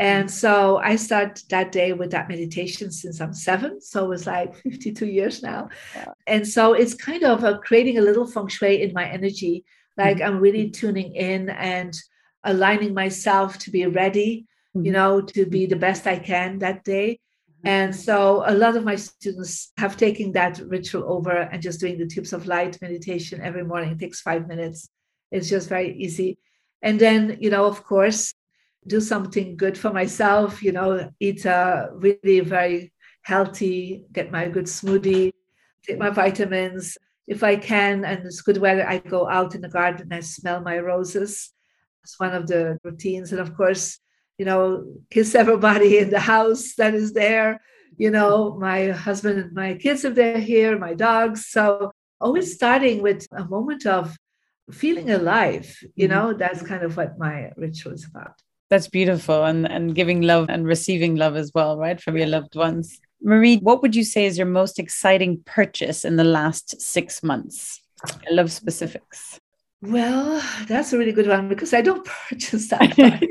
And 0.00 0.30
so 0.30 0.78
I 0.78 0.96
start 0.96 1.42
that 1.50 1.72
day 1.72 1.92
with 1.92 2.10
that 2.10 2.28
meditation 2.28 2.90
since 2.90 3.20
I'm 3.20 3.34
seven. 3.34 3.80
So 3.80 4.10
it's 4.12 4.26
like 4.26 4.54
52 4.62 5.06
years 5.06 5.42
now. 5.42 5.68
Yeah. 5.94 6.12
And 6.26 6.48
so 6.48 6.72
it's 6.72 6.94
kind 6.94 7.22
of 7.22 7.44
a, 7.44 7.58
creating 7.58 7.98
a 7.98 8.02
little 8.02 8.26
feng 8.26 8.48
shui 8.48 8.82
in 8.82 8.92
my 8.92 9.06
energy. 9.06 9.64
Like 9.96 10.16
mm-hmm. 10.16 10.26
I'm 10.26 10.40
really 10.40 10.70
tuning 10.70 11.14
in 11.14 11.50
and 11.50 11.94
aligning 12.44 12.94
myself 12.94 13.58
to 13.58 13.70
be 13.70 13.86
ready 13.86 14.46
you 14.74 14.80
mm-hmm. 14.80 14.92
know, 14.92 15.20
to 15.20 15.46
be 15.46 15.66
the 15.66 15.76
best 15.76 16.06
I 16.06 16.18
can 16.18 16.58
that 16.58 16.84
day. 16.84 17.18
Mm-hmm. 17.50 17.68
And 17.68 17.96
so 17.96 18.44
a 18.46 18.54
lot 18.54 18.76
of 18.76 18.84
my 18.84 18.96
students 18.96 19.72
have 19.78 19.96
taken 19.96 20.32
that 20.32 20.60
ritual 20.66 21.04
over 21.12 21.30
and 21.30 21.62
just 21.62 21.80
doing 21.80 21.98
the 21.98 22.06
tubes 22.06 22.32
of 22.32 22.46
light 22.46 22.80
meditation 22.80 23.40
every 23.40 23.64
morning. 23.64 23.90
It 23.90 23.98
takes 23.98 24.20
five 24.20 24.46
minutes. 24.46 24.88
It's 25.30 25.48
just 25.48 25.68
very 25.68 25.96
easy. 25.96 26.38
And 26.82 26.98
then, 26.98 27.38
you 27.40 27.50
know, 27.50 27.66
of 27.66 27.84
course, 27.84 28.32
do 28.86 29.00
something 29.00 29.56
good 29.56 29.76
for 29.76 29.92
myself, 29.92 30.62
you 30.62 30.72
know, 30.72 31.10
eat 31.20 31.44
a 31.44 31.90
really 31.92 32.40
very 32.40 32.92
healthy, 33.22 34.04
get 34.12 34.32
my 34.32 34.48
good 34.48 34.66
smoothie, 34.66 35.32
take 35.86 35.98
my 35.98 36.10
vitamins. 36.10 36.96
If 37.26 37.42
I 37.42 37.56
can, 37.56 38.04
and 38.04 38.26
it's 38.26 38.40
good 38.40 38.56
weather, 38.56 38.88
I 38.88 38.98
go 38.98 39.28
out 39.28 39.54
in 39.54 39.60
the 39.60 39.68
garden 39.68 40.02
and 40.02 40.14
I 40.14 40.20
smell 40.20 40.60
my 40.60 40.78
roses. 40.78 41.52
It's 42.02 42.18
one 42.18 42.34
of 42.34 42.46
the 42.46 42.78
routines. 42.82 43.30
And 43.30 43.40
of 43.40 43.56
course, 43.56 43.98
you 44.38 44.44
know, 44.44 44.84
kiss 45.10 45.34
everybody 45.42 45.98
in 45.98 46.10
the 46.10 46.20
house 46.20 46.74
that 46.76 46.94
is 46.94 47.12
there. 47.12 47.60
You 47.96 48.10
know, 48.10 48.56
my 48.58 48.88
husband 48.88 49.38
and 49.38 49.52
my 49.52 49.74
kids, 49.74 50.04
if 50.04 50.14
they're 50.14 50.38
here, 50.38 50.78
my 50.78 50.94
dogs. 50.94 51.46
So 51.46 51.92
always 52.20 52.54
starting 52.54 53.02
with 53.02 53.26
a 53.32 53.44
moment 53.44 53.86
of 53.86 54.16
feeling 54.72 55.10
alive. 55.10 55.76
You 55.94 56.08
mm-hmm. 56.08 56.14
know, 56.14 56.32
that's 56.32 56.62
kind 56.62 56.82
of 56.82 56.96
what 56.96 57.18
my 57.18 57.52
ritual 57.56 57.92
is 57.92 58.06
about. 58.06 58.40
That's 58.70 58.88
beautiful. 58.88 59.44
And, 59.44 59.70
and 59.70 59.94
giving 59.94 60.22
love 60.22 60.46
and 60.48 60.66
receiving 60.66 61.16
love 61.16 61.36
as 61.36 61.50
well, 61.54 61.76
right? 61.76 62.00
From 62.00 62.16
your 62.16 62.28
loved 62.28 62.54
ones. 62.54 63.00
Marie, 63.22 63.58
what 63.58 63.82
would 63.82 63.94
you 63.94 64.04
say 64.04 64.24
is 64.24 64.38
your 64.38 64.46
most 64.46 64.78
exciting 64.78 65.42
purchase 65.44 66.04
in 66.04 66.16
the 66.16 66.24
last 66.24 66.80
six 66.80 67.22
months? 67.22 67.82
I 68.04 68.32
love 68.32 68.50
specifics. 68.50 69.38
Well, 69.82 70.42
that's 70.66 70.92
a 70.92 70.98
really 70.98 71.12
good 71.12 71.26
one 71.26 71.48
because 71.48 71.74
I 71.74 71.82
don't 71.82 72.06
purchase 72.28 72.68
that 72.68 72.96
much. 72.98 73.22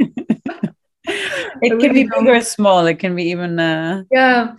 it 1.61 1.79
can 1.79 1.93
be 1.93 2.03
big 2.03 2.27
or 2.27 2.41
small. 2.41 2.85
It 2.85 2.99
can 2.99 3.15
be 3.15 3.23
even. 3.25 3.59
Uh... 3.59 4.03
Yeah. 4.11 4.55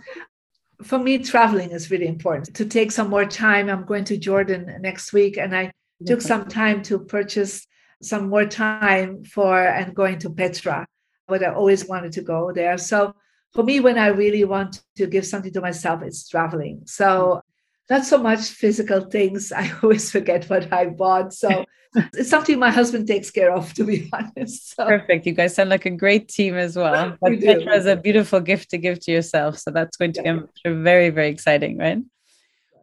For 0.83 0.97
me, 0.97 1.19
traveling 1.19 1.71
is 1.71 1.91
really 1.91 2.07
important. 2.07 2.55
To 2.55 2.65
take 2.65 2.91
some 2.91 3.09
more 3.09 3.25
time, 3.25 3.69
I'm 3.69 3.85
going 3.85 4.03
to 4.05 4.17
Jordan 4.17 4.77
next 4.81 5.13
week, 5.13 5.37
and 5.37 5.55
I 5.55 5.71
took 6.07 6.21
some 6.21 6.47
time 6.47 6.81
to 6.83 6.97
purchase 6.97 7.67
some 8.01 8.29
more 8.29 8.45
time 8.45 9.23
for 9.23 9.57
and 9.63 9.95
going 9.95 10.19
to 10.19 10.29
Petra, 10.29 10.87
but 11.27 11.43
I 11.43 11.53
always 11.53 11.87
wanted 11.87 12.11
to 12.13 12.21
go 12.21 12.51
there. 12.51 12.77
So 12.77 13.15
for 13.53 13.63
me, 13.63 13.79
when 13.79 13.97
I 13.97 14.07
really 14.07 14.43
want 14.43 14.81
to 14.97 15.07
give 15.07 15.25
something 15.25 15.53
to 15.53 15.61
myself, 15.61 16.01
it's 16.03 16.27
traveling. 16.27 16.81
So 16.85 17.05
mm-hmm. 17.05 17.93
not 17.93 18.05
so 18.05 18.17
much 18.17 18.39
physical 18.39 19.01
things. 19.01 19.51
I 19.55 19.71
always 19.83 20.11
forget 20.11 20.45
what 20.49 20.71
I 20.73 20.87
bought. 20.87 21.33
So 21.33 21.65
it's 22.13 22.29
something 22.29 22.57
my 22.57 22.71
husband 22.71 23.07
takes 23.07 23.29
care 23.29 23.51
of, 23.51 23.73
to 23.73 23.83
be 23.83 24.09
honest. 24.13 24.75
So. 24.75 24.85
Perfect. 24.85 25.25
You 25.25 25.33
guys 25.33 25.55
sound 25.55 25.69
like 25.69 25.85
a 25.85 25.91
great 25.91 26.27
team 26.27 26.55
as 26.55 26.75
well. 26.75 27.17
But 27.21 27.39
Petra 27.39 27.75
is 27.75 27.85
a 27.85 27.95
beautiful 27.95 28.39
gift 28.39 28.69
to 28.71 28.77
give 28.77 28.99
to 29.01 29.11
yourself. 29.11 29.57
So 29.59 29.71
that's 29.71 29.97
going 29.97 30.13
to 30.13 30.23
be 30.23 30.71
very, 30.71 31.09
very 31.09 31.29
exciting, 31.29 31.77
right? 31.77 31.99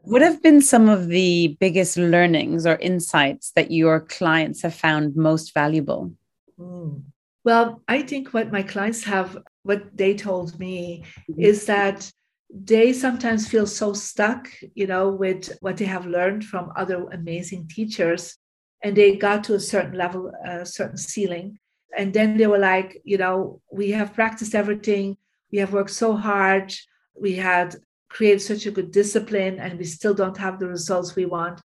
What 0.02 0.22
have 0.22 0.42
been 0.42 0.62
some 0.62 0.88
of 0.88 1.08
the 1.08 1.56
biggest 1.60 1.96
learnings 1.96 2.66
or 2.66 2.76
insights 2.76 3.52
that 3.52 3.70
your 3.70 4.00
clients 4.00 4.62
have 4.62 4.74
found 4.74 5.16
most 5.16 5.52
valuable? 5.52 6.12
Mm. 6.58 7.02
Well, 7.44 7.82
I 7.88 8.02
think 8.02 8.34
what 8.34 8.52
my 8.52 8.62
clients 8.62 9.04
have, 9.04 9.38
what 9.62 9.96
they 9.96 10.14
told 10.14 10.58
me 10.58 11.04
mm-hmm. 11.30 11.40
is 11.40 11.66
that 11.66 12.10
they 12.50 12.92
sometimes 12.92 13.48
feel 13.48 13.66
so 13.66 13.92
stuck, 13.92 14.48
you 14.74 14.86
know, 14.86 15.10
with 15.10 15.56
what 15.60 15.76
they 15.76 15.84
have 15.84 16.06
learned 16.06 16.44
from 16.44 16.72
other 16.76 17.06
amazing 17.12 17.68
teachers. 17.68 18.36
And 18.82 18.96
they 18.96 19.16
got 19.16 19.44
to 19.44 19.54
a 19.54 19.60
certain 19.60 19.96
level, 19.96 20.30
a 20.46 20.64
certain 20.64 20.96
ceiling. 20.96 21.58
And 21.96 22.12
then 22.12 22.36
they 22.36 22.46
were 22.46 22.58
like, 22.58 23.00
you 23.04 23.18
know, 23.18 23.60
we 23.72 23.90
have 23.90 24.14
practiced 24.14 24.54
everything. 24.54 25.16
We 25.50 25.58
have 25.58 25.72
worked 25.72 25.90
so 25.90 26.14
hard. 26.14 26.74
We 27.18 27.34
had 27.36 27.76
created 28.08 28.40
such 28.40 28.66
a 28.66 28.70
good 28.70 28.90
discipline, 28.90 29.58
and 29.58 29.78
we 29.78 29.84
still 29.84 30.14
don't 30.14 30.36
have 30.36 30.58
the 30.58 30.68
results 30.68 31.14
we 31.14 31.26
want. 31.26 31.60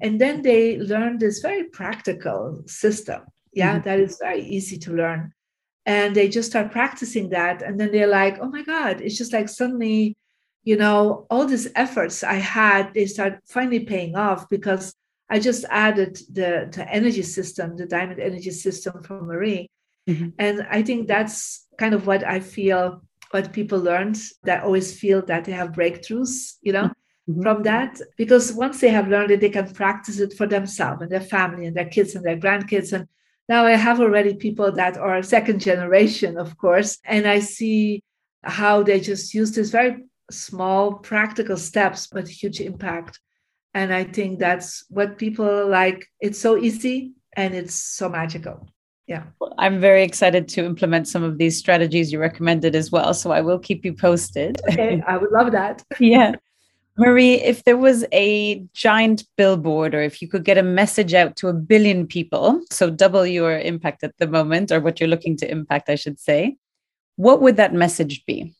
And 0.00 0.20
then 0.20 0.42
they 0.42 0.78
learn 0.78 1.18
this 1.18 1.40
very 1.40 1.64
practical 1.64 2.62
system. 2.66 3.22
Yeah, 3.52 3.76
mm-hmm. 3.76 3.84
that 3.84 4.00
is 4.00 4.18
very 4.20 4.42
easy 4.42 4.78
to 4.78 4.92
learn. 4.92 5.32
And 5.86 6.14
they 6.14 6.28
just 6.28 6.50
start 6.50 6.72
practicing 6.72 7.30
that. 7.30 7.62
And 7.62 7.80
then 7.80 7.92
they're 7.92 8.06
like, 8.06 8.38
oh 8.40 8.48
my 8.48 8.62
God, 8.62 9.00
it's 9.00 9.16
just 9.16 9.32
like 9.32 9.48
suddenly 9.48 10.16
you 10.66 10.76
know, 10.76 11.26
all 11.30 11.46
these 11.46 11.68
efforts 11.76 12.24
I 12.24 12.34
had, 12.34 12.92
they 12.92 13.06
start 13.06 13.38
finally 13.46 13.80
paying 13.80 14.16
off 14.16 14.48
because 14.50 14.92
I 15.30 15.38
just 15.38 15.64
added 15.70 16.18
the, 16.30 16.68
the 16.72 16.84
energy 16.92 17.22
system, 17.22 17.76
the 17.76 17.86
diamond 17.86 18.18
energy 18.18 18.50
system 18.50 19.00
from 19.04 19.28
Marie. 19.28 19.70
Mm-hmm. 20.08 20.30
And 20.40 20.66
I 20.68 20.82
think 20.82 21.06
that's 21.06 21.68
kind 21.78 21.94
of 21.94 22.08
what 22.08 22.24
I 22.24 22.40
feel, 22.40 23.02
what 23.30 23.52
people 23.52 23.78
learned 23.78 24.18
that 24.44 24.64
always 24.64 24.98
feel 24.98 25.22
that 25.26 25.44
they 25.44 25.52
have 25.52 25.72
breakthroughs, 25.72 26.56
you 26.62 26.72
know, 26.72 26.90
mm-hmm. 27.28 27.42
from 27.42 27.62
that. 27.64 28.00
Because 28.16 28.52
once 28.52 28.80
they 28.80 28.88
have 28.88 29.08
learned 29.08 29.30
it, 29.30 29.40
they 29.40 29.50
can 29.50 29.72
practice 29.72 30.18
it 30.20 30.34
for 30.34 30.46
themselves 30.46 31.02
and 31.02 31.10
their 31.10 31.20
family 31.20 31.66
and 31.66 31.76
their 31.76 31.88
kids 31.88 32.14
and 32.14 32.24
their 32.24 32.38
grandkids. 32.38 32.92
And 32.92 33.08
now 33.48 33.64
I 33.64 33.72
have 33.72 34.00
already 34.00 34.34
people 34.34 34.72
that 34.72 34.96
are 34.96 35.22
second 35.22 35.60
generation, 35.60 36.38
of 36.38 36.56
course, 36.56 36.98
and 37.04 37.26
I 37.26 37.40
see 37.40 38.02
how 38.42 38.82
they 38.82 39.00
just 39.00 39.34
use 39.34 39.52
this 39.52 39.70
very 39.70 40.04
small 40.30 40.94
practical 40.94 41.56
steps 41.56 42.06
but 42.06 42.28
huge 42.28 42.60
impact 42.60 43.20
and 43.74 43.92
i 43.92 44.02
think 44.02 44.38
that's 44.38 44.84
what 44.88 45.18
people 45.18 45.68
like 45.68 46.06
it's 46.20 46.38
so 46.38 46.56
easy 46.56 47.12
and 47.36 47.54
it's 47.54 47.74
so 47.74 48.08
magical 48.08 48.68
yeah. 49.06 49.24
I'm 49.58 49.80
very 49.80 50.02
excited 50.02 50.48
to 50.48 50.64
implement 50.64 51.06
some 51.06 51.22
of 51.22 51.38
these 51.38 51.56
strategies 51.56 52.12
you 52.12 52.18
recommended 52.18 52.74
as 52.74 52.90
well 52.90 53.14
so 53.14 53.30
i 53.30 53.40
will 53.40 53.58
keep 53.58 53.84
you 53.84 53.92
posted. 53.92 54.60
Okay 54.70 55.02
i 55.06 55.16
would 55.16 55.30
love 55.30 55.52
that. 55.52 55.82
Yeah. 56.00 56.32
Marie 56.98 57.34
if 57.34 57.62
there 57.64 57.76
was 57.76 58.06
a 58.12 58.64
giant 58.72 59.24
billboard 59.36 59.94
or 59.94 60.00
if 60.00 60.22
you 60.22 60.28
could 60.28 60.44
get 60.44 60.56
a 60.58 60.62
message 60.62 61.12
out 61.12 61.36
to 61.36 61.48
a 61.48 61.52
billion 61.52 62.06
people 62.06 62.62
so 62.70 62.88
double 62.88 63.26
your 63.26 63.58
impact 63.58 64.02
at 64.02 64.16
the 64.18 64.26
moment 64.26 64.72
or 64.72 64.80
what 64.80 64.98
you're 64.98 65.08
looking 65.08 65.36
to 65.36 65.50
impact 65.50 65.90
i 65.90 65.94
should 65.94 66.18
say 66.18 66.56
what 67.16 67.40
would 67.40 67.56
that 67.56 67.72
message 67.72 68.24
be? 68.26 68.54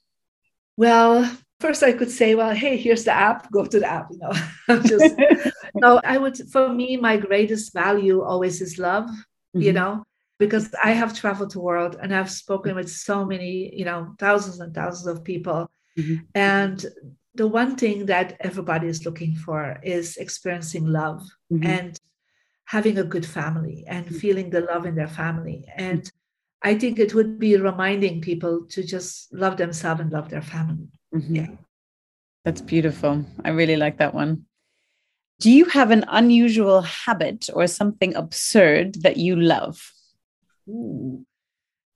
Well 0.77 1.31
First, 1.59 1.83
I 1.83 1.93
could 1.93 2.11
say, 2.11 2.35
well, 2.35 2.55
hey, 2.55 2.77
here's 2.77 3.05
the 3.05 3.13
app, 3.13 3.51
go 3.51 3.65
to 3.65 3.81
the 3.81 3.87
app. 3.87 4.09
You 4.11 4.19
know, 4.19 4.83
just 4.83 5.15
no, 5.75 6.01
I 6.05 6.19
would, 6.19 6.37
for 6.51 6.69
me, 6.69 6.99
my 6.99 7.17
greatest 7.17 7.73
value 7.73 8.21
always 8.21 8.61
is 8.61 8.79
love, 8.79 9.07
mm-hmm. 9.07 9.63
you 9.63 9.73
know, 9.73 10.05
because 10.39 10.75
I 10.83 10.93
have 10.93 11.19
traveled 11.19 11.53
the 11.53 11.61
world 11.61 11.97
and 12.01 12.15
I've 12.15 12.31
spoken 12.31 12.75
with 12.75 12.91
so 12.91 13.25
many, 13.25 13.75
you 13.75 13.85
know, 13.85 14.15
thousands 14.19 14.61
and 14.61 14.75
thousands 14.75 15.07
of 15.07 15.25
people. 15.25 15.71
Mm-hmm. 15.99 16.17
And 16.35 16.85
the 17.35 17.47
one 17.47 17.77
thing 17.77 18.07
that 18.07 18.37
everybody 18.41 18.89
is 18.89 19.05
looking 19.05 19.35
for 19.35 19.79
is 19.83 20.17
experiencing 20.17 20.87
love 20.87 21.23
mm-hmm. 21.53 21.67
and 21.67 22.01
having 22.65 22.99
a 22.99 23.05
good 23.05 23.25
family 23.25 23.85
and 23.87 24.07
mm-hmm. 24.07 24.17
feeling 24.17 24.51
the 24.51 24.63
love 24.63 24.87
in 24.87 24.95
their 24.95 25.09
family. 25.09 25.65
And 25.75 26.11
I 26.63 26.75
think 26.75 26.99
it 26.99 27.15
would 27.15 27.39
be 27.39 27.57
reminding 27.57 28.21
people 28.21 28.67
to 28.71 28.83
just 28.83 29.33
love 29.33 29.57
themselves 29.57 30.01
and 30.01 30.13
love 30.13 30.29
their 30.29 30.43
family. 30.43 30.89
Mm-hmm. 31.15 31.37
Yeah. 31.37 31.47
That's 32.45 32.61
beautiful. 32.61 33.25
I 33.45 33.51
really 33.51 33.77
like 33.77 33.99
that 33.99 34.15
one. 34.15 34.47
Do 35.41 35.51
you 35.51 35.67
have 35.67 35.91
an 35.91 36.05
unusual 36.09 36.81
habit 36.81 37.51
or 37.53 37.67
something 37.67 38.15
absurd 38.15 39.03
that 39.03 39.17
you 39.19 39.37
love? 39.37 39.93
Ooh, 40.69 41.25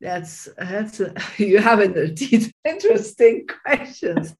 that's 0.01 0.49
that's 0.57 1.01
a, 1.01 1.15
you 1.37 1.59
have 1.59 1.81
indeed 1.81 2.53
interesting 2.65 3.47
questions. 3.47 4.35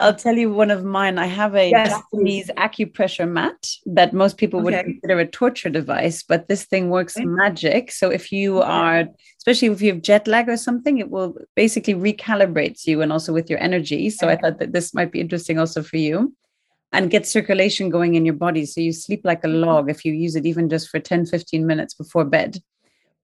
I'll 0.00 0.14
tell 0.14 0.36
you 0.36 0.52
one 0.52 0.70
of 0.70 0.84
mine. 0.84 1.18
I 1.18 1.26
have 1.26 1.54
a 1.56 1.70
yes, 1.70 1.90
Japanese 1.90 2.46
please. 2.46 2.50
acupressure 2.56 3.28
mat 3.28 3.68
that 3.86 4.12
most 4.12 4.36
people 4.36 4.60
okay. 4.60 4.64
would 4.64 4.84
consider 4.84 5.18
a 5.18 5.26
torture 5.26 5.70
device, 5.70 6.22
but 6.22 6.46
this 6.46 6.64
thing 6.66 6.90
works 6.90 7.16
okay. 7.16 7.26
magic. 7.26 7.90
So 7.90 8.10
if 8.10 8.30
you 8.30 8.60
are, 8.60 9.06
especially 9.38 9.68
if 9.68 9.82
you 9.82 9.92
have 9.92 10.02
jet 10.02 10.28
lag 10.28 10.48
or 10.48 10.56
something, 10.56 10.98
it 10.98 11.10
will 11.10 11.36
basically 11.56 11.94
recalibrates 11.94 12.86
you 12.86 13.02
and 13.02 13.12
also 13.12 13.32
with 13.32 13.50
your 13.50 13.58
energy. 13.60 14.10
So 14.10 14.28
okay. 14.28 14.36
I 14.36 14.40
thought 14.40 14.58
that 14.60 14.72
this 14.72 14.94
might 14.94 15.10
be 15.10 15.20
interesting 15.20 15.58
also 15.58 15.82
for 15.82 15.96
you 15.96 16.34
and 16.92 17.10
get 17.10 17.26
circulation 17.26 17.90
going 17.90 18.14
in 18.14 18.24
your 18.24 18.34
body. 18.34 18.66
So 18.66 18.80
you 18.80 18.92
sleep 18.92 19.22
like 19.24 19.42
a 19.44 19.48
mm-hmm. 19.48 19.64
log 19.64 19.90
if 19.90 20.04
you 20.04 20.12
use 20.12 20.36
it 20.36 20.46
even 20.46 20.68
just 20.68 20.90
for 20.90 21.00
10, 21.00 21.26
15 21.26 21.66
minutes 21.66 21.94
before 21.94 22.24
bed. 22.24 22.58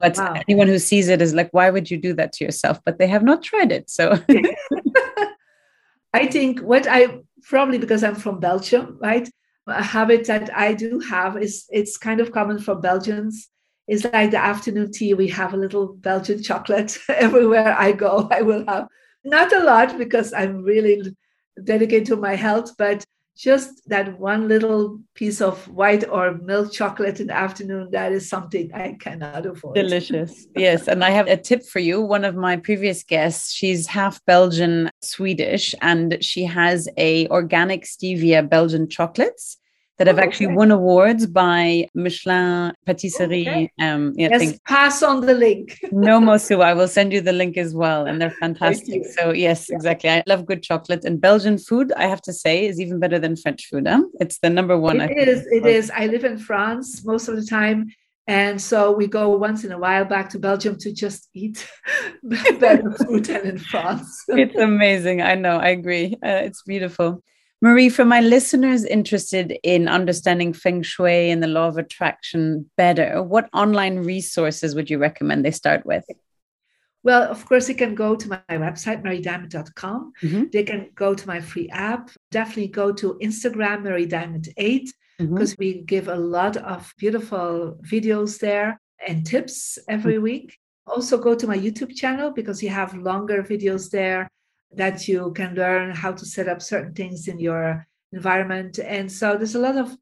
But 0.05 0.18
wow. 0.18 0.34
anyone 0.46 0.68
who 0.68 0.78
sees 0.78 1.09
it 1.09 1.22
is 1.22 1.32
like, 1.32 1.48
why 1.52 1.70
would 1.70 1.90
you 1.90 1.96
do 1.96 2.12
that 2.12 2.34
to 2.34 2.44
yourself? 2.44 2.78
But 2.84 2.98
they 2.98 3.07
have 3.07 3.22
not 3.22 3.42
tried 3.42 3.72
it. 3.72 3.88
So 3.88 4.18
I 6.12 6.26
think 6.26 6.61
what 6.61 6.86
I 6.86 7.20
probably 7.44 7.78
because 7.78 8.05
I'm 8.05 8.14
from 8.14 8.38
Belgium, 8.38 8.98
right? 9.00 9.26
A 9.66 9.82
habit 9.82 10.26
that 10.26 10.55
I 10.55 10.74
do 10.74 11.00
have 11.09 11.38
is 11.42 11.64
it's 11.70 11.96
kind 11.96 12.20
of 12.20 12.32
common 12.32 12.59
for 12.59 12.74
Belgians. 12.74 13.48
Is 13.86 14.05
like 14.05 14.30
the 14.30 14.38
afternoon 14.38 14.92
tea. 14.92 15.14
We 15.14 15.28
have 15.28 15.55
a 15.55 15.59
little 15.59 15.94
Belgian 15.94 16.42
chocolate 16.42 16.98
everywhere 17.09 17.74
I 17.78 17.92
go. 17.92 18.28
I 18.30 18.42
will 18.42 18.64
have 18.66 18.88
not 19.24 19.55
a 19.55 19.64
lot 19.64 19.96
because 19.96 20.34
I'm 20.34 20.62
really 20.62 21.16
dedicated 21.62 22.07
to 22.09 22.16
my 22.16 22.34
health, 22.34 22.72
but 22.76 23.05
just 23.37 23.89
that 23.89 24.18
one 24.18 24.49
little 24.49 25.01
piece 25.14 25.41
of 25.41 25.66
white 25.68 26.09
or 26.09 26.35
milk 26.39 26.72
chocolate 26.72 27.20
in 27.20 27.26
the 27.26 27.37
afternoon 27.37 27.89
that 27.91 28.12
is 28.12 28.28
something 28.28 28.72
i 28.72 28.97
cannot 29.01 29.45
avoid. 29.45 29.74
Delicious. 29.74 30.47
Yes 30.57 30.87
and 30.87 31.05
i 31.05 31.11
have 31.11 31.26
a 31.26 31.37
tip 31.37 31.64
for 31.64 31.80
you. 31.80 32.01
One 32.01 32.24
of 32.24 32.37
my 32.37 32.57
previous 32.57 33.03
guests 33.03 33.53
she's 33.53 33.87
half 33.87 34.24
belgian 34.24 34.91
swedish 35.03 35.74
and 35.82 36.18
she 36.22 36.45
has 36.45 36.89
a 36.97 37.26
organic 37.28 37.85
stevia 37.85 38.49
belgian 38.49 38.89
chocolates 38.89 39.59
that 39.99 40.07
have 40.09 40.18
oh, 40.18 40.22
actually 40.22 40.47
okay. 40.47 40.57
won 40.57 40.70
awards 40.70 41.26
by 41.26 41.86
Michelin 41.95 42.72
Patisserie. 42.84 43.49
Okay. 43.49 43.72
Um, 43.80 44.12
yeah, 44.16 44.28
yes, 44.30 44.40
think, 44.40 44.64
pass 44.64 45.03
on 45.03 45.20
the 45.20 45.34
link. 45.34 45.78
no, 45.92 46.20
Mosu, 46.28 46.62
I 46.62 46.74
will 46.74 46.88
send 46.88 47.12
you 47.12 47.20
the 47.20 47.32
link 47.32 47.57
as 47.57 47.74
well, 47.74 48.07
and 48.07 48.20
they're 48.20 48.30
fantastic. 48.40 49.03
So 49.07 49.32
yes, 49.32 49.68
yeah. 49.68 49.76
exactly. 49.76 50.11
I 50.11 50.22
love 50.26 50.47
good 50.47 50.62
chocolate, 50.62 51.05
and 51.05 51.20
Belgian 51.20 51.59
food, 51.59 51.92
I 51.97 52.07
have 52.07 52.22
to 52.22 52.32
say, 52.32 52.66
is 52.66 52.80
even 52.80 52.99
better 52.99 53.18
than 53.18 53.36
French 53.36 53.66
food. 53.66 53.86
Huh? 53.86 54.03
It's 54.20 54.38
the 54.38 54.51
number 54.51 54.78
one. 54.78 55.01
It 55.01 55.28
is. 55.28 55.47
It 55.47 55.66
is. 55.66 55.90
I 55.90 56.07
live 56.07 56.24
in 56.24 56.38
France 56.38 57.05
most 57.05 57.28
of 57.28 57.36
the 57.36 57.45
time. 57.45 57.90
And 58.26 58.61
so 58.61 58.90
we 58.90 59.07
go 59.07 59.36
once 59.36 59.64
in 59.64 59.72
a 59.72 59.78
while 59.78 60.07
back 60.07 60.30
to 60.30 60.38
Belgium 60.38 60.78
to 60.78 60.92
just 60.92 61.28
eat 61.34 61.68
better 62.22 62.90
food 63.07 63.26
than 63.26 63.47
in 63.47 63.59
France. 63.59 64.24
it's 64.28 64.57
amazing. 64.57 65.20
I 65.20 65.34
know. 65.34 65.59
I 65.59 65.68
agree. 65.68 66.14
Uh, 66.24 66.40
it's 66.47 66.62
beautiful. 66.62 67.22
Marie, 67.65 67.89
for 67.89 68.05
my 68.05 68.21
listeners 68.21 68.85
interested 68.85 69.57
in 69.62 69.89
understanding 69.89 70.53
feng 70.53 70.83
shui 70.83 71.31
and 71.31 71.43
the 71.43 71.47
law 71.47 71.67
of 71.67 71.79
attraction 71.79 72.71
better, 72.77 73.23
what 73.23 73.49
online 73.55 74.01
resources 74.01 74.75
would 74.75 74.91
you 74.91 74.99
recommend 74.99 75.47
they 75.47 75.51
start 75.51 75.87
with? 75.87 76.05
Well, 77.05 77.23
of 77.23 77.47
course, 77.47 77.67
they 77.67 77.73
can 77.73 77.95
go 77.95 78.17
to 78.17 78.29
my 78.29 78.43
website, 78.51 79.03
mariediamond.com. 79.03 80.12
Mm-hmm. 80.23 80.45
They 80.53 80.62
can 80.62 80.91
go 80.95 81.15
to 81.15 81.27
my 81.27 81.41
free 81.41 81.71
app. 81.71 82.11
Definitely 82.31 82.69
go 82.69 82.93
to 82.93 83.19
Instagram, 83.23 83.81
mariediamond8, 83.81 84.89
because 85.17 85.53
mm-hmm. 85.55 85.59
we 85.59 85.81
give 85.85 86.09
a 86.09 86.17
lot 86.17 86.59
of 86.59 86.93
beautiful 86.99 87.79
videos 87.83 88.39
there 88.39 88.79
and 89.09 89.25
tips 89.25 89.79
every 89.89 90.17
mm-hmm. 90.17 90.23
week. 90.25 90.59
Also, 90.87 91.17
go 91.17 91.35
to 91.35 91.47
my 91.47 91.57
YouTube 91.57 91.97
channel 91.97 92.31
because 92.31 92.62
you 92.62 92.69
have 92.69 92.93
longer 92.95 93.43
videos 93.43 93.89
there 93.89 94.29
that 94.77 95.09
you 95.09 95.33
can 95.35 95.55
learn 95.55 95.95
how 95.95 96.12
to 96.12 96.27
set 96.27 96.49
up 96.49 96.62
certain 96.62 96.95
things 96.95 97.29
in 97.29 97.39
your 97.39 97.87
environment. 98.12 98.79
And 98.79 99.11
so 99.11 99.37
there's 99.37 99.55
a 99.55 99.61
lot 99.61 99.77
of 99.77 99.97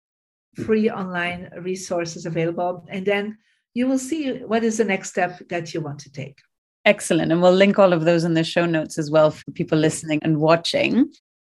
free 0.56 0.90
online 0.90 1.50
resources 1.60 2.26
available. 2.26 2.84
And 2.88 3.06
then 3.06 3.38
you 3.74 3.86
will 3.86 3.98
see 3.98 4.38
what 4.38 4.64
is 4.64 4.78
the 4.78 4.84
next 4.84 5.10
step 5.10 5.40
that 5.48 5.72
you 5.72 5.80
want 5.80 5.98
to 6.00 6.12
take. 6.12 6.38
Excellent. 6.84 7.30
And 7.32 7.40
we'll 7.40 7.52
link 7.52 7.78
all 7.78 7.92
of 7.92 8.04
those 8.04 8.24
in 8.24 8.34
the 8.34 8.44
show 8.44 8.66
notes 8.66 8.98
as 8.98 9.10
well 9.10 9.30
for 9.30 9.50
people 9.52 9.78
listening 9.78 10.18
and 10.22 10.40
watching. 10.40 11.12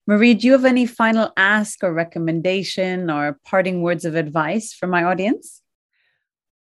Marie, 0.05 0.33
do 0.33 0.47
you 0.47 0.51
have 0.51 0.65
any 0.65 0.85
final 0.85 1.31
ask 1.37 1.81
or 1.81 1.93
recommendation 1.93 3.09
or 3.09 3.39
parting 3.45 3.81
words 3.81 4.03
of 4.03 4.15
advice 4.15 4.73
for 4.73 4.85
my 4.85 5.03
audience? 5.03 5.61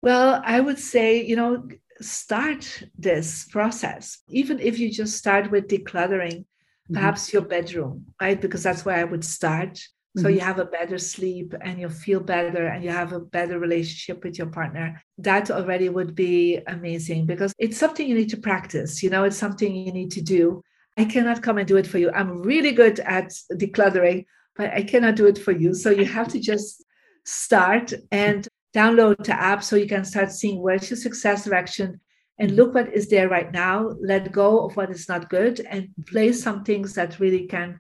Well, 0.04 0.42
I 0.46 0.60
would 0.60 0.80
say, 0.80 1.24
you 1.24 1.36
know, 1.36 1.68
start 2.02 2.84
this 2.98 3.46
process, 3.46 4.20
even 4.28 4.60
if 4.60 4.80
you 4.80 4.92
just 4.92 5.18
start 5.18 5.52
with 5.52 5.68
decluttering 5.68 6.46
mm-hmm. 6.92 6.94
perhaps 6.94 7.28
mm-hmm. 7.28 7.38
your 7.38 7.46
bedroom, 7.46 8.06
right? 8.22 8.40
Because 8.40 8.64
that's 8.64 8.86
where 8.86 8.98
I 8.98 9.04
would 9.04 9.24
start. 9.24 9.78
So 10.18 10.24
mm-hmm. 10.24 10.34
you 10.34 10.40
have 10.42 10.60
a 10.60 10.66
better 10.66 10.98
sleep 10.98 11.54
and 11.62 11.80
you 11.80 11.88
feel 11.88 12.20
better 12.20 12.68
and 12.68 12.84
you 12.84 12.90
have 12.90 13.14
a 13.14 13.20
better 13.20 13.60
relationship 13.60 14.24
with 14.26 14.38
your 14.38 14.48
partner. 14.48 15.02
That 15.18 15.50
already 15.50 15.88
would 15.88 16.16
be 16.16 16.60
amazing 16.68 17.26
because 17.26 17.54
it's 17.58 17.78
something 17.78 18.06
you 18.06 18.16
need 18.16 18.30
to 18.32 18.38
practice. 18.38 19.02
You 19.02 19.10
know, 19.10 19.24
it's 19.24 19.38
something 19.38 19.74
you 19.74 19.94
need 19.94 20.12
to 20.12 20.22
do. 20.22 20.62
I 20.98 21.06
cannot 21.06 21.42
come 21.42 21.58
and 21.58 21.68
do 21.68 21.78
it 21.78 21.88
for 21.88 21.98
you. 21.98 22.12
I'm 22.12 22.42
really 22.42 22.74
good 22.74 23.00
at 23.00 23.32
decluttering, 23.54 24.26
but 24.58 24.72
I 24.74 24.84
cannot 24.84 25.16
do 25.16 25.28
it 25.28 25.38
for 25.38 25.54
you. 25.54 25.74
So 25.74 25.90
you 25.90 26.04
have 26.04 26.28
to 26.30 26.40
just 26.42 26.84
start 27.24 27.94
and 28.12 28.46
download 28.74 29.24
the 29.24 29.40
app 29.40 29.64
so 29.64 29.76
you 29.76 29.88
can 29.88 30.06
start 30.06 30.32
seeing 30.32 30.62
where's 30.62 30.90
your 30.90 30.98
success 30.98 31.46
direction 31.46 32.00
and 32.40 32.50
mm-hmm. 32.50 32.58
look 32.58 32.74
what 32.74 32.94
is 32.94 33.10
there 33.10 33.30
right 33.30 33.52
now. 33.52 33.92
Let 34.02 34.32
go 34.32 34.66
of 34.66 34.76
what 34.76 34.90
is 34.90 35.08
not 35.10 35.30
good 35.30 35.60
and 35.60 35.90
place 36.08 36.42
some 36.42 36.64
things 36.64 36.94
that 36.96 37.20
really 37.20 37.48
can 37.48 37.80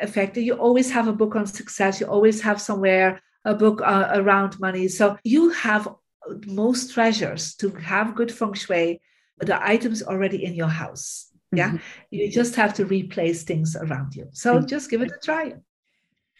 affect 0.00 0.36
it 0.38 0.42
you 0.42 0.54
always 0.54 0.90
have 0.90 1.08
a 1.08 1.12
book 1.12 1.36
on 1.36 1.46
success. 1.46 2.00
You 2.00 2.06
always 2.06 2.40
have 2.40 2.60
somewhere 2.60 3.20
a 3.44 3.54
book 3.54 3.80
uh, 3.82 4.08
around 4.14 4.58
money. 4.58 4.88
So 4.88 5.18
you 5.24 5.50
have 5.50 5.88
most 6.46 6.94
treasures 6.94 7.54
to 7.56 7.70
have 7.70 8.14
good 8.14 8.32
feng 8.32 8.54
shui 8.54 9.00
the 9.38 9.62
items 9.66 10.02
already 10.02 10.44
in 10.44 10.54
your 10.54 10.68
house. 10.68 11.26
Yeah? 11.52 11.70
Mm-hmm. 11.70 11.76
you 12.10 12.30
just 12.30 12.54
have 12.54 12.74
to 12.74 12.84
replace 12.84 13.42
things 13.42 13.74
around 13.74 14.14
you. 14.14 14.28
So 14.32 14.56
mm-hmm. 14.56 14.66
just 14.66 14.90
give 14.90 15.02
it 15.02 15.10
a 15.10 15.18
try 15.24 15.54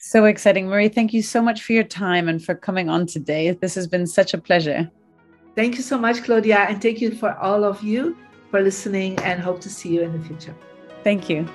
so 0.00 0.24
exciting. 0.24 0.66
Marie, 0.66 0.88
thank 0.88 1.12
you 1.12 1.22
so 1.22 1.40
much 1.42 1.62
for 1.62 1.72
your 1.72 1.84
time 1.84 2.28
and 2.28 2.42
for 2.42 2.54
coming 2.54 2.88
on 2.88 3.06
today. 3.06 3.52
This 3.52 3.74
has 3.74 3.86
been 3.86 4.06
such 4.06 4.34
a 4.34 4.38
pleasure. 4.38 4.90
Thank 5.54 5.76
you 5.76 5.82
so 5.82 5.98
much, 5.98 6.22
Claudia. 6.22 6.58
And 6.68 6.80
thank 6.80 7.00
you 7.00 7.10
for 7.14 7.36
all 7.36 7.64
of 7.64 7.82
you 7.82 8.16
for 8.50 8.60
listening 8.60 9.18
and 9.20 9.40
hope 9.40 9.60
to 9.60 9.68
see 9.68 9.90
you 9.90 10.02
in 10.02 10.12
the 10.12 10.26
future. 10.26 10.54
Thank 11.04 11.28
you. 11.28 11.46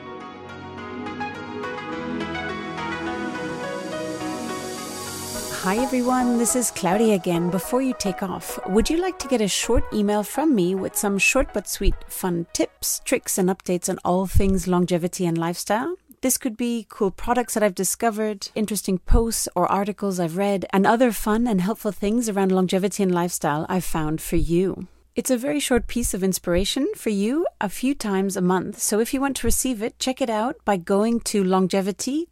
Hi 5.66 5.78
everyone, 5.78 6.38
this 6.38 6.56
is 6.56 6.70
Claudia 6.70 7.16
again. 7.16 7.50
Before 7.50 7.82
you 7.82 7.96
take 7.98 8.22
off, 8.22 8.60
would 8.68 8.88
you 8.88 8.98
like 8.98 9.18
to 9.18 9.28
get 9.28 9.42
a 9.42 9.48
short 9.48 9.84
email 9.92 10.22
from 10.22 10.54
me 10.54 10.76
with 10.76 10.96
some 10.96 11.18
short 11.18 11.56
but 11.56 11.68
sweet 11.68 11.96
fun 12.08 12.46
tips, 12.54 13.02
tricks, 13.04 13.40
and 13.40 13.50
updates 13.50 13.90
on 13.90 13.98
all 14.06 14.28
things 14.28 14.68
longevity 14.68 15.26
and 15.26 15.40
lifestyle? 15.40 15.96
This 16.22 16.38
could 16.38 16.58
be 16.58 16.86
cool 16.90 17.12
products 17.12 17.54
that 17.54 17.64
I've 17.64 17.76
discovered, 17.76 18.50
interesting 18.56 18.98
posts 18.98 19.48
or 19.56 19.72
articles 19.72 20.20
I've 20.20 20.38
read, 20.38 20.66
and 20.72 20.86
other 20.86 21.12
fun 21.12 21.48
and 21.48 21.62
helpful 21.62 21.92
things 21.92 22.30
around 22.30 22.52
longevity 22.52 23.04
and 23.04 23.14
lifestyle 23.14 23.66
I've 23.70 23.84
found 23.84 24.22
for 24.22 24.36
you. 24.38 24.88
It's 25.16 25.32
a 25.32 25.38
very 25.38 25.62
short 25.62 25.88
piece 25.88 26.14
of 26.14 26.24
inspiration 26.26 26.88
for 26.94 27.10
you 27.10 27.48
a 27.62 27.70
few 27.70 27.96
times 27.96 28.36
a 28.36 28.42
month. 28.42 28.80
So 28.80 29.00
if 29.00 29.14
you 29.14 29.22
want 29.22 29.38
to 29.38 29.48
receive 29.48 29.82
it, 29.82 29.98
check 29.98 30.22
it 30.22 30.30
out 30.30 30.58
by 30.66 30.76
going 30.76 31.22
to 31.22 31.42
longevity 31.42 32.28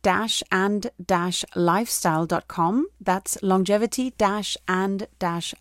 and 0.52 0.92
lifestyle.com. 1.56 2.88
That's 3.00 3.42
longevity 3.42 4.14
and 4.68 5.08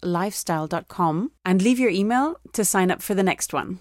lifestyle.com 0.02 1.30
and 1.44 1.62
leave 1.62 1.78
your 1.78 1.90
email 1.90 2.40
to 2.54 2.64
sign 2.64 2.90
up 2.90 3.02
for 3.02 3.14
the 3.14 3.22
next 3.22 3.52
one. 3.52 3.78